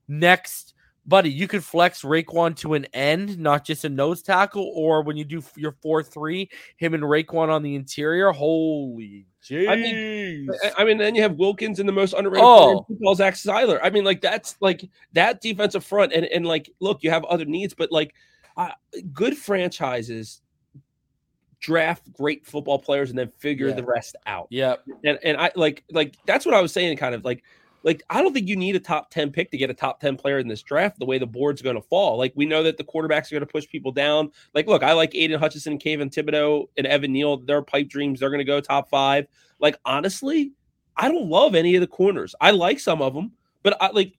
next 0.07 0.73
buddy, 1.07 1.29
you 1.29 1.47
could 1.47 1.63
flex 1.63 2.01
Raekwon 2.01 2.55
to 2.57 2.73
an 2.73 2.85
end, 2.93 3.37
not 3.37 3.63
just 3.65 3.85
a 3.85 3.89
nose 3.89 4.21
tackle 4.21 4.71
or 4.75 5.03
when 5.03 5.17
you 5.17 5.23
do 5.23 5.43
your 5.55 5.73
4-3, 5.83 6.49
him 6.77 6.93
and 6.93 7.03
Raekwon 7.03 7.49
on 7.49 7.61
the 7.63 7.75
interior. 7.75 8.31
Holy 8.31 9.27
jeez. 9.43 9.69
I 9.69 9.75
mean, 9.75 10.49
I- 10.63 10.71
I 10.79 10.83
mean, 10.85 10.97
then 10.97 11.13
you 11.13 11.21
have 11.21 11.35
Wilkins 11.35 11.79
in 11.79 11.85
the 11.85 11.91
most 11.91 12.13
underrated 12.13 12.43
Oh. 12.43 12.83
football, 12.87 13.13
Zach 13.15 13.35
Sieler. 13.35 13.79
I 13.83 13.89
mean, 13.91 14.03
like 14.03 14.21
that's 14.21 14.55
like 14.61 14.81
that 15.13 15.41
defensive 15.41 15.83
front, 15.85 16.11
and 16.13 16.25
and 16.25 16.45
like, 16.45 16.69
look, 16.79 17.03
you 17.03 17.11
have 17.11 17.23
other 17.25 17.45
needs, 17.45 17.73
but 17.75 17.91
like, 17.91 18.15
uh, 18.57 18.71
good 19.13 19.37
franchises 19.37 20.41
draft 21.59 22.11
great 22.13 22.45
football 22.45 22.77
players 22.79 23.09
and 23.09 23.17
then 23.17 23.29
figure 23.39 23.69
Yeah. 23.69 23.73
the 23.75 23.83
rest 23.83 24.15
out. 24.25 24.47
yeah. 24.49 24.75
And 25.03 25.17
and 25.23 25.37
I 25.37 25.51
like 25.55 25.83
like 25.91 26.15
that's 26.25 26.45
what 26.45 26.55
I 26.55 26.61
was 26.61 26.71
saying, 26.71 26.97
kind 26.97 27.13
of 27.15 27.23
like. 27.25 27.43
Like 27.85 28.03
I 28.09 28.21
don't 28.21 28.33
think 28.33 28.49
you 28.49 28.57
need 28.57 28.75
a 28.75 28.79
top 28.79 29.11
ten 29.11 29.31
pick 29.31 29.51
to 29.51 29.57
get 29.57 29.69
a 29.69 29.73
top 29.73 30.01
ten 30.01 30.17
player 30.17 30.39
in 30.39 30.47
this 30.47 30.63
draft. 30.63 30.99
The 30.99 31.05
way 31.05 31.19
the 31.19 31.27
board's 31.27 31.61
going 31.61 31.75
to 31.77 31.81
fall, 31.83 32.17
like 32.17 32.33
we 32.35 32.45
know 32.45 32.63
that 32.63 32.77
the 32.77 32.83
quarterbacks 32.83 33.31
are 33.31 33.35
going 33.35 33.41
to 33.41 33.45
push 33.45 33.67
people 33.67 33.91
down. 33.91 34.31
Like, 34.53 34.67
look, 34.67 34.83
I 34.83 34.93
like 34.93 35.13
Aidan 35.15 35.39
Hutchinson, 35.39 35.77
Kayvon 35.77 36.11
Thibodeaux, 36.11 36.67
and 36.77 36.87
Evan 36.87 37.13
Neal. 37.13 37.37
Their 37.37 37.61
pipe 37.61 37.87
dreams, 37.87 38.19
they're 38.19 38.31
going 38.31 38.39
to 38.39 38.43
go 38.43 38.59
top 38.59 38.89
five. 38.89 39.27
Like, 39.59 39.77
honestly, 39.85 40.51
I 40.97 41.09
don't 41.09 41.29
love 41.29 41.55
any 41.55 41.75
of 41.75 41.81
the 41.81 41.87
corners. 41.87 42.35
I 42.41 42.51
like 42.51 42.79
some 42.79 43.01
of 43.01 43.13
them, 43.13 43.31
but 43.63 43.77
I 43.79 43.91
like, 43.91 44.17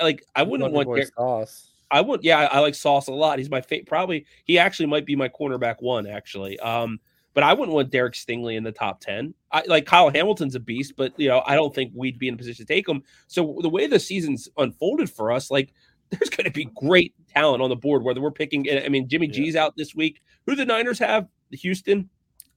like 0.00 0.24
I 0.34 0.42
wouldn't 0.42 0.72
want. 0.72 0.88
Derek- 0.88 1.14
sauce. 1.14 1.70
I 1.88 2.00
would, 2.00 2.24
yeah, 2.24 2.40
I, 2.40 2.44
I 2.56 2.58
like 2.58 2.74
Sauce 2.74 3.06
a 3.06 3.12
lot. 3.12 3.38
He's 3.38 3.48
my 3.48 3.60
favorite. 3.60 3.86
Probably 3.86 4.26
he 4.44 4.58
actually 4.58 4.86
might 4.86 5.06
be 5.06 5.14
my 5.14 5.28
cornerback 5.28 5.76
one 5.80 6.08
actually. 6.08 6.58
Um, 6.58 6.98
but 7.36 7.44
I 7.44 7.52
wouldn't 7.52 7.74
want 7.74 7.90
Derek 7.90 8.14
Stingley 8.14 8.56
in 8.56 8.64
the 8.64 8.72
top 8.72 8.98
ten. 8.98 9.34
I 9.52 9.62
like 9.66 9.84
Kyle 9.84 10.08
Hamilton's 10.08 10.54
a 10.54 10.60
beast, 10.60 10.94
but 10.96 11.12
you 11.18 11.28
know 11.28 11.42
I 11.44 11.54
don't 11.54 11.72
think 11.72 11.92
we'd 11.94 12.18
be 12.18 12.28
in 12.28 12.34
a 12.34 12.36
position 12.38 12.64
to 12.66 12.74
take 12.74 12.88
him. 12.88 13.02
So 13.26 13.58
the 13.60 13.68
way 13.68 13.86
the 13.86 14.00
season's 14.00 14.48
unfolded 14.56 15.10
for 15.10 15.30
us, 15.30 15.50
like 15.50 15.74
there's 16.10 16.30
going 16.30 16.46
to 16.46 16.50
be 16.50 16.70
great 16.74 17.14
talent 17.28 17.62
on 17.62 17.68
the 17.68 17.76
board. 17.76 18.02
Whether 18.02 18.22
we're 18.22 18.30
picking, 18.30 18.66
I 18.82 18.88
mean, 18.88 19.06
Jimmy 19.06 19.26
G's 19.26 19.54
out 19.54 19.76
this 19.76 19.94
week. 19.94 20.22
Who 20.46 20.56
the 20.56 20.64
Niners 20.64 20.98
have? 21.00 21.28
Houston. 21.50 22.08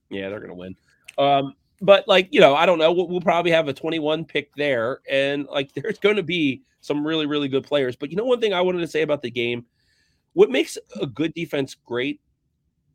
Yeah, 0.08 0.30
they're 0.30 0.40
going 0.40 0.48
to 0.48 0.54
win. 0.54 0.76
Um, 1.18 1.54
but 1.82 2.08
like 2.08 2.28
you 2.30 2.40
know, 2.40 2.54
I 2.54 2.64
don't 2.64 2.78
know. 2.78 2.90
We'll, 2.90 3.06
we'll 3.06 3.20
probably 3.20 3.50
have 3.50 3.68
a 3.68 3.74
21 3.74 4.24
pick 4.24 4.54
there, 4.54 5.02
and 5.10 5.44
like 5.52 5.72
there's 5.74 5.98
going 5.98 6.16
to 6.16 6.22
be 6.22 6.62
some 6.80 7.06
really 7.06 7.26
really 7.26 7.48
good 7.48 7.64
players. 7.64 7.96
But 7.96 8.10
you 8.10 8.16
know, 8.16 8.24
one 8.24 8.40
thing 8.40 8.54
I 8.54 8.62
wanted 8.62 8.80
to 8.80 8.88
say 8.88 9.02
about 9.02 9.20
the 9.20 9.30
game, 9.30 9.66
what 10.32 10.48
makes 10.48 10.78
a 10.98 11.06
good 11.06 11.34
defense 11.34 11.74
great 11.74 12.22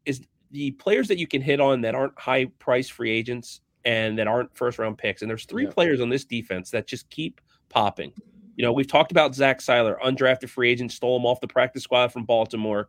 is 0.03 0.25
the 0.51 0.71
players 0.71 1.07
that 1.07 1.17
you 1.17 1.27
can 1.27 1.41
hit 1.41 1.59
on 1.59 1.81
that 1.81 1.95
aren't 1.95 2.17
high 2.19 2.45
price 2.59 2.87
free 2.87 3.11
agents 3.11 3.61
and 3.83 4.17
that 4.17 4.27
aren't 4.27 4.55
first 4.55 4.79
round 4.79 4.97
picks. 4.97 5.21
And 5.21 5.29
there's 5.29 5.45
three 5.45 5.65
Yeah. 5.65 5.71
players 5.71 6.01
on 6.01 6.09
this 6.09 6.25
defense 6.25 6.71
that 6.71 6.87
just 6.87 7.09
keep 7.09 7.41
popping. 7.69 8.13
You 8.55 8.63
know, 8.63 8.71
we've 8.71 8.87
talked 8.87 9.11
about 9.11 9.35
Zach 9.35 9.59
Sieler, 9.59 9.99
undrafted 9.99 10.49
free 10.49 10.69
agent, 10.71 10.91
stole 10.91 11.17
him 11.17 11.25
off 11.25 11.41
the 11.41 11.47
practice 11.47 11.83
squad 11.83 12.11
from 12.11 12.23
Baltimore. 12.23 12.87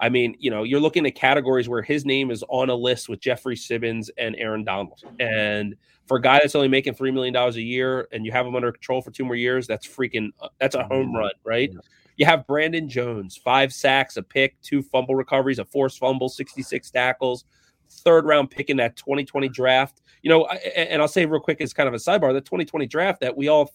I 0.00 0.08
mean, 0.08 0.34
you 0.40 0.50
know, 0.50 0.64
you're 0.64 0.80
looking 0.80 1.06
at 1.06 1.14
categories 1.14 1.68
where 1.68 1.82
his 1.82 2.04
name 2.04 2.32
is 2.32 2.42
on 2.48 2.68
a 2.68 2.74
list 2.74 3.08
with 3.08 3.20
Jeffrey 3.20 3.56
Simmons 3.56 4.10
and 4.18 4.34
Aaron 4.36 4.64
Donald. 4.64 5.02
And 5.20 5.76
for 6.06 6.16
a 6.16 6.20
guy 6.20 6.40
that's 6.40 6.56
only 6.56 6.68
making 6.68 6.94
$3 6.94 7.14
million 7.14 7.34
a 7.36 7.50
year 7.52 8.08
and 8.10 8.26
you 8.26 8.32
have 8.32 8.44
him 8.44 8.56
under 8.56 8.72
control 8.72 9.00
for 9.00 9.12
two 9.12 9.24
more 9.24 9.36
years, 9.36 9.68
that's 9.68 9.86
freaking, 9.86 10.30
uh, 10.40 10.48
that's 10.58 10.74
a 10.74 10.82
home 10.84 11.14
run, 11.14 11.30
right? 11.44 11.70
You 12.16 12.26
have 12.26 12.46
Brandon 12.46 12.88
Jones, 12.88 13.36
five 13.36 13.72
sacks, 13.72 14.16
a 14.16 14.22
pick, 14.22 14.60
two 14.62 14.82
fumble 14.82 15.14
recoveries, 15.14 15.58
a 15.58 15.64
forced 15.64 15.98
fumble, 15.98 16.28
66 16.28 16.90
tackles, 16.90 17.44
third 17.90 18.24
round 18.24 18.50
pick 18.50 18.70
in 18.70 18.76
that 18.78 18.96
2020 18.96 19.48
draft. 19.48 20.02
You 20.22 20.30
know, 20.30 20.46
and 20.46 21.02
I'll 21.02 21.08
say 21.08 21.26
real 21.26 21.40
quick 21.40 21.60
as 21.60 21.72
kind 21.72 21.88
of 21.88 21.94
a 21.94 21.98
sidebar, 21.98 22.32
the 22.32 22.40
2020 22.40 22.86
draft 22.86 23.20
that 23.20 23.36
we 23.36 23.48
all, 23.48 23.72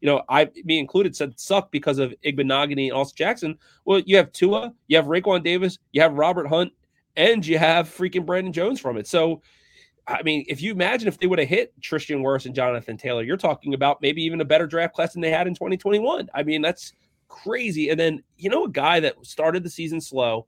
you 0.00 0.06
know, 0.06 0.22
I, 0.28 0.50
me 0.64 0.78
included, 0.78 1.16
said 1.16 1.38
suck 1.38 1.72
because 1.72 1.98
of 1.98 2.14
Igbinoghene 2.24 2.88
and 2.88 2.92
Austin 2.92 3.16
Jackson. 3.16 3.58
Well, 3.84 4.00
you 4.00 4.16
have 4.16 4.32
Tua, 4.32 4.72
you 4.88 4.96
have 4.96 5.06
Raekwon 5.06 5.42
Davis, 5.42 5.78
you 5.92 6.02
have 6.02 6.14
Robert 6.14 6.46
Hunt, 6.46 6.72
and 7.16 7.44
you 7.46 7.58
have 7.58 7.88
freaking 7.88 8.26
Brandon 8.26 8.52
Jones 8.52 8.80
from 8.80 8.96
it. 8.96 9.06
So, 9.06 9.42
I 10.06 10.22
mean, 10.22 10.44
if 10.48 10.60
you 10.60 10.72
imagine 10.72 11.08
if 11.08 11.18
they 11.18 11.26
would 11.26 11.38
have 11.38 11.48
hit 11.48 11.72
Tristan 11.80 12.22
Wirfs 12.22 12.46
and 12.46 12.54
Jonathan 12.54 12.96
Taylor, 12.96 13.22
you're 13.22 13.36
talking 13.36 13.74
about 13.74 14.02
maybe 14.02 14.22
even 14.22 14.40
a 14.40 14.44
better 14.44 14.66
draft 14.66 14.94
class 14.94 15.12
than 15.12 15.22
they 15.22 15.30
had 15.30 15.46
in 15.46 15.54
2021. 15.54 16.28
I 16.34 16.42
mean, 16.42 16.62
that's 16.62 16.92
crazy. 17.32 17.88
And 17.88 17.98
then, 17.98 18.22
you 18.36 18.50
know, 18.50 18.64
a 18.64 18.70
guy 18.70 19.00
that 19.00 19.14
started 19.26 19.64
the 19.64 19.70
season 19.70 20.00
slow 20.00 20.46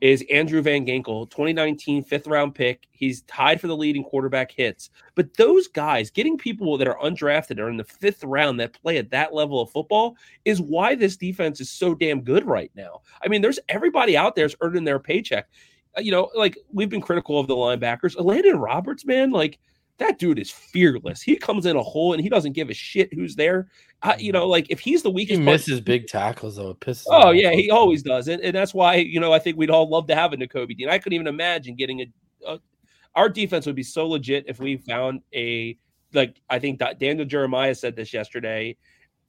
is 0.00 0.24
Andrew 0.32 0.60
Van 0.62 0.84
Ginkel, 0.84 1.30
2019 1.30 2.02
fifth 2.02 2.26
round 2.26 2.56
pick. 2.56 2.88
He's 2.90 3.22
tied 3.22 3.60
for 3.60 3.68
the 3.68 3.76
lead 3.76 3.94
in 3.94 4.02
quarterback 4.02 4.50
hits. 4.50 4.90
But 5.14 5.36
those 5.36 5.68
guys, 5.68 6.10
getting 6.10 6.36
people 6.36 6.76
that 6.78 6.88
are 6.88 6.98
undrafted 6.98 7.60
or 7.60 7.68
in 7.68 7.76
the 7.76 7.84
fifth 7.84 8.24
round 8.24 8.58
that 8.58 8.72
play 8.72 8.98
at 8.98 9.10
that 9.10 9.32
level 9.32 9.60
of 9.60 9.70
football 9.70 10.16
is 10.44 10.60
why 10.60 10.96
this 10.96 11.16
defense 11.16 11.60
is 11.60 11.70
so 11.70 11.94
damn 11.94 12.22
good 12.22 12.44
right 12.46 12.72
now. 12.74 13.02
I 13.24 13.28
mean, 13.28 13.42
there's 13.42 13.60
everybody 13.68 14.16
out 14.16 14.34
there 14.34 14.46
is 14.46 14.56
earning 14.60 14.84
their 14.84 14.98
paycheck. 14.98 15.48
Uh, 15.96 16.00
You 16.00 16.10
know, 16.10 16.30
like 16.34 16.58
we've 16.72 16.90
been 16.90 17.00
critical 17.00 17.38
of 17.38 17.46
the 17.46 17.54
linebackers. 17.54 18.18
Landon 18.18 18.56
Roberts, 18.58 19.06
man, 19.06 19.30
like 19.30 19.60
that 20.02 20.18
dude 20.18 20.38
is 20.38 20.50
fearless. 20.50 21.22
He 21.22 21.36
comes 21.36 21.66
in 21.66 21.76
a 21.76 21.82
hole 21.82 22.12
and 22.12 22.22
he 22.22 22.28
doesn't 22.28 22.52
give 22.52 22.70
a 22.70 22.74
shit 22.74 23.12
who's 23.14 23.34
there. 23.36 23.68
Uh, 24.02 24.14
you 24.18 24.32
know, 24.32 24.46
like 24.46 24.66
if 24.70 24.80
he's 24.80 25.02
the 25.02 25.08
He 25.10 25.14
weakest, 25.14 25.38
part- 25.40 25.46
misses 25.54 25.80
big 25.80 26.06
tackles 26.06 26.56
though. 26.56 26.70
It 26.70 26.80
pisses 26.80 27.04
Oh 27.08 27.30
yeah, 27.30 27.48
off. 27.48 27.54
he 27.54 27.70
always 27.70 28.02
does, 28.02 28.28
and, 28.28 28.42
and 28.42 28.54
that's 28.54 28.74
why 28.74 28.96
you 28.96 29.20
know 29.20 29.32
I 29.32 29.38
think 29.38 29.56
we'd 29.56 29.70
all 29.70 29.88
love 29.88 30.06
to 30.08 30.14
have 30.14 30.32
a 30.32 30.36
Nakobe 30.36 30.76
Dean. 30.76 30.88
I 30.88 30.98
couldn't 30.98 31.14
even 31.14 31.26
imagine 31.26 31.74
getting 31.76 32.00
a, 32.00 32.06
a. 32.46 32.58
Our 33.14 33.28
defense 33.28 33.66
would 33.66 33.76
be 33.76 33.82
so 33.82 34.06
legit 34.08 34.44
if 34.48 34.58
we 34.58 34.76
found 34.78 35.20
a 35.34 35.76
like 36.14 36.40
I 36.50 36.58
think 36.58 36.80
Daniel 36.98 37.24
Jeremiah 37.26 37.74
said 37.74 37.96
this 37.96 38.12
yesterday. 38.12 38.76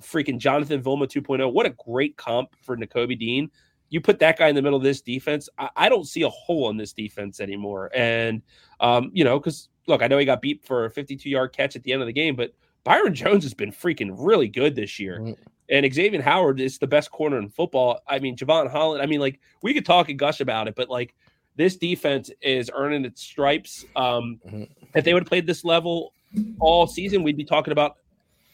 Freaking 0.01 0.37
Jonathan 0.37 0.81
Vilma 0.81 1.07
2.0. 1.07 1.53
What 1.53 1.65
a 1.65 1.69
great 1.69 2.17
comp 2.17 2.49
for 2.61 2.75
Nakobe 2.75 3.17
Dean. 3.17 3.49
You 3.89 4.01
put 4.01 4.19
that 4.19 4.37
guy 4.37 4.49
in 4.49 4.55
the 4.55 4.61
middle 4.61 4.75
of 4.75 4.83
this 4.83 4.99
defense. 5.01 5.47
I, 5.57 5.69
I 5.77 5.87
don't 5.89 6.05
see 6.05 6.23
a 6.23 6.29
hole 6.29 6.69
in 6.69 6.75
this 6.77 6.91
defense 6.93 7.39
anymore. 7.39 7.89
And 7.95 8.41
um, 8.81 9.11
you 9.13 9.23
know, 9.23 9.39
because 9.39 9.69
look, 9.87 10.01
I 10.01 10.07
know 10.07 10.17
he 10.17 10.25
got 10.25 10.41
beat 10.41 10.63
for 10.65 10.85
a 10.85 10.91
52 10.91 11.29
yard 11.29 11.53
catch 11.53 11.75
at 11.75 11.83
the 11.83 11.93
end 11.93 12.01
of 12.01 12.07
the 12.07 12.13
game, 12.13 12.35
but 12.35 12.53
Byron 12.83 13.13
Jones 13.13 13.43
has 13.43 13.53
been 13.53 13.71
freaking 13.71 14.13
really 14.17 14.47
good 14.47 14.75
this 14.75 14.99
year. 14.99 15.19
Mhm. 15.19 15.37
And 15.69 15.93
Xavier 15.93 16.21
Howard 16.21 16.59
is 16.59 16.77
the 16.77 16.87
best 16.87 17.11
corner 17.11 17.37
in 17.39 17.49
football. 17.49 18.01
I 18.07 18.19
mean, 18.19 18.35
Jevon 18.35 18.69
Holland. 18.69 19.01
I 19.01 19.05
mean, 19.05 19.19
like 19.21 19.39
we 19.61 19.73
could 19.73 19.85
talk 19.85 20.09
and 20.09 20.19
gush 20.19 20.41
about 20.41 20.67
it, 20.67 20.75
but 20.75 20.89
like 20.89 21.15
this 21.55 21.77
defense 21.77 22.29
is 22.41 22.69
earning 22.73 23.05
its 23.05 23.21
stripes. 23.21 23.85
Um, 23.95 24.39
Mhm. 24.45 24.69
If 24.95 25.05
they 25.05 25.13
would 25.13 25.23
have 25.23 25.29
played 25.29 25.47
this 25.47 25.63
level 25.63 26.13
all 26.59 26.87
season, 26.87 27.23
we'd 27.23 27.37
be 27.37 27.45
talking 27.45 27.71
about 27.71 27.97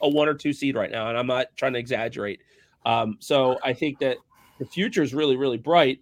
a 0.01 0.07
one 0.09 0.27
or 0.29 0.33
two 0.33 0.53
seed 0.53 0.75
right 0.75 0.91
now, 0.91 1.09
and 1.09 1.17
I'm 1.17 1.27
not 1.27 1.47
trying 1.55 1.73
to 1.73 1.79
exaggerate. 1.79 2.39
Um, 2.85 3.17
so 3.19 3.57
I 3.63 3.73
think 3.73 3.99
that 3.99 4.17
the 4.59 4.65
future 4.65 5.01
is 5.01 5.13
really, 5.13 5.35
really 5.35 5.57
bright. 5.57 5.99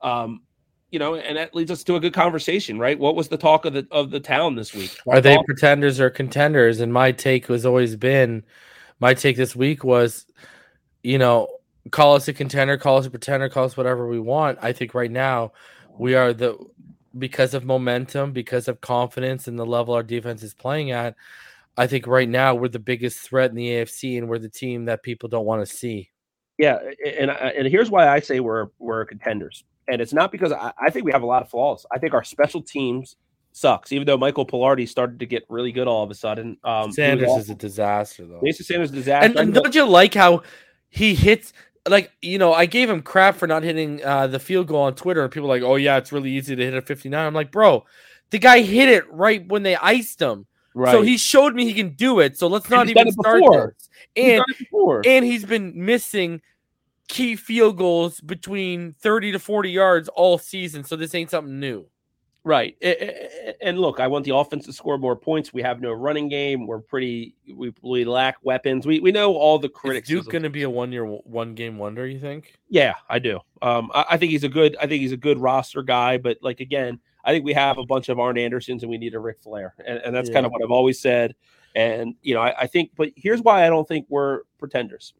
Um, 0.00 0.42
you 0.90 0.98
know, 0.98 1.16
and 1.16 1.36
that 1.36 1.54
leads 1.54 1.70
us 1.70 1.84
to 1.84 1.96
a 1.96 2.00
good 2.00 2.14
conversation, 2.14 2.78
right? 2.78 2.98
What 2.98 3.14
was 3.14 3.28
the 3.28 3.36
talk 3.36 3.64
of 3.64 3.74
the 3.74 3.86
of 3.90 4.10
the 4.10 4.20
town 4.20 4.54
this 4.54 4.74
week? 4.74 4.96
Are 5.06 5.20
they 5.20 5.38
pretenders 5.44 6.00
or 6.00 6.08
contenders? 6.08 6.80
And 6.80 6.92
my 6.92 7.12
take 7.12 7.46
has 7.48 7.66
always 7.66 7.96
been, 7.96 8.44
my 8.98 9.14
take 9.14 9.36
this 9.36 9.54
week 9.54 9.84
was, 9.84 10.26
you 11.02 11.18
know, 11.18 11.48
call 11.90 12.14
us 12.14 12.28
a 12.28 12.32
contender, 12.32 12.78
call 12.78 12.98
us 12.98 13.06
a 13.06 13.10
pretender, 13.10 13.48
call 13.48 13.64
us 13.64 13.76
whatever 13.76 14.08
we 14.08 14.18
want. 14.18 14.58
I 14.62 14.72
think 14.72 14.94
right 14.94 15.10
now 15.10 15.52
we 15.98 16.14
are 16.14 16.32
the 16.32 16.56
because 17.18 17.52
of 17.52 17.64
momentum, 17.64 18.32
because 18.32 18.68
of 18.68 18.80
confidence 18.80 19.46
and 19.46 19.58
the 19.58 19.66
level 19.66 19.92
our 19.94 20.02
defense 20.02 20.42
is 20.42 20.54
playing 20.54 20.90
at. 20.90 21.16
I 21.76 21.86
think 21.86 22.06
right 22.06 22.28
now 22.28 22.54
we're 22.54 22.68
the 22.68 22.78
biggest 22.78 23.20
threat 23.20 23.50
in 23.50 23.56
the 23.56 23.68
AFC, 23.68 24.18
and 24.18 24.28
we're 24.28 24.38
the 24.38 24.48
team 24.48 24.86
that 24.86 25.02
people 25.02 25.28
don't 25.28 25.46
want 25.46 25.66
to 25.66 25.76
see. 25.76 26.10
Yeah, 26.56 26.78
and 27.06 27.30
uh, 27.30 27.34
and 27.34 27.68
here's 27.68 27.90
why 27.90 28.08
I 28.08 28.20
say 28.20 28.40
we're 28.40 28.68
we're 28.78 29.04
contenders 29.04 29.64
and 29.88 30.00
it's 30.00 30.12
not 30.12 30.30
because 30.30 30.52
I, 30.52 30.72
I, 30.78 30.90
think 30.90 31.04
we 31.04 31.12
have 31.12 31.22
a 31.22 31.26
lot 31.26 31.42
of 31.42 31.48
flaws. 31.48 31.86
I 31.90 31.98
think 31.98 32.14
our 32.14 32.22
special 32.22 32.62
teams 32.62 33.16
sucks, 33.52 33.92
even 33.92 34.06
though 34.06 34.16
Michael 34.16 34.46
Palardy 34.46 34.88
started 34.88 35.20
to 35.20 35.26
get 35.26 35.44
really 35.48 35.72
good 35.72 35.88
all 35.88 36.04
of 36.04 36.10
a 36.10 36.14
sudden. 36.14 36.58
Um, 36.62 36.92
Sanders 36.92 37.30
is 37.32 37.50
a 37.50 37.54
disaster, 37.54 38.26
though. 38.26 38.40
Jason 38.44 38.66
Sanders 38.66 38.90
disaster. 38.90 39.26
And, 39.26 39.38
and 39.38 39.54
don't 39.54 39.74
you 39.74 39.86
like 39.86 40.14
how 40.14 40.42
he 40.88 41.14
hits? 41.14 41.52
Like 41.88 42.12
you 42.20 42.38
know, 42.38 42.52
I 42.52 42.66
gave 42.66 42.90
him 42.90 43.02
crap 43.02 43.36
for 43.36 43.46
not 43.46 43.62
hitting 43.62 44.04
uh, 44.04 44.26
the 44.26 44.38
field 44.38 44.66
goal 44.66 44.82
on 44.82 44.94
Twitter, 44.94 45.22
and 45.22 45.32
people 45.32 45.48
like, 45.48 45.62
"Oh 45.62 45.76
yeah, 45.76 45.96
it's 45.96 46.12
really 46.12 46.30
easy 46.30 46.54
to 46.54 46.62
hit 46.62 46.74
a 46.74 46.82
59." 46.82 47.26
I'm 47.26 47.32
like, 47.32 47.50
bro, 47.50 47.86
the 48.30 48.38
guy 48.38 48.60
hit 48.60 48.88
it 48.90 49.10
right 49.10 49.46
when 49.48 49.62
they 49.62 49.76
iced 49.76 50.20
him. 50.20 50.46
Right. 50.74 50.92
So 50.92 51.02
he 51.02 51.16
showed 51.16 51.54
me 51.54 51.64
he 51.64 51.74
can 51.74 51.94
do 51.94 52.20
it. 52.20 52.36
So 52.36 52.46
let's 52.46 52.68
not 52.68 52.88
even 52.88 53.10
start 53.12 53.42
this. 53.50 53.88
And 54.16 54.44
and 55.06 55.24
he's 55.24 55.44
been 55.44 55.72
missing 55.74 56.42
key 57.08 57.36
field 57.36 57.76
goals 57.76 58.20
between 58.20 58.94
30 59.00 59.32
to 59.32 59.38
40 59.38 59.70
yards 59.70 60.08
all 60.08 60.38
season. 60.38 60.84
So 60.84 60.96
this 60.96 61.14
ain't 61.14 61.30
something 61.30 61.58
new. 61.58 61.88
Right. 62.44 62.82
And 63.60 63.78
look, 63.78 64.00
I 64.00 64.06
want 64.06 64.24
the 64.24 64.34
offense 64.34 64.64
to 64.66 64.72
score 64.72 64.96
more 64.96 65.16
points. 65.16 65.52
We 65.52 65.60
have 65.62 65.82
no 65.82 65.92
running 65.92 66.28
game. 66.28 66.66
We're 66.66 66.78
pretty 66.78 67.34
we, 67.54 67.74
we 67.82 68.04
lack 68.04 68.36
weapons. 68.42 68.86
We 68.86 69.00
we 69.00 69.12
know 69.12 69.34
all 69.34 69.58
the 69.58 69.68
critics. 69.68 70.08
Is 70.08 70.22
Duke 70.22 70.32
going 70.32 70.44
to 70.44 70.50
be 70.50 70.62
a 70.62 70.70
one 70.70 70.90
year 70.90 71.04
one 71.04 71.54
game 71.54 71.76
wonder, 71.76 72.06
you 72.06 72.18
think? 72.18 72.54
Yeah, 72.70 72.94
I 73.08 73.18
do. 73.18 73.40
Um 73.60 73.90
I, 73.92 74.04
I, 74.10 74.16
think 74.16 74.30
he's 74.30 74.44
a 74.44 74.48
good 74.48 74.76
I 74.80 74.86
think 74.86 75.02
he's 75.02 75.12
a 75.12 75.18
good 75.18 75.38
roster 75.38 75.82
guy, 75.82 76.16
but 76.16 76.38
like 76.40 76.60
again, 76.60 77.00
I 77.22 77.32
think 77.32 77.44
we 77.44 77.52
have 77.52 77.76
a 77.76 77.84
bunch 77.84 78.08
of 78.08 78.18
Arn 78.18 78.38
Andersons 78.38 78.82
and 78.82 78.88
we 78.88 78.96
need 78.96 79.14
a 79.14 79.20
Ric 79.20 79.40
Flair. 79.40 79.74
And, 79.84 79.98
and 79.98 80.16
that's 80.16 80.30
yeah. 80.30 80.34
kind 80.34 80.46
of 80.46 80.52
what 80.52 80.62
I've 80.62 80.70
always 80.70 81.00
said. 81.00 81.34
And 81.74 82.14
you 82.22 82.34
know, 82.34 82.40
I, 82.40 82.60
I 82.60 82.66
think 82.66 82.92
but 82.96 83.10
here's 83.14 83.42
why 83.42 83.66
I 83.66 83.68
don't 83.68 83.86
think 83.86 84.06
we're 84.08 84.42
pretenders. 84.58 85.12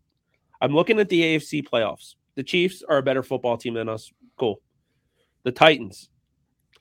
I'm 0.61 0.75
looking 0.75 0.99
at 1.01 1.09
the 1.09 1.21
AFC 1.21 1.66
playoffs. 1.66 2.14
The 2.35 2.42
Chiefs 2.42 2.83
are 2.88 2.99
a 2.99 3.03
better 3.03 3.23
football 3.23 3.57
team 3.57 3.75
than 3.75 3.88
us. 3.88 4.12
Cool. 4.38 4.61
The 5.44 5.53
Titans, 5.53 6.11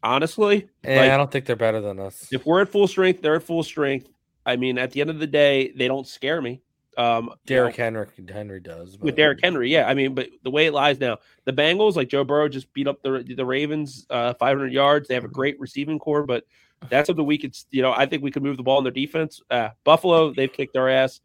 honestly, 0.03 0.67
yeah, 0.83 1.01
like, 1.01 1.11
I 1.11 1.17
don't 1.17 1.31
think 1.31 1.45
they're 1.45 1.55
better 1.55 1.81
than 1.81 1.99
us. 1.99 2.27
If 2.31 2.45
we're 2.45 2.61
at 2.61 2.69
full 2.69 2.87
strength, 2.87 3.21
they're 3.21 3.35
at 3.35 3.43
full 3.43 3.63
strength. 3.63 4.09
I 4.45 4.55
mean, 4.55 4.77
at 4.77 4.91
the 4.91 5.01
end 5.01 5.09
of 5.09 5.19
the 5.19 5.27
day, 5.27 5.71
they 5.75 5.87
don't 5.87 6.07
scare 6.07 6.41
me. 6.41 6.61
Um, 6.97 7.31
Derrick 7.45 7.77
you 7.77 7.91
know, 7.91 8.05
Henry, 8.17 8.33
Henry 8.33 8.59
does 8.59 8.97
with 8.97 9.15
Derrick 9.15 9.39
Henry, 9.43 9.71
yeah. 9.71 9.87
I 9.87 9.93
mean, 9.93 10.15
but 10.15 10.29
the 10.41 10.49
way 10.49 10.65
it 10.65 10.73
lies 10.73 10.99
now, 10.99 11.19
the 11.45 11.53
Bengals, 11.53 11.95
like 11.95 12.07
Joe 12.07 12.23
Burrow, 12.23 12.49
just 12.49 12.73
beat 12.73 12.87
up 12.87 13.03
the 13.03 13.23
the 13.35 13.45
Ravens, 13.45 14.07
uh, 14.09 14.33
500 14.33 14.73
yards. 14.73 15.07
They 15.07 15.13
have 15.13 15.23
a 15.23 15.29
great 15.29 15.59
receiving 15.59 15.99
corps, 15.99 16.23
but 16.23 16.45
that's 16.89 17.05
something 17.05 17.25
we 17.25 17.37
could, 17.37 17.55
you 17.69 17.83
know, 17.83 17.91
I 17.91 18.07
think 18.07 18.23
we 18.23 18.31
could 18.31 18.41
move 18.41 18.57
the 18.57 18.63
ball 18.63 18.79
in 18.79 18.83
their 18.83 18.91
defense. 18.91 19.41
Uh, 19.51 19.69
Buffalo, 19.83 20.33
they've 20.33 20.51
kicked 20.51 20.75
our 20.75 20.89
ass, 20.89 21.21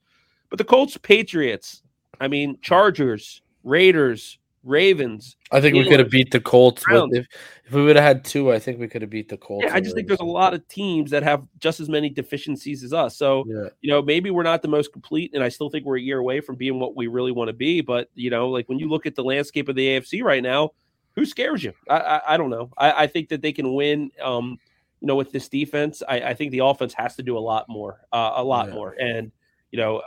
but 0.51 0.59
the 0.59 0.65
Colts, 0.65 0.99
Patriots, 0.99 1.83
I 2.21 2.29
mean, 2.29 2.59
Chargers, 2.63 3.43
Raiders, 3.65 4.39
Ravens. 4.65 5.37
I 5.51 5.61
think 5.61 5.75
Steelers, 5.75 5.85
we 5.85 5.91
could 5.91 5.99
have 5.99 6.11
beat 6.11 6.31
the 6.31 6.41
Colts 6.41 6.85
with, 6.89 7.11
if, 7.13 7.27
if 7.67 7.73
we 7.73 7.83
would 7.85 7.97
have 7.97 8.05
had 8.05 8.25
two. 8.25 8.53
I 8.53 8.59
think 8.59 8.79
we 8.79 8.87
could 8.87 9.03
have 9.03 9.11
beat 9.11 9.29
the 9.29 9.37
Colts. 9.37 9.67
Yeah, 9.67 9.75
I 9.75 9.81
just 9.81 9.95
think 9.95 10.07
there's 10.07 10.21
a 10.21 10.25
lot 10.25 10.55
of 10.55 10.67
teams 10.69 11.11
that 11.11 11.23
have 11.23 11.43
just 11.59 11.81
as 11.81 11.89
many 11.89 12.09
deficiencies 12.09 12.85
as 12.85 12.93
us. 12.93 13.17
So 13.17 13.45
yeah. 13.49 13.69
you 13.81 13.91
know, 13.91 14.03
maybe 14.03 14.31
we're 14.31 14.45
not 14.45 14.63
the 14.63 14.69
most 14.69 14.93
complete, 14.93 15.33
and 15.35 15.43
I 15.43 15.49
still 15.49 15.69
think 15.69 15.85
we're 15.85 15.99
a 15.99 16.03
year 16.03 16.19
away 16.19 16.41
from 16.41 16.57
being 16.57 16.79
what 16.79 16.95
we 16.95 17.09
really 17.09 17.33
want 17.33 17.49
to 17.49 17.55
be. 17.55 17.81
But 17.81 18.09
you 18.15 18.31
know, 18.31 18.49
like 18.49 18.69
when 18.69 18.79
you 18.79 18.89
look 18.89 19.07
at 19.07 19.15
the 19.15 19.25
landscape 19.25 19.69
of 19.69 19.75
the 19.75 19.87
AFC 19.87 20.23
right 20.23 20.43
now, 20.43 20.71
who 21.17 21.27
scares 21.27 21.65
you? 21.65 21.73
I 21.89 21.97
I, 21.97 22.35
I 22.35 22.37
don't 22.37 22.51
know. 22.51 22.71
I, 22.79 23.05
I, 23.05 23.07
think 23.09 23.31
that 23.31 23.43
they 23.43 23.53
can 23.53 23.75
win. 23.75 24.11
Um, 24.23 24.59
you 25.01 25.09
know, 25.09 25.17
with 25.17 25.33
this 25.33 25.49
defense, 25.49 26.01
I, 26.09 26.21
I 26.21 26.35
think 26.35 26.53
the 26.53 26.61
offense 26.61 26.95
has 26.95 27.17
to 27.17 27.25
do 27.25 27.37
a 27.37 27.41
lot 27.41 27.69
more, 27.69 28.03
uh, 28.13 28.35
a 28.37 28.45
lot 28.45 28.69
yeah. 28.69 28.75
more, 28.75 28.93
and 28.93 29.33
you 29.73 29.79
know, 29.79 30.03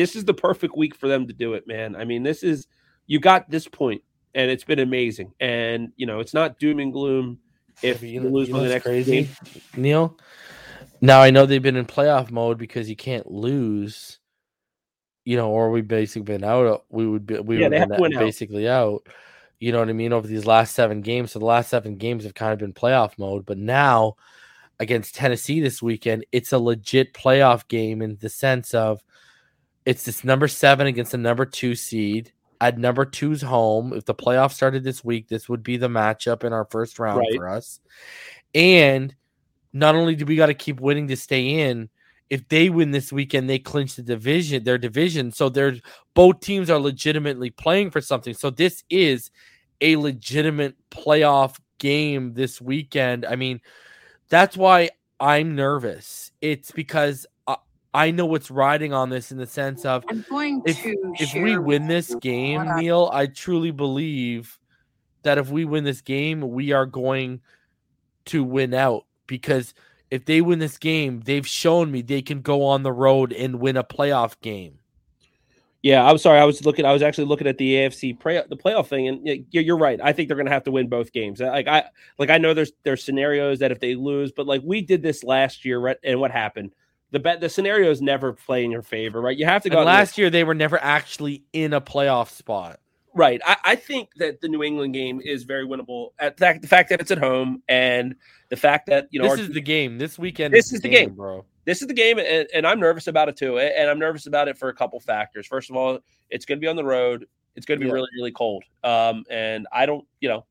this 0.00 0.16
is 0.16 0.24
the 0.24 0.32
perfect 0.32 0.74
week 0.78 0.94
for 0.94 1.08
them 1.08 1.26
to 1.26 1.32
do 1.34 1.52
it, 1.52 1.66
man. 1.66 1.94
I 1.94 2.06
mean, 2.06 2.22
this 2.22 2.42
is 2.42 2.66
you 3.06 3.20
got 3.20 3.50
this 3.50 3.68
point, 3.68 4.02
and 4.34 4.50
it's 4.50 4.64
been 4.64 4.78
amazing. 4.78 5.34
And 5.40 5.92
you 5.96 6.06
know, 6.06 6.20
it's 6.20 6.32
not 6.32 6.58
doom 6.58 6.78
and 6.78 6.90
gloom 6.90 7.38
if 7.82 8.02
you, 8.02 8.22
lose 8.22 8.48
you 8.48 8.54
know 8.54 8.62
the 8.62 8.70
next 8.70 8.84
crazy. 8.84 9.28
Neil. 9.76 10.18
Now 11.02 11.20
I 11.20 11.28
know 11.28 11.44
they've 11.44 11.62
been 11.62 11.76
in 11.76 11.84
playoff 11.84 12.30
mode 12.30 12.56
because 12.56 12.88
you 12.88 12.96
can't 12.96 13.30
lose. 13.30 14.18
You 15.26 15.36
know, 15.36 15.50
or 15.50 15.70
we 15.70 15.82
basically 15.82 16.22
been 16.22 16.44
out. 16.44 16.66
Uh, 16.66 16.78
we 16.88 17.06
would 17.06 17.26
be 17.26 17.38
we 17.38 17.58
yeah, 17.58 17.68
would 17.68 18.10
been 18.10 18.18
basically 18.18 18.66
out. 18.66 18.86
out. 18.86 19.06
You 19.58 19.70
know 19.70 19.80
what 19.80 19.90
I 19.90 19.92
mean? 19.92 20.14
Over 20.14 20.26
these 20.26 20.46
last 20.46 20.74
seven 20.74 21.02
games, 21.02 21.32
so 21.32 21.40
the 21.40 21.44
last 21.44 21.68
seven 21.68 21.96
games 21.96 22.24
have 22.24 22.32
kind 22.32 22.54
of 22.54 22.58
been 22.58 22.72
playoff 22.72 23.18
mode. 23.18 23.44
But 23.44 23.58
now, 23.58 24.16
against 24.78 25.14
Tennessee 25.14 25.60
this 25.60 25.82
weekend, 25.82 26.24
it's 26.32 26.54
a 26.54 26.58
legit 26.58 27.12
playoff 27.12 27.68
game 27.68 28.00
in 28.00 28.16
the 28.18 28.30
sense 28.30 28.72
of 28.72 29.02
it's 29.84 30.04
this 30.04 30.24
number 30.24 30.48
seven 30.48 30.86
against 30.86 31.12
the 31.12 31.18
number 31.18 31.44
two 31.44 31.74
seed 31.74 32.32
at 32.60 32.78
number 32.78 33.04
two's 33.04 33.42
home. 33.42 33.92
If 33.92 34.04
the 34.04 34.14
playoffs 34.14 34.52
started 34.52 34.84
this 34.84 35.02
week, 35.02 35.28
this 35.28 35.48
would 35.48 35.62
be 35.62 35.76
the 35.76 35.88
matchup 35.88 36.44
in 36.44 36.52
our 36.52 36.66
first 36.66 36.98
round 36.98 37.20
right. 37.20 37.34
for 37.36 37.48
us. 37.48 37.80
And 38.54 39.14
not 39.72 39.94
only 39.94 40.14
do 40.14 40.26
we 40.26 40.36
got 40.36 40.46
to 40.46 40.54
keep 40.54 40.80
winning 40.80 41.08
to 41.08 41.16
stay 41.16 41.60
in, 41.60 41.88
if 42.28 42.46
they 42.48 42.70
win 42.70 42.92
this 42.92 43.12
weekend, 43.12 43.48
they 43.48 43.58
clinch 43.58 43.96
the 43.96 44.02
division, 44.02 44.62
their 44.62 44.78
division. 44.78 45.32
So 45.32 45.48
they're 45.48 45.76
both 46.14 46.40
teams 46.40 46.70
are 46.70 46.78
legitimately 46.78 47.50
playing 47.50 47.90
for 47.90 48.00
something. 48.00 48.34
So 48.34 48.50
this 48.50 48.84
is 48.88 49.30
a 49.80 49.96
legitimate 49.96 50.76
playoff 50.90 51.58
game 51.78 52.34
this 52.34 52.60
weekend. 52.60 53.24
I 53.24 53.36
mean, 53.36 53.60
that's 54.28 54.56
why 54.56 54.90
I'm 55.18 55.56
nervous. 55.56 56.30
It's 56.40 56.70
because 56.70 57.26
I 57.92 58.10
know 58.10 58.26
what's 58.26 58.50
riding 58.50 58.92
on 58.92 59.10
this 59.10 59.32
in 59.32 59.38
the 59.38 59.46
sense 59.46 59.84
of 59.84 60.04
I'm 60.08 60.24
going 60.28 60.62
if, 60.64 60.80
to 60.82 61.14
if 61.18 61.34
we 61.34 61.58
win 61.58 61.88
this 61.88 62.14
game, 62.16 62.64
Neil, 62.76 63.10
I 63.12 63.26
truly 63.26 63.72
believe 63.72 64.58
that 65.22 65.38
if 65.38 65.50
we 65.50 65.64
win 65.64 65.84
this 65.84 66.00
game, 66.00 66.40
we 66.40 66.72
are 66.72 66.86
going 66.86 67.40
to 68.26 68.44
win 68.44 68.74
out 68.74 69.06
because 69.26 69.74
if 70.10 70.24
they 70.24 70.40
win 70.40 70.58
this 70.58 70.78
game, 70.78 71.20
they've 71.24 71.46
shown 71.46 71.90
me 71.90 72.02
they 72.02 72.22
can 72.22 72.42
go 72.42 72.64
on 72.64 72.82
the 72.82 72.92
road 72.92 73.32
and 73.32 73.60
win 73.60 73.76
a 73.76 73.84
playoff 73.84 74.40
game. 74.40 74.78
Yeah, 75.82 76.04
I'm 76.04 76.18
sorry. 76.18 76.38
I 76.38 76.44
was 76.44 76.64
looking. 76.64 76.84
I 76.84 76.92
was 76.92 77.00
actually 77.00 77.24
looking 77.24 77.46
at 77.46 77.56
the 77.56 77.74
AFC 77.74 78.18
play, 78.18 78.42
the 78.46 78.56
playoff 78.56 78.88
thing, 78.88 79.08
and 79.08 79.46
you're 79.50 79.78
right. 79.78 79.98
I 80.02 80.12
think 80.12 80.28
they're 80.28 80.36
going 80.36 80.46
to 80.46 80.52
have 80.52 80.64
to 80.64 80.70
win 80.70 80.88
both 80.88 81.10
games. 81.10 81.40
Like 81.40 81.68
I, 81.68 81.84
like 82.18 82.28
I 82.28 82.36
know 82.36 82.52
there's 82.52 82.72
there's 82.82 83.02
scenarios 83.02 83.60
that 83.60 83.72
if 83.72 83.80
they 83.80 83.94
lose, 83.94 84.30
but 84.30 84.46
like 84.46 84.60
we 84.62 84.82
did 84.82 85.02
this 85.02 85.24
last 85.24 85.64
year, 85.64 85.96
and 86.04 86.20
what 86.20 86.32
happened? 86.32 86.74
The 87.10 87.18
bet 87.18 87.40
the 87.40 87.48
scenarios 87.48 88.00
never 88.00 88.32
play 88.32 88.64
in 88.64 88.70
your 88.70 88.82
favor, 88.82 89.20
right? 89.20 89.36
You 89.36 89.46
have 89.46 89.62
to 89.62 89.70
go. 89.70 89.82
Last 89.82 90.18
year 90.18 90.30
they 90.30 90.44
were 90.44 90.54
never 90.54 90.82
actually 90.82 91.44
in 91.52 91.72
a 91.72 91.80
playoff 91.80 92.30
spot. 92.30 92.80
Right. 93.14 93.40
I, 93.44 93.56
I, 93.64 93.76
think 93.76 94.10
that 94.16 94.40
the 94.40 94.48
New 94.48 94.62
England 94.62 94.94
game 94.94 95.20
is 95.24 95.42
very 95.42 95.66
winnable. 95.66 96.10
At 96.20 96.36
the 96.36 96.40
fact, 96.40 96.62
the 96.62 96.68
fact 96.68 96.90
that 96.90 97.00
it's 97.00 97.10
at 97.10 97.18
home 97.18 97.62
and 97.68 98.14
the 98.50 98.56
fact 98.56 98.86
that 98.86 99.08
you 99.10 99.20
know 99.20 99.28
this 99.28 99.40
our, 99.40 99.44
is 99.46 99.50
the 99.50 99.60
game 99.60 99.98
this 99.98 100.16
weekend. 100.16 100.54
This 100.54 100.66
is, 100.66 100.74
is 100.74 100.80
the 100.82 100.88
game, 100.88 101.08
game, 101.08 101.16
bro. 101.16 101.44
This 101.64 101.82
is 101.82 101.88
the 101.88 101.94
game, 101.94 102.18
and, 102.20 102.48
and, 102.54 102.66
I'm 102.66 102.78
nervous 102.78 103.08
about 103.08 103.28
it 103.28 103.36
too. 103.36 103.58
And 103.58 103.90
I'm 103.90 103.98
nervous 103.98 104.26
about 104.26 104.46
it 104.48 104.56
for 104.56 104.68
a 104.68 104.74
couple 104.74 104.98
factors. 105.00 105.46
First 105.46 105.70
of 105.70 105.76
all, 105.76 105.98
it's 106.30 106.44
going 106.44 106.58
to 106.58 106.60
be 106.60 106.68
on 106.68 106.76
the 106.76 106.84
road. 106.84 107.26
It's 107.56 107.66
going 107.66 107.80
to 107.80 107.84
be 107.84 107.88
yeah. 107.88 107.94
really, 107.94 108.08
really 108.16 108.32
cold. 108.32 108.62
Um, 108.84 109.24
and 109.28 109.66
I 109.72 109.86
don't, 109.86 110.06
you 110.20 110.28
know, 110.28 110.46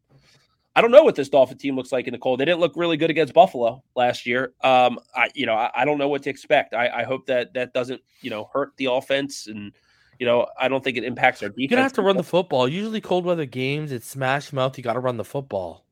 I 0.80 0.82
don't 0.82 0.92
know 0.92 1.04
what 1.04 1.16
this 1.16 1.28
Dolphin 1.28 1.58
team 1.58 1.76
looks 1.76 1.92
like 1.92 2.08
in 2.08 2.14
the 2.14 2.18
cold. 2.18 2.40
They 2.40 2.46
didn't 2.46 2.62
look 2.62 2.72
really 2.78 2.96
good 2.96 3.10
against 3.10 3.34
Buffalo 3.34 3.84
last 3.98 4.26
year. 4.26 4.54
Um, 4.64 4.98
I, 5.14 5.28
you 5.36 5.46
know, 5.46 5.54
I, 5.54 5.70
I 5.76 5.84
don't 5.84 5.98
know 5.98 6.08
what 6.08 6.24
to 6.24 6.30
expect. 6.30 6.74
I, 6.74 6.88
I, 6.88 7.04
hope 7.04 7.26
that 7.26 7.54
that 7.54 7.74
doesn't, 7.74 8.02
you 8.22 8.30
know, 8.30 8.50
hurt 8.54 8.72
the 8.78 8.86
offense, 8.86 9.48
and 9.48 9.74
you 10.20 10.26
know, 10.26 10.48
I 10.58 10.70
don't 10.70 10.82
think 10.82 10.96
it 10.96 11.04
impacts 11.04 11.44
our 11.44 11.50
defense. 11.50 11.60
You're 11.60 11.68
gonna 11.76 11.82
have 11.82 11.92
to 11.94 12.02
run 12.02 12.16
the 12.16 12.24
football. 12.24 12.66
Usually, 12.66 13.02
cold 13.02 13.26
weather 13.26 13.46
games, 13.46 13.92
it's 13.92 14.08
smash 14.08 14.54
mouth. 14.54 14.78
You 14.78 14.84
got 14.86 14.94
to 14.94 15.02
run 15.02 15.18
the 15.18 15.26
football. 15.26 15.84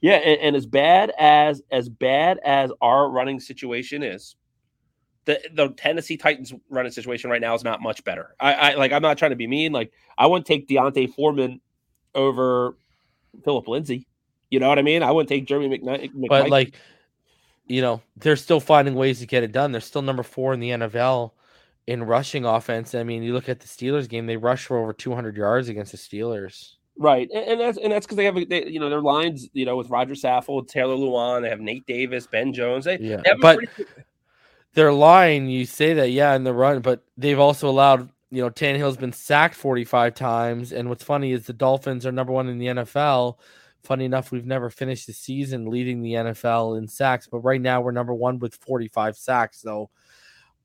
Yeah, 0.00 0.14
and, 0.14 0.40
and, 0.40 0.56
as 0.56 0.66
bad 0.66 1.12
as 1.16 1.62
as 1.70 1.88
bad 1.88 2.40
as 2.44 2.72
our 2.80 3.08
running 3.08 3.38
situation 3.38 4.02
is, 4.02 4.34
the 5.26 5.40
the 5.52 5.68
Tennessee 5.68 6.16
Titans 6.16 6.52
running 6.70 6.90
situation 6.90 7.30
right 7.30 7.40
now 7.40 7.54
is 7.54 7.62
not 7.62 7.80
much 7.80 8.02
better. 8.02 8.34
I, 8.40 8.54
I 8.54 8.74
like. 8.74 8.90
I'm 8.90 9.00
not 9.00 9.16
trying 9.16 9.30
to 9.30 9.36
be 9.36 9.46
mean. 9.46 9.70
Like, 9.70 9.92
I 10.18 10.26
wouldn't 10.26 10.44
take 10.44 10.66
D'Onta 10.66 11.14
Foreman 11.14 11.60
over 12.16 12.76
Phillip 13.44 13.68
Lindsay. 13.68 14.08
You 14.54 14.60
know 14.60 14.68
what 14.68 14.78
I 14.78 14.82
mean? 14.82 15.02
I 15.02 15.10
wouldn't 15.10 15.28
take 15.28 15.46
Jeremy 15.46 15.76
McKnight. 15.76 16.12
But 16.28 16.48
like, 16.48 16.76
you 17.66 17.82
know, 17.82 18.00
they're 18.16 18.36
still 18.36 18.60
finding 18.60 18.94
ways 18.94 19.18
to 19.18 19.26
get 19.26 19.42
it 19.42 19.50
done. 19.50 19.72
They're 19.72 19.80
still 19.80 20.02
number 20.02 20.22
four 20.22 20.54
in 20.54 20.60
the 20.60 20.70
NFL 20.70 21.32
in 21.88 22.04
rushing 22.04 22.44
offense. 22.44 22.94
I 22.94 23.02
mean, 23.02 23.24
you 23.24 23.32
look 23.32 23.48
at 23.48 23.58
the 23.58 23.66
Steelers 23.66 24.08
game; 24.08 24.26
they 24.26 24.36
rushed 24.36 24.66
for 24.66 24.78
over 24.78 24.92
200 24.92 25.36
yards 25.36 25.68
against 25.68 25.90
the 25.90 25.98
Steelers. 25.98 26.74
Right, 26.96 27.28
and, 27.34 27.44
and 27.44 27.60
that's 27.60 27.78
and 27.78 27.90
that's 27.92 28.06
because 28.06 28.16
they 28.16 28.24
have 28.26 28.36
they, 28.48 28.66
you 28.66 28.78
know 28.78 28.88
their 28.88 29.00
lines 29.02 29.48
you 29.52 29.64
know 29.64 29.76
with 29.76 29.90
Roger 29.90 30.14
Saffold, 30.14 30.68
Taylor 30.68 30.94
Lewan, 30.94 31.42
they 31.42 31.48
have 31.48 31.58
Nate 31.60 31.84
Davis, 31.86 32.28
Ben 32.28 32.52
Jones. 32.52 32.84
They, 32.84 32.98
Yeah, 33.00 33.16
they 33.24 33.32
but- 33.40 33.58
pretty- 33.58 33.90
Their 34.74 34.92
line, 34.92 35.48
you 35.48 35.66
say 35.66 35.94
that, 35.94 36.10
yeah, 36.10 36.34
in 36.34 36.42
the 36.44 36.52
run, 36.52 36.80
but 36.82 37.02
they've 37.16 37.38
also 37.38 37.68
allowed. 37.68 38.10
You 38.30 38.42
know, 38.42 38.50
Tannehill's 38.50 38.96
been 38.96 39.12
sacked 39.12 39.54
45 39.54 40.14
times, 40.14 40.72
and 40.72 40.88
what's 40.88 41.04
funny 41.04 41.30
is 41.30 41.46
the 41.46 41.52
Dolphins 41.52 42.04
are 42.04 42.10
number 42.10 42.32
one 42.32 42.48
in 42.48 42.58
the 42.58 42.66
NFL. 42.66 43.36
Funny 43.84 44.06
enough, 44.06 44.32
we've 44.32 44.46
never 44.46 44.70
finished 44.70 45.06
the 45.06 45.12
season 45.12 45.66
leading 45.66 46.02
the 46.02 46.14
NFL 46.14 46.78
in 46.78 46.88
sacks, 46.88 47.28
but 47.30 47.40
right 47.40 47.60
now 47.60 47.80
we're 47.82 47.92
number 47.92 48.14
one 48.14 48.38
with 48.38 48.54
45 48.56 49.16
sacks. 49.16 49.60
So 49.60 49.90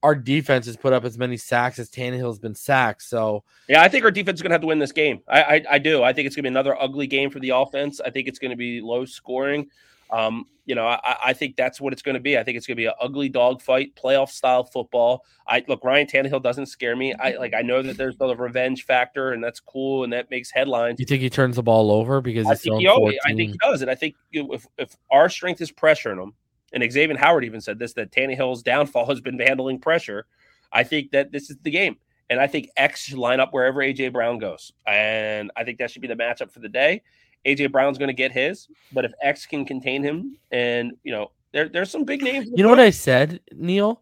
our 0.02 0.16
defense 0.16 0.66
has 0.66 0.78
put 0.78 0.94
up 0.94 1.04
as 1.04 1.18
many 1.18 1.36
sacks 1.36 1.80
as 1.80 1.90
Tannehill's 1.90 2.40
been 2.40 2.56
sacked. 2.56 3.04
So 3.04 3.44
yeah, 3.68 3.82
I 3.82 3.90
think 3.90 4.06
our 4.06 4.12
defense 4.12 4.38
is 4.38 4.42
going 4.42 4.52
to 4.52 4.54
have 4.54 4.62
to 4.62 4.68
win 4.68 4.80
this 4.80 4.94
game. 4.94 5.22
I, 5.28 5.44
I 5.44 5.64
I 5.72 5.78
do. 5.80 6.02
I 6.02 6.14
think 6.14 6.28
it's 6.28 6.36
going 6.36 6.44
to 6.44 6.50
be 6.50 6.54
another 6.54 6.82
ugly 6.82 7.08
game 7.08 7.30
for 7.30 7.40
the 7.40 7.50
offense. 7.50 8.00
I 8.00 8.10
think 8.10 8.28
it's 8.28 8.40
going 8.40 8.52
to 8.52 8.58
be 8.58 8.80
low 8.80 9.04
scoring. 9.04 9.70
Um, 10.12 10.46
you 10.70 10.76
know, 10.76 10.86
I, 10.86 11.16
I 11.26 11.34
think 11.34 11.56
that's 11.56 11.82
what 11.82 11.94
it's 11.94 12.04
going 12.04 12.14
to 12.14 12.20
be. 12.20 12.38
I 12.38 12.44
think 12.44 12.56
it's 12.56 12.68
going 12.68 12.76
to 12.76 12.80
be 12.80 12.86
an 12.86 12.94
ugly 13.02 13.28
dogfight, 13.28 13.96
playoff 13.96 14.30
style 14.30 14.64
football. 14.64 15.26
I 15.48 15.66
look, 15.68 15.84
Ryan 15.84 16.06
Tannehill 16.06 16.44
doesn't 16.44 16.68
scare 16.68 16.96
me. 16.96 17.12
I 17.16 17.38
like, 17.38 17.56
I 17.56 17.64
know 17.64 17.82
that 17.82 17.98
there's 17.98 18.16
the 18.18 18.36
revenge 18.36 18.86
factor, 18.86 19.32
and 19.32 19.44
that's 19.44 19.60
cool, 19.60 20.04
and 20.04 20.14
that 20.14 20.30
makes 20.30 20.52
headlines. 20.52 21.00
you 21.00 21.08
think 21.08 21.24
he 21.24 21.30
turns 21.32 21.56
the 21.56 21.64
ball 21.64 21.90
over 21.90 22.22
because 22.22 22.46
I 22.46 22.52
he's 22.52 22.62
think 22.62 22.82
he 22.82 22.88
always, 22.88 23.18
14? 23.24 23.34
I 23.34 23.36
think 23.36 23.52
he 23.54 23.58
does, 23.58 23.82
and 23.82 23.90
I 23.90 23.96
think 23.96 24.14
if 24.32 24.68
if 24.78 24.96
our 25.10 25.28
strength 25.28 25.60
is 25.60 25.72
pressuring 25.72 26.22
him, 26.22 26.34
and 26.72 26.84
Xavier 26.92 27.18
Howard 27.18 27.46
even 27.46 27.62
said 27.62 27.80
this 27.80 27.94
that 27.94 28.12
Tannehill's 28.12 28.62
downfall 28.62 29.08
has 29.08 29.22
been 29.22 29.40
handling 29.40 29.80
pressure. 29.80 30.28
I 30.72 30.84
think 30.84 31.10
that 31.14 31.32
this 31.32 31.50
is 31.50 31.58
the 31.64 31.72
game, 31.72 31.98
and 32.30 32.40
I 32.40 32.46
think 32.46 32.70
X 32.78 33.06
should 33.06 33.18
line 33.18 33.40
up 33.40 33.56
wherever 33.56 33.80
AJ 33.80 34.14
Brown 34.14 34.38
goes, 34.38 34.72
and 34.86 35.50
I 35.56 35.64
think 35.64 35.80
that 35.80 35.90
should 35.90 36.04
be 36.04 36.08
the 36.08 36.14
matchup 36.14 36.52
for 36.52 36.60
the 36.60 36.70
day. 36.70 37.02
AJ 37.46 37.72
Brown's 37.72 37.98
going 37.98 38.08
to 38.08 38.14
get 38.14 38.32
his, 38.32 38.68
but 38.92 39.06
if 39.06 39.12
X 39.22 39.46
can 39.46 39.66
contain 39.66 40.04
him, 40.04 40.38
and 40.52 40.94
you 41.04 41.12
know, 41.12 41.32
there 41.52 41.70
there's 41.70 41.90
some 41.90 42.04
big 42.04 42.22
names. 42.22 42.50
You 42.54 42.64
know 42.64 42.70
what. 42.70 42.80
I 42.80 42.90
said, 42.90 43.40
Neil? 43.54 44.02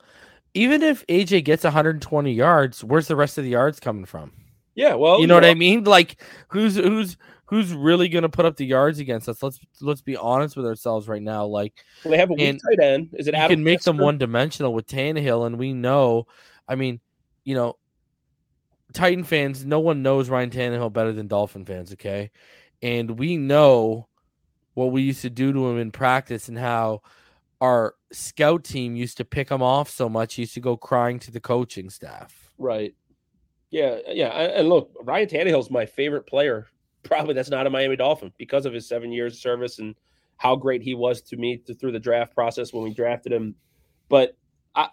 Even 0.54 0.82
if 0.82 1.06
AJ 1.08 1.44
gets 1.44 1.64
120 1.64 2.34
yards, 2.34 2.84
where's 2.84 3.08
the 3.08 3.16
rest 3.16 3.38
of 3.38 3.44
the 3.44 3.52
yards 3.52 3.80
coming 3.80 4.06
from? 4.06 4.32
Yeah, 4.78 4.94
well, 4.94 5.20
You 5.20 5.28
know 5.28 5.34
what 5.34 5.46
I 5.46 5.56
mean? 5.56 5.84
Like 5.84 6.22
who's 6.50 6.76
who's 6.76 7.18
who's 7.46 7.74
really 7.74 8.10
going 8.10 8.22
to 8.22 8.30
put 8.30 8.46
up 8.46 8.56
the 8.56 8.66
yards 8.66 9.00
against 9.00 9.28
us? 9.28 9.42
Let's 9.42 9.60
let's 9.82 10.02
be 10.02 10.16
honest 10.16 10.56
with 10.56 10.66
ourselves 10.66 11.08
right 11.08 11.22
now. 11.22 11.46
Like 11.46 11.74
They 12.04 12.18
have 12.18 12.30
a 12.30 12.34
weak 12.34 12.60
tight 12.64 12.84
end. 12.84 13.10
Is 13.14 13.28
it 13.28 13.34
you 13.34 13.40
Adam 13.40 13.56
can 13.56 13.64
make 13.64 13.82
them 13.82 13.98
one 13.98 14.18
dimensional 14.18 14.74
with 14.74 14.88
Tannehill, 14.88 15.48
and 15.48 15.58
we 15.58 15.74
know. 15.74 16.28
I 16.68 16.76
mean, 16.76 17.00
you 17.44 17.56
know, 17.56 17.78
Titan 18.94 19.24
fans. 19.24 19.66
No 19.66 19.80
one 19.80 20.04
knows 20.04 20.30
Ryan 20.30 20.52
Tannehill 20.52 20.94
better 20.94 21.12
than 21.12 21.28
Dolphin 21.28 21.66
fans. 21.66 21.94
Okay, 21.94 22.30
and 22.82 23.12
we 23.12 23.38
know 23.38 24.08
what 24.74 24.92
we 24.92 25.02
used 25.02 25.22
to 25.24 25.30
do 25.30 25.52
to 25.54 25.68
him 25.68 25.80
in 25.80 25.92
practice 25.92 26.48
and 26.48 26.58
how 26.58 27.02
our 27.62 27.96
scout 28.12 28.64
team 28.64 28.96
used 28.96 29.18
to 29.18 29.26
pick 29.26 29.50
him 29.50 29.62
off 29.64 29.90
so 29.90 30.08
much. 30.08 30.36
He 30.36 30.44
used 30.44 30.54
to 30.54 30.60
go 30.60 30.78
crying 30.78 31.20
to 31.20 31.32
the 31.32 31.40
coaching 31.40 31.90
staff. 31.90 32.52
Right. 32.58 32.96
Yeah, 33.72 33.98
yeah. 34.08 34.30
And 34.30 34.70
look, 34.70 34.92
Ryan 35.04 35.28
Tannehill's 35.28 35.72
my 35.72 35.86
favorite 35.86 36.28
player. 36.28 36.68
Probably 37.04 37.34
that's 37.34 37.50
not 37.50 37.68
a 37.68 37.70
Miami 37.70 37.96
Dolphin 37.96 38.32
because 38.38 38.66
of 38.66 38.74
his 38.74 38.88
seven 38.88 39.12
years 39.12 39.34
of 39.34 39.40
service 39.40 39.80
and 39.80 39.96
how 40.38 40.56
great 40.56 40.82
he 40.82 40.94
was 40.94 41.22
to 41.24 41.38
me 41.38 41.58
through 41.80 41.92
the 41.92 42.00
draft 42.00 42.34
process 42.34 42.72
when 42.72 42.84
we 42.84 42.94
drafted 42.94 43.34
him. 43.34 43.56
But 44.10 44.38
I, 44.78 44.90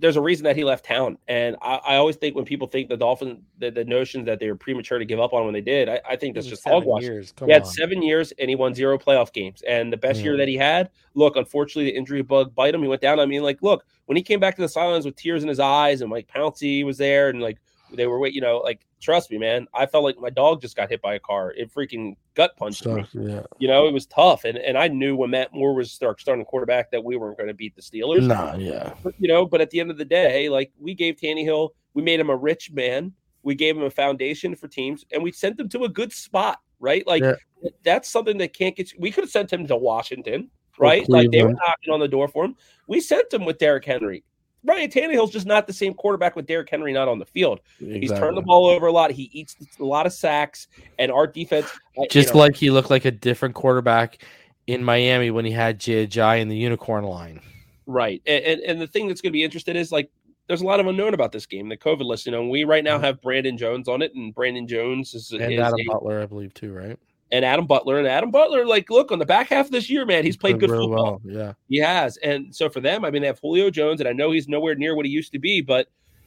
there's 0.00 0.16
a 0.16 0.20
reason 0.20 0.42
that 0.44 0.56
he 0.56 0.64
left 0.64 0.84
town, 0.84 1.16
and 1.28 1.54
I, 1.62 1.76
I 1.76 1.96
always 1.96 2.16
think 2.16 2.34
when 2.34 2.44
people 2.44 2.66
think 2.66 2.88
the 2.88 2.96
Dolphin, 2.96 3.42
the, 3.58 3.70
the 3.70 3.84
notion 3.84 4.24
that 4.24 4.40
they 4.40 4.48
were 4.48 4.56
premature 4.56 4.98
to 4.98 5.04
give 5.04 5.20
up 5.20 5.32
on 5.32 5.44
when 5.44 5.54
they 5.54 5.60
did, 5.60 5.88
I, 5.88 6.00
I 6.08 6.16
think 6.16 6.34
that's 6.34 6.48
just 6.48 6.66
hogwash. 6.66 7.02
years. 7.02 7.32
He 7.46 7.52
had 7.52 7.62
on. 7.62 7.68
seven 7.68 8.02
years 8.02 8.32
and 8.40 8.50
he 8.50 8.56
won 8.56 8.74
zero 8.74 8.98
playoff 8.98 9.32
games. 9.32 9.62
And 9.62 9.92
the 9.92 9.96
best 9.96 10.20
year 10.20 10.36
that 10.36 10.48
he 10.48 10.56
had, 10.56 10.90
look, 11.14 11.36
unfortunately, 11.36 11.92
the 11.92 11.96
injury 11.96 12.22
bug 12.22 12.54
bite 12.56 12.74
him. 12.74 12.82
He 12.82 12.88
went 12.88 13.02
down. 13.02 13.20
I 13.20 13.26
mean, 13.26 13.42
like, 13.42 13.62
look, 13.62 13.84
when 14.06 14.16
he 14.16 14.22
came 14.22 14.40
back 14.40 14.56
to 14.56 14.62
the 14.62 14.68
sidelines 14.68 15.04
with 15.04 15.14
tears 15.14 15.44
in 15.44 15.48
his 15.48 15.60
eyes 15.60 16.00
and 16.00 16.10
Mike 16.10 16.28
Pouncey 16.34 16.84
was 16.84 16.98
there 16.98 17.28
and 17.28 17.40
like 17.40 17.58
they 17.92 18.06
were, 18.06 18.18
wait, 18.18 18.34
you 18.34 18.40
know, 18.40 18.58
like, 18.58 18.86
trust 19.00 19.30
me, 19.30 19.38
man, 19.38 19.66
I 19.74 19.86
felt 19.86 20.04
like 20.04 20.18
my 20.18 20.30
dog 20.30 20.60
just 20.60 20.76
got 20.76 20.88
hit 20.90 21.02
by 21.02 21.14
a 21.14 21.18
car. 21.18 21.52
It 21.56 21.72
freaking 21.72 22.16
gut 22.34 22.56
punched 22.56 22.86
me. 22.86 23.04
Yeah. 23.12 23.42
You 23.58 23.68
know, 23.68 23.86
it 23.86 23.92
was 23.92 24.06
tough. 24.06 24.44
And 24.44 24.58
and 24.58 24.76
I 24.78 24.88
knew 24.88 25.16
when 25.16 25.30
Matt 25.30 25.52
Moore 25.52 25.74
was 25.74 25.90
start, 25.90 26.20
starting 26.20 26.44
quarterback 26.44 26.90
that 26.90 27.02
we 27.02 27.16
weren't 27.16 27.36
going 27.36 27.48
to 27.48 27.54
beat 27.54 27.74
the 27.74 27.82
Steelers. 27.82 28.26
Nah, 28.26 28.54
yeah. 28.56 28.94
But, 29.02 29.14
you 29.18 29.28
know, 29.28 29.46
but 29.46 29.60
at 29.60 29.70
the 29.70 29.80
end 29.80 29.90
of 29.90 29.98
the 29.98 30.04
day, 30.04 30.48
like 30.48 30.72
we 30.78 30.94
gave 30.94 31.16
Tannehill, 31.16 31.70
we 31.94 32.02
made 32.02 32.20
him 32.20 32.30
a 32.30 32.36
rich 32.36 32.70
man. 32.70 33.12
We 33.42 33.54
gave 33.54 33.76
him 33.76 33.84
a 33.84 33.90
foundation 33.90 34.54
for 34.54 34.68
teams, 34.68 35.04
and 35.12 35.22
we 35.22 35.32
sent 35.32 35.58
him 35.58 35.68
to 35.70 35.84
a 35.84 35.88
good 35.88 36.12
spot, 36.12 36.60
right? 36.78 37.06
Like 37.06 37.22
Yeah. 37.22 37.36
that's 37.82 38.08
something 38.08 38.36
that 38.38 38.52
can't 38.52 38.76
get. 38.76 38.92
We 38.98 39.10
could 39.10 39.24
have 39.24 39.30
sent 39.30 39.52
him 39.52 39.66
to 39.66 39.76
Washington, 39.76 40.50
right? 40.78 41.08
Like 41.08 41.30
they 41.30 41.42
were 41.42 41.52
knocking 41.52 41.92
on 41.92 42.00
the 42.00 42.08
door 42.08 42.28
for 42.28 42.44
him. 42.44 42.56
We 42.86 43.00
sent 43.00 43.32
him 43.32 43.44
with 43.44 43.58
Derrick 43.58 43.84
Henry. 43.84 44.24
Ryan 44.64 44.90
Tannehill's 44.90 45.30
just 45.30 45.46
not 45.46 45.66
the 45.66 45.72
same 45.72 45.94
quarterback 45.94 46.36
with 46.36 46.46
Derrick 46.46 46.68
Henry 46.70 46.92
not 46.92 47.08
on 47.08 47.18
the 47.18 47.24
field. 47.24 47.60
He's 47.78 48.10
turned 48.10 48.36
the 48.36 48.42
ball 48.42 48.66
over 48.66 48.86
a 48.86 48.92
lot. 48.92 49.10
He 49.10 49.30
eats 49.32 49.56
a 49.78 49.84
lot 49.84 50.06
of 50.06 50.12
sacks, 50.12 50.68
and 50.98 51.10
our 51.10 51.26
defense 51.26 51.66
I- 51.96 52.02
you 52.02 52.08
Just 52.08 52.34
know, 52.34 52.40
like 52.40 52.56
he 52.56 52.70
looked 52.70 52.90
like 52.90 53.04
a 53.04 53.10
different 53.10 53.54
quarterback 53.54 54.22
in 54.66 54.84
Miami 54.84 55.30
when 55.30 55.44
he 55.44 55.50
had 55.50 55.78
Jai 55.80 56.36
in 56.36 56.48
the 56.48 56.56
unicorn 56.56 57.04
line. 57.04 57.40
Right. 57.86 58.22
And, 58.26 58.44
and 58.44 58.60
and 58.60 58.80
the 58.80 58.86
thing 58.86 59.08
that's 59.08 59.20
going 59.20 59.30
to 59.30 59.36
be 59.36 59.42
interesting 59.42 59.76
is 59.76 59.90
like 59.90 60.10
there's 60.46 60.62
a 60.62 60.66
lot 60.66 60.80
of 60.80 60.86
unknown 60.86 61.14
about 61.14 61.32
this 61.32 61.46
game, 61.46 61.68
the 61.68 61.76
COVID 61.76 62.04
list. 62.04 62.26
You 62.26 62.32
know, 62.32 62.46
we 62.46 62.64
right 62.64 62.82
now 62.82 62.96
mm-hmm. 62.96 63.04
have 63.04 63.22
Brandon 63.22 63.56
Jones 63.56 63.88
on 63.88 64.02
it, 64.02 64.12
and 64.14 64.34
Brandon 64.34 64.66
Jones 64.66 65.14
is, 65.14 65.30
And 65.30 65.52
is 65.52 65.60
Adam 65.60 65.78
a- 65.80 65.92
Butler, 65.92 66.22
I 66.22 66.26
believe, 66.26 66.52
too, 66.54 66.72
right? 66.72 66.98
And 67.32 67.44
Adam 67.44 67.66
Butler. 67.66 67.98
And 67.98 68.08
Adam 68.08 68.30
Butler, 68.30 68.66
like, 68.66 68.90
look 68.90 69.12
on 69.12 69.18
the 69.20 69.26
back 69.26 69.48
half 69.48 69.66
of 69.66 69.72
this 69.72 69.88
year, 69.88 70.04
man, 70.04 70.24
he's 70.24 70.36
played 70.36 70.58
good 70.58 70.70
really 70.70 70.86
football. 70.88 71.20
well. 71.24 71.34
Yeah. 71.34 71.52
He 71.68 71.78
has. 71.78 72.16
And 72.18 72.54
so 72.54 72.68
for 72.68 72.80
them, 72.80 73.04
I 73.04 73.10
mean, 73.10 73.22
they 73.22 73.28
have 73.28 73.38
Julio 73.40 73.70
Jones, 73.70 74.00
and 74.00 74.08
I 74.08 74.12
know 74.12 74.32
he's 74.32 74.48
nowhere 74.48 74.74
near 74.74 74.96
what 74.96 75.06
he 75.06 75.12
used 75.12 75.32
to 75.32 75.38
be, 75.38 75.60
but 75.60 75.86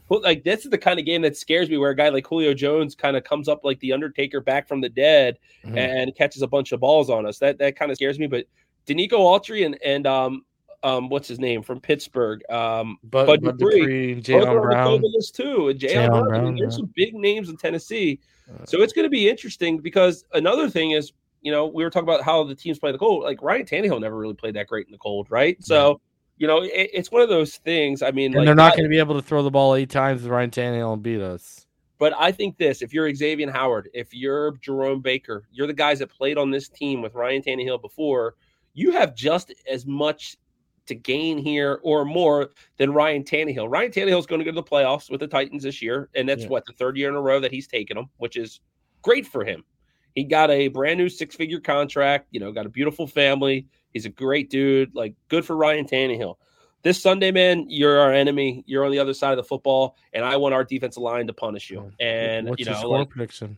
like 0.10 0.43
this 0.43 0.64
is 0.64 0.70
the 0.70 0.78
kind 0.78 0.99
of 0.99 1.06
game 1.06 1.24
that 1.24 1.36
scares 1.36 1.70
me 1.70 1.78
where 1.78 1.89
a 1.89 1.95
guy 1.95 2.10
like 2.10 2.28
Julio 2.28 2.54
Jones 2.54 2.93
kind 2.93 3.18
of 3.18 3.24
comes 3.24 3.47
up 3.49 3.64
like 3.64 3.80
the 3.80 3.91
Undertaker 3.93 4.41
back 4.41 4.68
from 4.68 4.80
the 4.80 4.89
dead 4.89 5.39
Mhm. 5.66 5.76
and 5.78 6.16
catches 6.16 6.43
a 6.43 6.47
bunch 6.47 6.72
of 6.72 6.80
balls 6.82 7.10
on 7.10 7.26
us. 7.26 7.39
That 7.39 7.58
that 7.58 7.76
kind 7.76 7.89
of 7.89 7.97
scares 7.97 8.20
me. 8.20 8.28
But 8.28 8.45
Denico 8.86 9.14
Autry 9.14 9.66
and 9.66 9.82
and 9.84 10.06
um 10.06 10.45
um 10.84 11.10
what's 11.10 11.28
his 11.28 11.39
name 11.39 11.64
from 11.64 11.80
Pittsburgh? 11.80 12.41
Um 12.51 12.97
But, 13.04 13.26
Bud 13.26 13.41
Bud 13.41 13.58
Dupree, 13.58 14.22
Jayon 14.22 14.62
Brown. 14.62 15.01
the 15.01 15.32
too. 15.34 15.70
And 15.70 15.80
Jalen 15.80 16.10
Jayon 16.10 16.28
Brown. 16.28 16.41
I 16.41 16.43
mean, 16.45 16.56
there's 16.58 16.74
yeah. 16.74 16.78
some 16.78 16.93
big 16.95 17.16
names 17.16 17.49
in 17.49 17.58
Tennessee. 17.58 18.20
Uh, 18.50 18.66
So 18.66 18.82
it's 18.82 18.94
going 18.94 19.06
to 19.06 19.10
be 19.10 19.30
interesting 19.30 19.80
because 19.80 20.26
another 20.34 20.70
thing 20.70 20.91
is, 20.91 21.14
you 21.41 21.52
know, 21.52 21.68
we 21.68 21.84
were 21.84 21.89
talking 21.89 22.08
about 22.08 22.24
how 22.24 22.44
the 22.44 22.56
teams 22.56 22.80
play 22.80 22.91
the 22.91 22.98
cold. 22.98 23.24
Like 23.24 23.41
Ryan 23.41 23.66
Tannehill 23.66 24.00
never 24.00 24.18
really 24.18 24.34
played 24.34 24.56
that 24.56 24.68
great 24.68 24.86
in 24.88 24.91
the 24.91 24.98
cold, 24.98 25.28
right? 25.30 25.62
So, 25.64 26.00
you 26.38 26.48
know, 26.48 26.64
it, 26.64 26.89
it's 26.94 27.12
one 27.12 27.22
of 27.22 27.30
those 27.30 27.58
things. 27.58 28.02
I 28.02 28.12
mean, 28.12 28.28
And 28.28 28.36
like, 28.36 28.46
they're 28.46 28.56
not 28.56 28.74
going 28.74 28.84
to 28.84 28.89
be 28.89 29.00
able 29.00 29.16
to 29.16 29.22
throw 29.22 29.44
the 29.44 29.52
ball 29.52 29.76
eight 29.76 29.89
times 29.89 30.22
with 30.22 30.32
Ryan 30.32 30.52
Tannehill 30.52 30.94
and 30.94 31.04
beat 31.04 31.22
us. 31.22 31.66
But 32.00 32.14
I 32.18 32.32
think 32.32 32.58
this: 32.58 32.82
if 32.82 32.94
you're 32.94 33.14
Xavier 33.14 33.52
Howard, 33.52 33.89
if 33.94 34.14
you're 34.14 34.58
Jerome 34.58 35.00
Baker, 35.00 35.48
you're 35.52 35.68
the 35.68 35.74
guys 35.74 36.00
that 36.00 36.08
played 36.08 36.38
on 36.38 36.50
this 36.50 36.68
team 36.68 37.02
with 37.02 37.14
Ryan 37.14 37.41
Tannehill 37.41 37.82
before. 37.82 38.36
You 38.74 38.91
have 38.91 39.16
just 39.16 39.54
as 39.72 39.86
much 39.86 40.36
to 40.88 40.96
gain 40.96 41.38
here 41.38 41.80
or 41.84 42.06
more 42.06 42.52
than 42.78 42.92
Ryan 42.94 43.24
Tannehill. 43.24 43.70
Ryan 43.70 43.92
Tannehill 43.92 44.20
is 44.20 44.26
going 44.26 44.40
to 44.40 44.46
go 44.46 44.52
to 44.52 44.56
the 44.56 44.64
playoffs 44.64 45.10
with 45.10 45.20
the 45.20 45.28
Titans 45.28 45.64
this 45.64 45.82
year, 45.82 46.10
and 46.16 46.28
that's 46.28 46.44
Yeah. 46.44 46.50
what 46.50 46.66
the 46.66 46.74
third 46.74 46.98
year 46.98 47.10
in 47.10 47.16
a 47.16 47.22
row 47.22 47.40
that 47.40 47.52
he's 47.52 47.68
taken 47.68 47.96
them, 47.96 48.10
which 48.18 48.36
is 48.38 48.60
great 49.02 49.26
for 49.26 49.44
him. 49.46 49.64
He 50.16 50.24
got 50.24 50.52
a 50.52 50.68
brand 50.68 51.00
new 51.00 51.10
six 51.10 51.36
figure 51.36 51.60
contract. 51.60 52.28
You 52.32 52.40
know, 52.40 52.52
got 52.52 52.66
a 52.66 52.70
beautiful 52.70 53.08
family. 53.08 53.66
He's 53.94 54.06
a 54.06 54.10
great 54.10 54.50
dude. 54.50 54.94
Like, 54.94 55.16
good 55.28 55.46
for 55.46 55.56
Ryan 55.56 55.86
Tannehill. 55.86 56.36
This 56.84 57.02
Sunday, 57.02 57.32
man, 57.32 57.66
you're 57.70 57.98
our 58.00 58.12
enemy. 58.12 58.64
You're 58.68 58.84
on 58.86 58.92
the 58.92 59.00
other 59.00 59.14
side 59.14 59.32
of 59.32 59.38
the 59.38 59.44
football, 59.44 59.96
and 60.12 60.26
I 60.26 60.36
want 60.36 60.54
our 60.54 60.64
defensive 60.66 61.02
line 61.02 61.26
to 61.28 61.34
punish 61.34 61.70
you. 61.72 61.92
And 62.00 62.50
What's 62.50 62.60
you 62.60 62.66
your 62.66 62.74
know, 62.76 62.80
score 62.82 63.00
like, 63.00 63.10
prediction? 63.10 63.58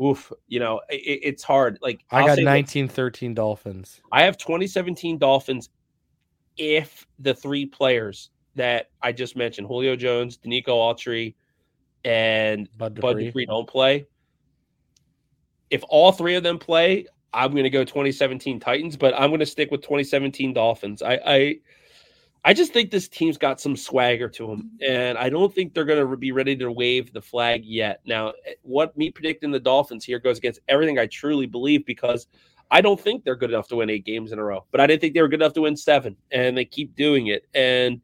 oof, 0.00 0.32
you 0.48 0.60
know, 0.60 0.80
it, 0.88 1.20
it's 1.22 1.42
hard. 1.42 1.78
Like 1.82 2.04
I 2.10 2.20
I'll 2.20 2.26
got 2.28 2.36
say 2.36 2.42
this. 2.42 2.46
19 2.46 2.88
13 2.88 3.34
Dolphins. 3.34 4.00
I 4.12 4.22
have 4.22 4.38
2017 4.38 5.18
Dolphins. 5.18 5.68
If 6.60 7.06
the 7.18 7.34
three 7.34 7.66
players 7.66 8.30
that 8.54 8.90
I 9.02 9.12
just 9.12 9.34
mentioned, 9.34 9.66
Julio 9.66 9.96
Jones, 9.96 10.38
Denico 10.38 10.68
Autry, 10.68 11.34
and 12.04 12.68
Bud 12.76 13.00
Bud 13.00 13.14
Dupree. 13.14 13.24
Dupree 13.24 13.46
don't 13.46 13.68
play, 13.68 14.06
if 15.70 15.82
all 15.88 16.12
three 16.12 16.34
of 16.34 16.42
them 16.42 16.58
play, 16.58 17.06
I'm 17.32 17.52
going 17.52 17.64
to 17.64 17.70
go 17.70 17.84
2017 17.84 18.60
Titans, 18.60 18.96
but 18.96 19.14
I'm 19.14 19.30
going 19.30 19.40
to 19.40 19.46
stick 19.46 19.70
with 19.70 19.82
2017 19.82 20.52
Dolphins. 20.52 21.00
I, 21.00 21.20
I, 21.24 21.56
I 22.44 22.54
just 22.54 22.72
think 22.72 22.90
this 22.90 23.08
team's 23.08 23.38
got 23.38 23.60
some 23.60 23.76
swagger 23.76 24.28
to 24.30 24.46
them, 24.48 24.72
and 24.86 25.16
I 25.16 25.28
don't 25.30 25.54
think 25.54 25.72
they're 25.72 25.84
going 25.84 26.04
to 26.06 26.16
be 26.16 26.32
ready 26.32 26.56
to 26.56 26.72
wave 26.72 27.12
the 27.12 27.22
flag 27.22 27.64
yet. 27.64 28.00
Now, 28.04 28.30
eh, 28.46 28.54
what 28.62 28.96
me 28.96 29.10
predicting 29.10 29.52
the 29.52 29.60
Dolphins 29.60 30.04
here 30.04 30.18
goes 30.18 30.38
against 30.38 30.60
everything 30.68 30.98
I 30.98 31.06
truly 31.06 31.46
believe 31.46 31.86
because 31.86 32.26
I 32.70 32.80
don't 32.80 33.00
think 33.00 33.24
they're 33.24 33.36
good 33.36 33.50
enough 33.50 33.68
to 33.68 33.76
win 33.76 33.90
eight 33.90 34.04
games 34.04 34.32
in 34.32 34.38
a 34.38 34.44
row, 34.44 34.64
but 34.70 34.80
I 34.80 34.86
didn't 34.86 35.00
think 35.00 35.14
they 35.14 35.22
were 35.22 35.28
good 35.28 35.40
enough 35.40 35.54
to 35.54 35.62
win 35.62 35.76
seven, 35.76 36.16
and 36.30 36.56
they 36.56 36.64
keep 36.64 36.94
doing 36.94 37.26
it. 37.26 37.46
And 37.54 38.00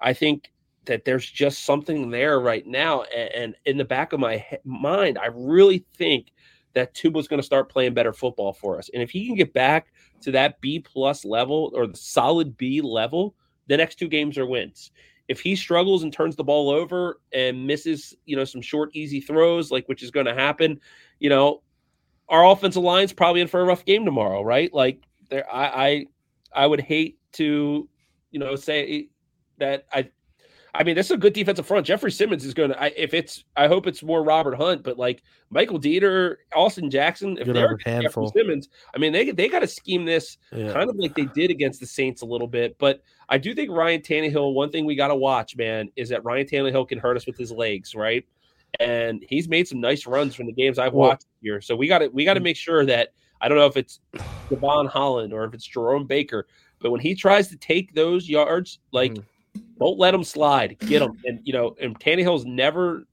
I 0.00 0.12
think 0.12 0.52
that 0.86 1.04
there's 1.04 1.28
just 1.28 1.64
something 1.64 2.10
there 2.10 2.40
right 2.40 2.66
now. 2.66 3.02
And, 3.02 3.34
and 3.34 3.54
in 3.66 3.76
the 3.76 3.84
back 3.84 4.12
of 4.12 4.20
my 4.20 4.38
he- 4.38 4.56
mind, 4.64 5.18
I 5.18 5.28
really 5.32 5.84
think 5.96 6.32
that 6.74 6.94
Tua's 6.94 7.28
going 7.28 7.40
to 7.40 7.46
start 7.46 7.68
playing 7.68 7.94
better 7.94 8.12
football 8.12 8.52
for 8.52 8.78
us. 8.78 8.90
And 8.92 9.02
if 9.02 9.10
he 9.10 9.26
can 9.26 9.36
get 9.36 9.52
back 9.52 9.92
to 10.22 10.32
that 10.32 10.60
B 10.60 10.78
plus 10.80 11.24
level 11.24 11.72
or 11.74 11.86
the 11.86 11.96
solid 11.96 12.56
B 12.56 12.80
level, 12.80 13.34
the 13.66 13.76
next 13.76 13.96
two 13.96 14.08
games 14.08 14.38
are 14.38 14.46
wins. 14.46 14.90
If 15.28 15.40
he 15.40 15.54
struggles 15.54 16.02
and 16.02 16.12
turns 16.12 16.34
the 16.34 16.44
ball 16.44 16.70
over 16.70 17.20
and 17.32 17.66
misses, 17.66 18.14
you 18.24 18.36
know, 18.36 18.44
some 18.44 18.62
short, 18.62 18.90
easy 18.94 19.20
throws, 19.20 19.70
like 19.70 19.86
which 19.86 20.02
is 20.02 20.10
going 20.10 20.26
to 20.26 20.34
happen, 20.34 20.80
you 21.20 21.28
know, 21.28 21.62
our 22.30 22.46
offensive 22.46 22.82
line's 22.82 23.12
probably 23.12 23.42
in 23.42 23.48
for 23.48 23.60
a 23.60 23.64
rough 23.64 23.84
game 23.84 24.04
tomorrow, 24.04 24.42
right? 24.42 24.72
Like 24.72 25.02
there, 25.28 25.44
I, 25.52 25.66
I, 25.66 26.06
I 26.62 26.66
would 26.66 26.80
hate 26.80 27.18
to, 27.32 27.88
you 28.30 28.38
know, 28.38 28.56
say 28.56 29.08
that 29.58 29.84
I 29.92 30.08
I 30.72 30.84
mean, 30.84 30.94
this 30.94 31.06
is 31.06 31.12
a 31.12 31.16
good 31.16 31.32
defensive 31.32 31.66
front. 31.66 31.84
Jeffrey 31.84 32.12
Simmons 32.12 32.44
is 32.44 32.54
going 32.54 32.70
to, 32.70 33.02
if 33.02 33.12
it's, 33.12 33.44
I 33.56 33.66
hope 33.66 33.88
it's 33.88 34.04
more 34.04 34.22
Robert 34.22 34.54
Hunt, 34.54 34.84
but 34.84 34.96
like 34.96 35.22
Michael 35.50 35.80
Deiter, 35.80 36.36
Austin 36.54 36.88
Jackson, 36.90 37.36
if 37.38 37.46
Good 37.46 37.56
they're. 37.56 37.76
Jeffrey 38.02 38.28
Simmons, 38.34 38.68
I 38.94 38.98
mean, 38.98 39.12
they 39.12 39.32
they 39.32 39.48
got 39.48 39.60
to 39.60 39.66
scheme 39.66 40.04
this 40.04 40.38
Yeah. 40.52 40.72
kind 40.72 40.88
of 40.88 40.94
like 40.96 41.16
they 41.16 41.24
did 41.24 41.50
against 41.50 41.80
the 41.80 41.86
Saints 41.86 42.22
a 42.22 42.26
little 42.26 42.46
bit. 42.46 42.78
But 42.78 43.02
I 43.28 43.36
do 43.38 43.52
think 43.52 43.70
Ryan 43.70 44.00
Tannehill, 44.00 44.54
one 44.54 44.70
thing 44.70 44.84
we 44.86 44.94
got 44.94 45.08
to 45.08 45.16
watch, 45.16 45.56
man, 45.56 45.90
is 45.96 46.08
that 46.10 46.24
Ryan 46.24 46.46
Tannehill 46.46 46.88
can 46.88 46.98
hurt 46.98 47.16
us 47.16 47.26
with 47.26 47.36
his 47.36 47.50
legs, 47.50 47.96
right? 47.96 48.24
And 48.78 49.24
he's 49.28 49.48
made 49.48 49.66
some 49.66 49.80
nice 49.80 50.06
runs 50.06 50.34
from 50.34 50.46
the 50.46 50.52
games 50.52 50.78
I've 50.78 50.92
Well- 50.92 51.08
watched 51.10 51.26
here. 51.42 51.60
So 51.60 51.74
we 51.74 51.88
got 51.88 51.98
to 51.98 52.08
we 52.08 52.24
got 52.24 52.34
to 52.34 52.40
make 52.40 52.56
sure 52.56 52.86
that 52.86 53.12
I 53.40 53.48
don't 53.48 53.58
know 53.58 53.66
if 53.66 53.76
it's 53.76 54.00
Jevon 54.50 54.88
Holland 54.88 55.32
or 55.32 55.44
if 55.44 55.54
it's 55.54 55.66
Jerome 55.66 56.06
Baker, 56.06 56.46
but 56.80 56.90
when 56.90 57.00
he 57.00 57.14
tries 57.14 57.48
to 57.48 57.56
take 57.56 57.94
those 57.94 58.28
yards, 58.28 58.78
like 58.92 59.14
Mhm. 59.14 59.24
don't 59.78 59.98
let 59.98 60.14
him 60.14 60.22
slide, 60.24 60.76
get 60.80 61.02
him. 61.02 61.18
And 61.24 61.40
you 61.44 61.52
know, 61.52 61.74
and 61.80 61.98
Tannehill's 61.98 62.44
never 62.44 63.04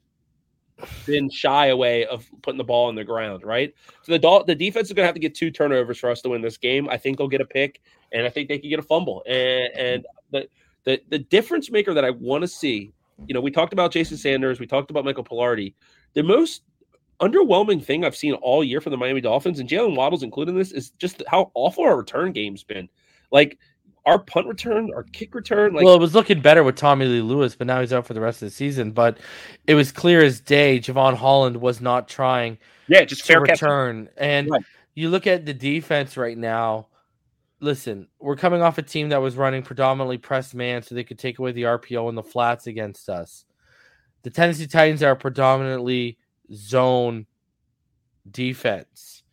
been 1.08 1.28
shy 1.30 1.68
away 1.68 2.05
of 2.05 2.30
putting 2.43 2.60
the 2.60 2.64
ball 2.64 2.88
on 2.88 2.93
the 2.93 3.03
ground, 3.03 3.43
right? 3.43 3.74
So 4.03 4.12
the 4.16 4.43
the 4.45 4.53
defense 4.55 4.89
is 4.89 4.93
going 4.93 5.03
to 5.03 5.08
have 5.08 5.16
to 5.16 5.20
get 5.22 5.34
two 5.34 5.49
turnovers 5.49 5.97
for 5.97 6.10
us 6.12 6.22
to 6.22 6.30
win 6.30 6.41
this 6.41 6.58
game. 6.58 6.88
I 6.89 6.97
think 6.97 7.18
they'll 7.18 7.28
get 7.28 7.41
a 7.41 7.45
pick, 7.45 7.82
and 8.12 8.26
I 8.26 8.30
think 8.30 8.47
they 8.47 8.60
can 8.60 8.70
get 8.70 8.80
a 8.80 8.84
fumble. 8.84 9.24
And 9.28 9.72
and 9.76 10.05
the 10.32 10.47
the 10.84 11.01
the 11.10 11.20
difference 11.20 11.72
maker 11.72 11.93
that 11.95 12.05
I 12.05 12.12
want 12.12 12.43
to 12.43 12.47
see, 12.47 12.91
you 13.26 13.34
know, 13.34 13.41
we 13.41 13.51
talked 13.51 13.74
about 13.74 13.91
Jason 13.91 14.18
Sanders, 14.18 14.59
we 14.59 14.68
talked 14.68 14.91
about 14.91 15.05
Michael 15.05 15.24
Palardy. 15.24 15.74
The 16.13 16.24
most 16.24 16.63
underwhelming 17.20 17.84
thing 17.84 18.05
I've 18.05 18.15
seen 18.15 18.34
all 18.36 18.63
year 18.63 18.80
from 18.80 18.91
the 18.91 18.97
Miami 18.97 19.22
Dolphins, 19.22 19.59
and 19.59 19.68
Jaylen 19.68 19.95
Waddle's 19.95 20.24
included 20.24 20.51
in 20.51 20.57
this, 20.57 20.72
is 20.72 20.91
just 20.91 21.24
how 21.28 21.51
awful 21.55 21.84
our 21.84 21.97
return 21.97 22.32
game's 22.32 22.63
been. 22.63 22.88
Like 23.32 23.57
our 24.05 24.20
punt 24.20 24.47
return, 24.47 24.91
our 24.95 25.03
kick 25.03 25.36
return, 25.36 25.74
like 25.74 25.84
well, 25.84 25.95
it 25.95 25.99
was 25.99 26.15
looking 26.15 26.39
better 26.41 26.63
with 26.63 26.76
Tommy 26.76 27.05
Lee 27.05 27.22
Lewis, 27.22 27.55
but 27.55 27.68
now 27.68 27.82
he's 27.82 27.91
out 27.91 28.05
for 28.05 28.13
the 28.13 28.22
rest 28.22 28.41
of 28.41 28.47
the 28.47 28.53
season. 28.53 28.91
But 28.91 29.18
it 29.65 29.76
was 29.76 29.91
clear 29.91 30.24
as 30.24 30.39
day 30.39 30.80
Jevon 30.80 31.15
Holland 31.15 31.57
was 31.57 31.82
not 31.82 32.07
trying 32.07 32.57
yeah, 32.88 33.03
just 33.03 33.26
to 33.26 33.34
fair 33.34 33.41
catch. 33.43 33.61
return. 33.61 34.07
And 34.15 34.49
Right. 34.49 34.61
you 34.95 35.09
look 35.09 35.28
at 35.28 35.45
the 35.45 35.53
defense 35.53 36.15
right 36.15 36.38
now. 36.38 36.88
Listen, 37.60 38.08
we're 38.20 38.36
coming 38.36 38.62
off 38.62 38.78
a 38.78 38.84
team 38.84 39.10
that 39.10 39.22
was 39.22 39.36
running 39.36 39.64
predominantly 39.64 40.18
press 40.18 40.53
man, 40.53 40.84
so 40.84 40.93
they 40.93 41.03
could 41.03 41.18
take 41.18 41.39
away 41.39 41.51
the 41.51 41.64
RPO 41.64 42.08
and 42.08 42.18
the 42.18 42.24
flats 42.24 42.68
against 42.68 43.10
us. 43.10 43.45
The 44.22 44.30
Tennessee 44.30 44.68
Titans 44.68 45.01
are 45.01 45.16
predominantly 45.16 46.18
zone 46.53 47.26
defense. 48.30 49.24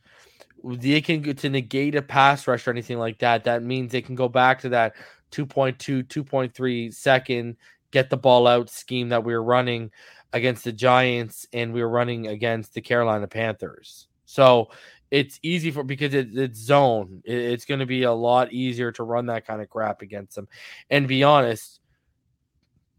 They 0.63 1.03
can 1.03 1.35
to 1.35 1.51
negate 1.51 1.95
a 1.95 2.03
pass 2.03 2.47
rush 2.47 2.67
or 2.67 2.71
anything 2.71 2.99
like 2.99 3.19
that. 3.19 3.45
That 3.45 3.63
means 3.63 3.93
they 3.93 4.01
can 4.01 4.15
go 4.15 4.29
back 4.29 4.61
to 4.61 4.71
that 4.71 4.95
2.2, 5.31 6.05
2.3 6.05 6.95
second, 6.95 7.57
get 7.91 8.09
the 8.09 8.17
ball 8.17 8.47
out 8.47 8.71
scheme 8.71 9.11
that 9.11 9.25
we 9.25 9.35
were 9.35 9.43
running 9.43 9.91
against 10.33 10.65
the 10.65 10.73
Giants 10.73 11.47
and 11.53 11.73
we 11.73 11.83
were 11.83 11.91
running 11.91 12.29
against 12.29 12.73
the 12.73 12.81
Carolina 12.81 13.27
Panthers. 13.27 14.09
So 14.25 14.71
it's 15.15 15.39
easy 15.43 15.71
for 15.71 15.85
because 15.85 16.13
it, 16.15 16.37
it's 16.37 16.59
zone. 16.59 17.23
It- 17.25 17.53
it's 17.53 17.65
going 17.65 17.81
to 17.81 17.87
be 17.87 18.03
a 18.03 18.13
lot 18.13 18.53
easier 18.53 18.91
to 18.93 19.05
run 19.05 19.27
that 19.27 19.47
kind 19.47 19.63
of 19.63 19.69
crap 19.71 20.03
against 20.03 20.35
them. 20.35 20.49
And 20.91 21.07
be 21.07 21.23
honest, 21.23 21.81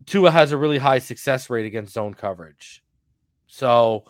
Tua 0.05 0.31
has 0.31 0.51
a 0.51 0.57
really 0.57 0.77
high 0.77 0.99
success 0.99 1.49
rate 1.49 1.65
against 1.65 1.93
zone 1.93 2.13
coverage. 2.13 2.83
So, 3.47 4.05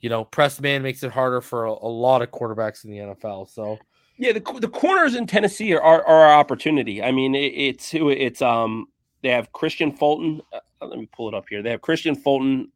you 0.00 0.08
know, 0.08 0.24
press 0.24 0.60
man 0.60 0.82
makes 0.82 1.02
it 1.02 1.10
harder 1.10 1.40
for 1.40 1.64
a, 1.66 1.72
a 1.72 1.88
lot 2.06 2.22
of 2.22 2.30
quarterbacks 2.30 2.84
in 2.84 2.90
the 2.90 2.98
NFL. 2.98 3.48
So, 3.50 3.78
Yeah, 4.16 4.32
the 4.32 4.40
the 4.60 4.68
corners 4.68 5.14
in 5.14 5.26
Tennessee 5.26 5.74
are 5.74 5.82
are, 5.82 6.04
are 6.06 6.24
our 6.26 6.38
opportunity. 6.40 7.02
I 7.02 7.10
mean, 7.12 7.34
it, 7.34 7.52
it's 7.54 7.90
it's 7.94 8.42
um 8.42 8.86
they 9.22 9.28
have 9.30 9.52
Kristian 9.52 9.96
Fulton. 9.98 10.40
Uh, 10.52 10.60
let 10.86 10.98
me 10.98 11.08
pull 11.14 11.28
it 11.28 11.34
up 11.34 11.44
here. 11.48 11.62
They 11.62 11.70
have 11.70 11.82
Kristian 11.82 12.16
Fulton. 12.16 12.70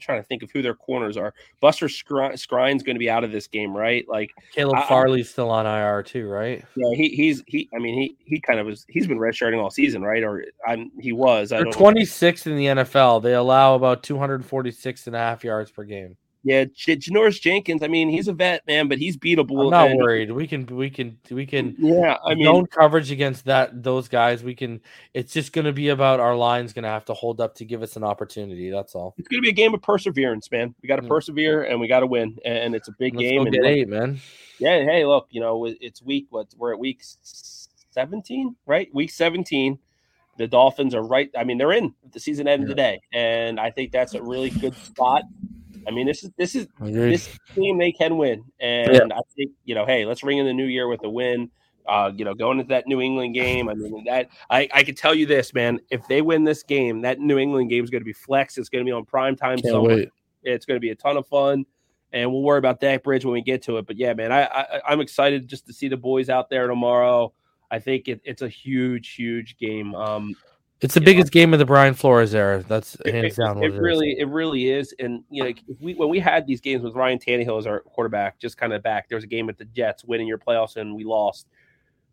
Trying 0.00 0.20
to 0.20 0.26
think 0.26 0.42
of 0.42 0.50
who 0.50 0.62
their 0.62 0.74
corners 0.74 1.16
are. 1.16 1.34
Buster 1.60 1.86
Scri- 1.86 2.32
Skrine's 2.32 2.82
going 2.82 2.96
to 2.96 3.00
be 3.00 3.10
out 3.10 3.24
of 3.24 3.32
this 3.32 3.46
game, 3.46 3.76
right? 3.76 4.04
Like, 4.08 4.30
Caleb 4.52 4.78
I- 4.78 4.86
Farley's 4.86 5.30
still 5.30 5.50
on 5.50 5.66
IR 5.66 6.02
too, 6.02 6.28
right? 6.28 6.64
yeah, 6.76 6.96
he 6.96 7.08
he's 7.10 7.42
he. 7.46 7.68
I 7.74 7.78
mean, 7.78 7.94
he 8.00 8.16
he 8.24 8.40
kind 8.40 8.58
of 8.58 8.66
was. 8.66 8.86
He's 8.88 9.06
been 9.06 9.18
redshirting 9.18 9.62
all 9.62 9.70
season, 9.70 10.02
right? 10.02 10.22
Or 10.22 10.44
I'm 10.66 10.90
he 10.98 11.12
was. 11.12 11.50
They're 11.50 11.64
don't. 11.64 11.74
26th 11.74 12.46
in 12.46 12.56
the 12.56 12.66
NFL. 12.66 13.22
They 13.22 13.34
allow 13.34 13.74
about 13.74 14.02
246 14.02 15.06
and 15.06 15.16
a 15.16 15.18
half 15.18 15.44
yards 15.44 15.70
per 15.70 15.84
game. 15.84 16.16
Yeah, 16.42 16.64
J- 16.74 16.96
Janoris 16.96 17.38
Jenkins. 17.38 17.82
I 17.82 17.88
mean, 17.88 18.08
he's 18.08 18.26
a 18.26 18.32
vet, 18.32 18.66
man, 18.66 18.88
but 18.88 18.96
he's 18.96 19.14
beatable. 19.16 19.64
I'm 19.64 19.70
not 19.70 19.90
and- 19.90 20.00
worried. 20.00 20.32
We 20.32 20.46
can 20.46 20.64
we 20.66 20.88
can 20.88 21.18
we 21.30 21.44
can 21.44 21.74
Yeah, 21.78 22.16
I 22.24 22.34
mean, 22.34 22.44
zone 22.46 22.66
coverage 22.66 23.10
against 23.10 23.44
that 23.44 23.82
those 23.82 24.08
guys. 24.08 24.42
We 24.42 24.54
can. 24.54 24.80
It's 25.12 25.34
just 25.34 25.52
going 25.52 25.66
to 25.66 25.72
be 25.72 25.88
about 25.90 26.18
our 26.18 26.34
line's 26.34 26.72
going 26.72 26.84
to 26.84 26.88
have 26.88 27.04
to 27.06 27.14
hold 27.14 27.42
up 27.42 27.56
to 27.56 27.66
give 27.66 27.82
us 27.82 27.96
an 27.96 28.04
opportunity. 28.04 28.70
That's 28.70 28.94
all. 28.94 29.14
it's 29.18 29.28
going 29.28 29.42
to 29.42 29.42
be 29.42 29.50
a 29.50 29.52
game 29.52 29.74
of 29.74 29.82
perseverance, 29.82 30.50
man. 30.50 30.74
We 30.82 30.88
got 30.88 30.96
to 30.96 31.02
Mm. 31.02 31.08
persevere 31.08 31.64
and 31.64 31.78
we 31.78 31.88
got 31.88 32.00
to 32.00 32.06
win, 32.06 32.38
and 32.44 32.74
it's 32.74 32.88
a 32.88 32.92
big 32.98 33.14
Let's 33.16 33.28
game. 33.28 33.44
go 33.44 33.50
get 33.50 33.62
look- 33.62 33.88
man. 33.88 34.18
Yeah, 34.58 34.82
hey, 34.84 35.04
look, 35.04 35.26
you 35.30 35.40
know, 35.40 35.66
it's 35.66 36.00
week 36.02 36.26
what 36.30 36.46
we're 36.56 36.72
at 36.72 36.78
week 36.78 37.02
17, 37.02 38.56
right? 38.66 38.88
Week 38.94 39.10
17. 39.10 39.78
The 40.38 40.46
Dolphins 40.48 40.94
are 40.94 41.02
right. 41.02 41.30
I 41.36 41.44
mean, 41.44 41.58
they're 41.58 41.72
in 41.72 41.94
the 42.12 42.20
season 42.20 42.48
end 42.48 42.62
Yeah. 42.62 42.68
today, 42.68 43.00
and 43.12 43.60
I 43.60 43.70
think 43.70 43.92
that's 43.92 44.14
a 44.14 44.22
really 44.22 44.48
good 44.50 44.74
spot. 44.74 45.24
I 45.86 45.90
mean, 45.90 46.06
this 46.06 46.24
is 46.24 46.30
this 46.36 46.54
is 46.54 46.68
Agreed. 46.80 47.12
this 47.12 47.38
team 47.54 47.78
they 47.78 47.92
can 47.92 48.16
win, 48.16 48.44
and 48.60 49.12
I 49.12 49.20
think 49.36 49.52
you 49.64 49.74
know, 49.74 49.86
hey, 49.86 50.04
let's 50.04 50.22
ring 50.22 50.38
in 50.38 50.46
the 50.46 50.52
new 50.52 50.66
year 50.66 50.88
with 50.88 51.02
a 51.04 51.10
win. 51.10 51.50
Uh, 51.88 52.12
you 52.14 52.24
know, 52.24 52.34
going 52.34 52.60
into 52.60 52.68
that 52.68 52.86
New 52.86 53.00
England 53.00 53.34
game, 53.34 53.68
I 53.68 53.74
mean, 53.74 54.04
that 54.04 54.28
I 54.50 54.68
I 54.72 54.82
can 54.84 54.94
tell 54.94 55.14
you 55.14 55.26
this, 55.26 55.54
man. 55.54 55.80
If 55.90 56.06
they 56.08 56.22
win 56.22 56.44
this 56.44 56.62
game, 56.62 57.00
that 57.02 57.18
New 57.18 57.38
England 57.38 57.70
game 57.70 57.82
is 57.82 57.90
going 57.90 58.02
to 58.02 58.06
be 58.06 58.12
flex. 58.12 58.58
It's 58.58 58.68
going 58.68 58.84
to 58.84 58.88
be 58.88 58.92
on 58.92 59.04
prime 59.04 59.36
time. 59.36 59.58
Wait. 59.62 60.10
It's 60.42 60.66
going 60.66 60.76
to 60.76 60.80
be 60.80 60.90
a 60.90 60.94
ton 60.94 61.16
of 61.16 61.26
fun, 61.26 61.66
and 62.12 62.30
we'll 62.30 62.42
worry 62.42 62.58
about 62.58 62.80
that 62.80 63.02
bridge 63.02 63.24
when 63.24 63.32
we 63.32 63.42
get 63.42 63.62
to 63.62 63.78
it. 63.78 63.86
But 63.86 63.96
yeah, 63.96 64.14
man, 64.14 64.32
I, 64.32 64.44
I 64.44 64.80
I'm 64.86 65.00
excited 65.00 65.48
just 65.48 65.66
to 65.66 65.72
see 65.72 65.88
the 65.88 65.96
boys 65.96 66.28
out 66.28 66.48
there 66.50 66.66
tomorrow. 66.66 67.32
I 67.70 67.78
think 67.78 68.08
it, 68.08 68.20
it's 68.24 68.42
a 68.42 68.48
huge, 68.48 69.14
huge 69.14 69.56
game. 69.56 69.94
Um, 69.94 70.34
It's 70.80 70.94
the 70.94 71.00
biggest 71.00 71.30
game 71.30 71.52
of 71.52 71.58
the 71.58 71.66
Brian 71.66 71.92
Flores 71.92 72.34
era. 72.34 72.64
That's 72.66 72.94
it, 73.04 73.14
hands 73.14 73.38
it- 73.38 73.42
down. 73.42 73.62
it 73.62 73.66
it 73.66 73.74
is. 73.74 73.80
really, 73.80 74.16
it 74.18 74.28
really 74.28 74.70
is. 74.70 74.94
And 74.98 75.22
you 75.30 75.44
know, 75.44 75.52
we 75.80 75.94
when 75.94 76.08
we 76.08 76.18
had 76.18 76.46
these 76.46 76.60
games 76.60 76.82
with 76.82 76.94
Ryan 76.94 77.18
Tannehill 77.18 77.58
as 77.58 77.66
our 77.66 77.80
quarterback, 77.80 78.38
just 78.38 78.56
kind 78.56 78.72
of 78.72 78.82
back. 78.82 79.08
There 79.08 79.16
was 79.16 79.24
a 79.24 79.28
game 79.28 79.48
at 79.50 79.58
the 79.58 79.66
Jets 79.66 80.04
winning 80.04 80.26
your 80.26 80.38
playoffs, 80.38 80.76
and 80.76 80.94
we 80.94 81.04
lost. 81.04 81.46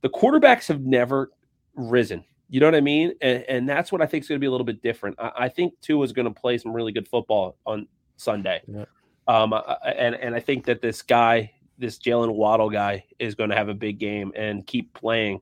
The 0.01 0.09
quarterbacks 0.09 0.67
have 0.67 0.81
never 0.81 1.31
risen. 1.75 2.23
You 2.49 2.59
know 2.59 2.67
what 2.67 2.75
I 2.75 2.81
mean? 2.81 3.13
And, 3.21 3.43
and 3.49 3.69
that's 3.69 3.91
what 3.91 4.01
I 4.01 4.05
think 4.05 4.23
is 4.23 4.29
going 4.29 4.37
to 4.37 4.41
be 4.41 4.47
a 4.47 4.51
little 4.51 4.65
bit 4.65 4.81
different. 4.81 5.17
I, 5.19 5.31
I 5.37 5.49
think 5.49 5.73
Tua 5.81 6.03
is 6.03 6.13
going 6.13 6.33
to 6.33 6.39
play 6.39 6.57
some 6.57 6.73
really 6.73 6.91
good 6.91 7.07
football 7.07 7.57
on 7.65 7.87
Sunday. 8.17 8.61
Yeah. 8.67 8.85
Um, 9.27 9.53
and 9.85 10.15
and 10.15 10.35
I 10.35 10.39
think 10.39 10.65
that 10.65 10.81
this 10.81 11.01
guy, 11.01 11.51
this 11.77 11.99
Jaylen 11.99 12.33
Waddle 12.33 12.69
guy, 12.69 13.05
is 13.19 13.35
going 13.35 13.49
to 13.49 13.55
have 13.55 13.69
a 13.69 13.73
big 13.73 13.97
game 13.99 14.31
and 14.35 14.65
keep 14.67 14.93
playing. 14.93 15.39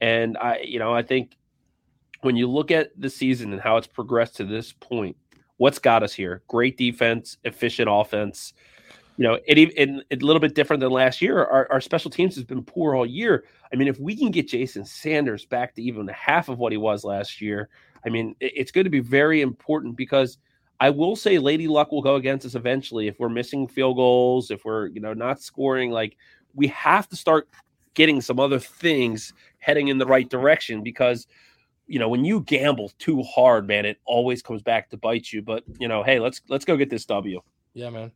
And 0.00 0.36
I, 0.38 0.58
you 0.58 0.78
know, 0.78 0.92
I 0.92 1.02
think 1.02 1.36
when 2.24 2.36
you 2.36 2.50
look 2.50 2.70
at 2.70 2.90
the 2.98 3.10
season 3.10 3.52
and 3.52 3.60
how 3.60 3.76
it's 3.76 3.86
progressed 3.86 4.36
to 4.36 4.44
this 4.44 4.72
point, 4.72 5.16
what's 5.58 5.78
got 5.78 6.02
us 6.02 6.12
here? 6.14 6.42
Great 6.48 6.78
defense, 6.78 7.36
efficient 7.44 7.88
offense. 7.90 8.54
You 9.18 9.24
know, 9.24 9.38
it 9.46 9.58
even 9.58 10.02
a 10.10 10.16
little 10.16 10.40
bit 10.40 10.54
different 10.54 10.80
than 10.80 10.90
last 10.90 11.20
year. 11.20 11.44
Our, 11.44 11.70
our 11.70 11.80
special 11.80 12.10
teams 12.10 12.34
has 12.34 12.44
been 12.44 12.64
poor 12.64 12.96
all 12.96 13.06
year. 13.06 13.44
I 13.72 13.76
mean, 13.76 13.88
if 13.88 14.00
we 14.00 14.16
can 14.16 14.30
get 14.30 14.48
Jason 14.48 14.84
Sanders 14.84 15.44
back 15.44 15.74
to 15.74 15.82
even 15.82 16.08
half 16.08 16.48
of 16.48 16.58
what 16.58 16.72
he 16.72 16.78
was 16.78 17.04
last 17.04 17.40
year, 17.40 17.68
I 18.06 18.08
mean, 18.08 18.34
it- 18.40 18.52
it's 18.56 18.72
going 18.72 18.84
to 18.84 18.90
be 18.90 19.00
very 19.00 19.42
important 19.42 19.96
because 19.96 20.38
I 20.80 20.90
will 20.90 21.16
say 21.16 21.38
Lady 21.38 21.68
Luck 21.68 21.92
will 21.92 22.02
go 22.02 22.16
against 22.16 22.46
us 22.46 22.54
eventually 22.54 23.06
if 23.06 23.20
we're 23.20 23.28
missing 23.28 23.68
field 23.68 23.96
goals, 23.96 24.50
if 24.50 24.64
we're 24.64 24.88
you 24.88 25.00
know 25.00 25.12
not 25.12 25.40
scoring. 25.40 25.90
Like 25.90 26.16
we 26.54 26.66
have 26.68 27.08
to 27.10 27.16
start 27.16 27.48
getting 27.94 28.20
some 28.20 28.40
other 28.40 28.58
things 28.58 29.32
heading 29.58 29.88
in 29.88 29.98
the 29.98 30.06
right 30.06 30.28
direction 30.28 30.82
because 30.82 31.26
you 31.86 31.98
know 31.98 32.08
when 32.08 32.24
you 32.24 32.40
gamble 32.40 32.92
too 32.98 33.22
hard, 33.22 33.66
man, 33.66 33.84
it 33.84 33.98
always 34.04 34.42
comes 34.42 34.62
back 34.62 34.90
to 34.90 34.96
bite 34.96 35.32
you. 35.32 35.42
But 35.42 35.64
you 35.78 35.88
know, 35.88 36.02
hey, 36.02 36.18
let's 36.18 36.40
let's 36.48 36.64
go 36.64 36.76
get 36.76 36.90
this 36.90 37.04
W. 37.06 37.40
Yeah, 37.74 37.90
man. 37.90 38.12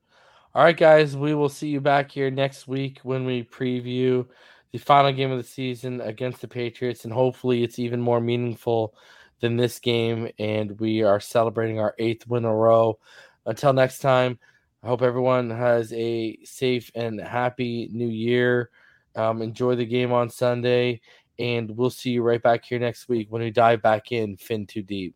All 0.54 0.64
right, 0.64 0.76
guys. 0.76 1.16
We 1.16 1.34
will 1.34 1.48
see 1.48 1.68
you 1.68 1.80
back 1.80 2.10
here 2.10 2.30
next 2.30 2.66
week 2.66 3.00
when 3.02 3.24
we 3.24 3.44
preview 3.44 4.26
the 4.72 4.78
final 4.78 5.12
game 5.12 5.30
of 5.30 5.38
the 5.38 5.44
season 5.44 6.00
against 6.00 6.40
the 6.40 6.48
Patriots, 6.48 7.04
and 7.04 7.12
hopefully 7.12 7.62
it's 7.62 7.78
even 7.78 8.00
more 8.00 8.20
meaningful 8.20 8.94
than 9.40 9.56
this 9.56 9.78
game, 9.78 10.28
and 10.38 10.78
we 10.80 11.02
are 11.02 11.20
celebrating 11.20 11.78
our 11.78 11.94
eighth 11.98 12.26
win 12.26 12.44
in 12.44 12.50
a 12.50 12.54
row. 12.54 12.98
Until 13.46 13.72
next 13.72 13.98
time, 14.00 14.38
I 14.82 14.88
hope 14.88 15.02
everyone 15.02 15.50
has 15.50 15.92
a 15.92 16.38
safe 16.44 16.90
and 16.94 17.20
happy 17.20 17.88
new 17.92 18.08
year. 18.08 18.70
Um, 19.16 19.42
enjoy 19.42 19.74
the 19.74 19.86
game 19.86 20.12
on 20.12 20.30
Sunday, 20.30 21.00
and 21.38 21.76
we'll 21.76 21.90
see 21.90 22.10
you 22.10 22.22
right 22.22 22.42
back 22.42 22.64
here 22.64 22.78
next 22.78 23.08
week 23.08 23.28
when 23.30 23.42
we 23.42 23.50
dive 23.50 23.82
back 23.82 24.12
in 24.12 24.36
Fin 24.36 24.66
Too 24.66 24.82
Deep. 24.82 25.14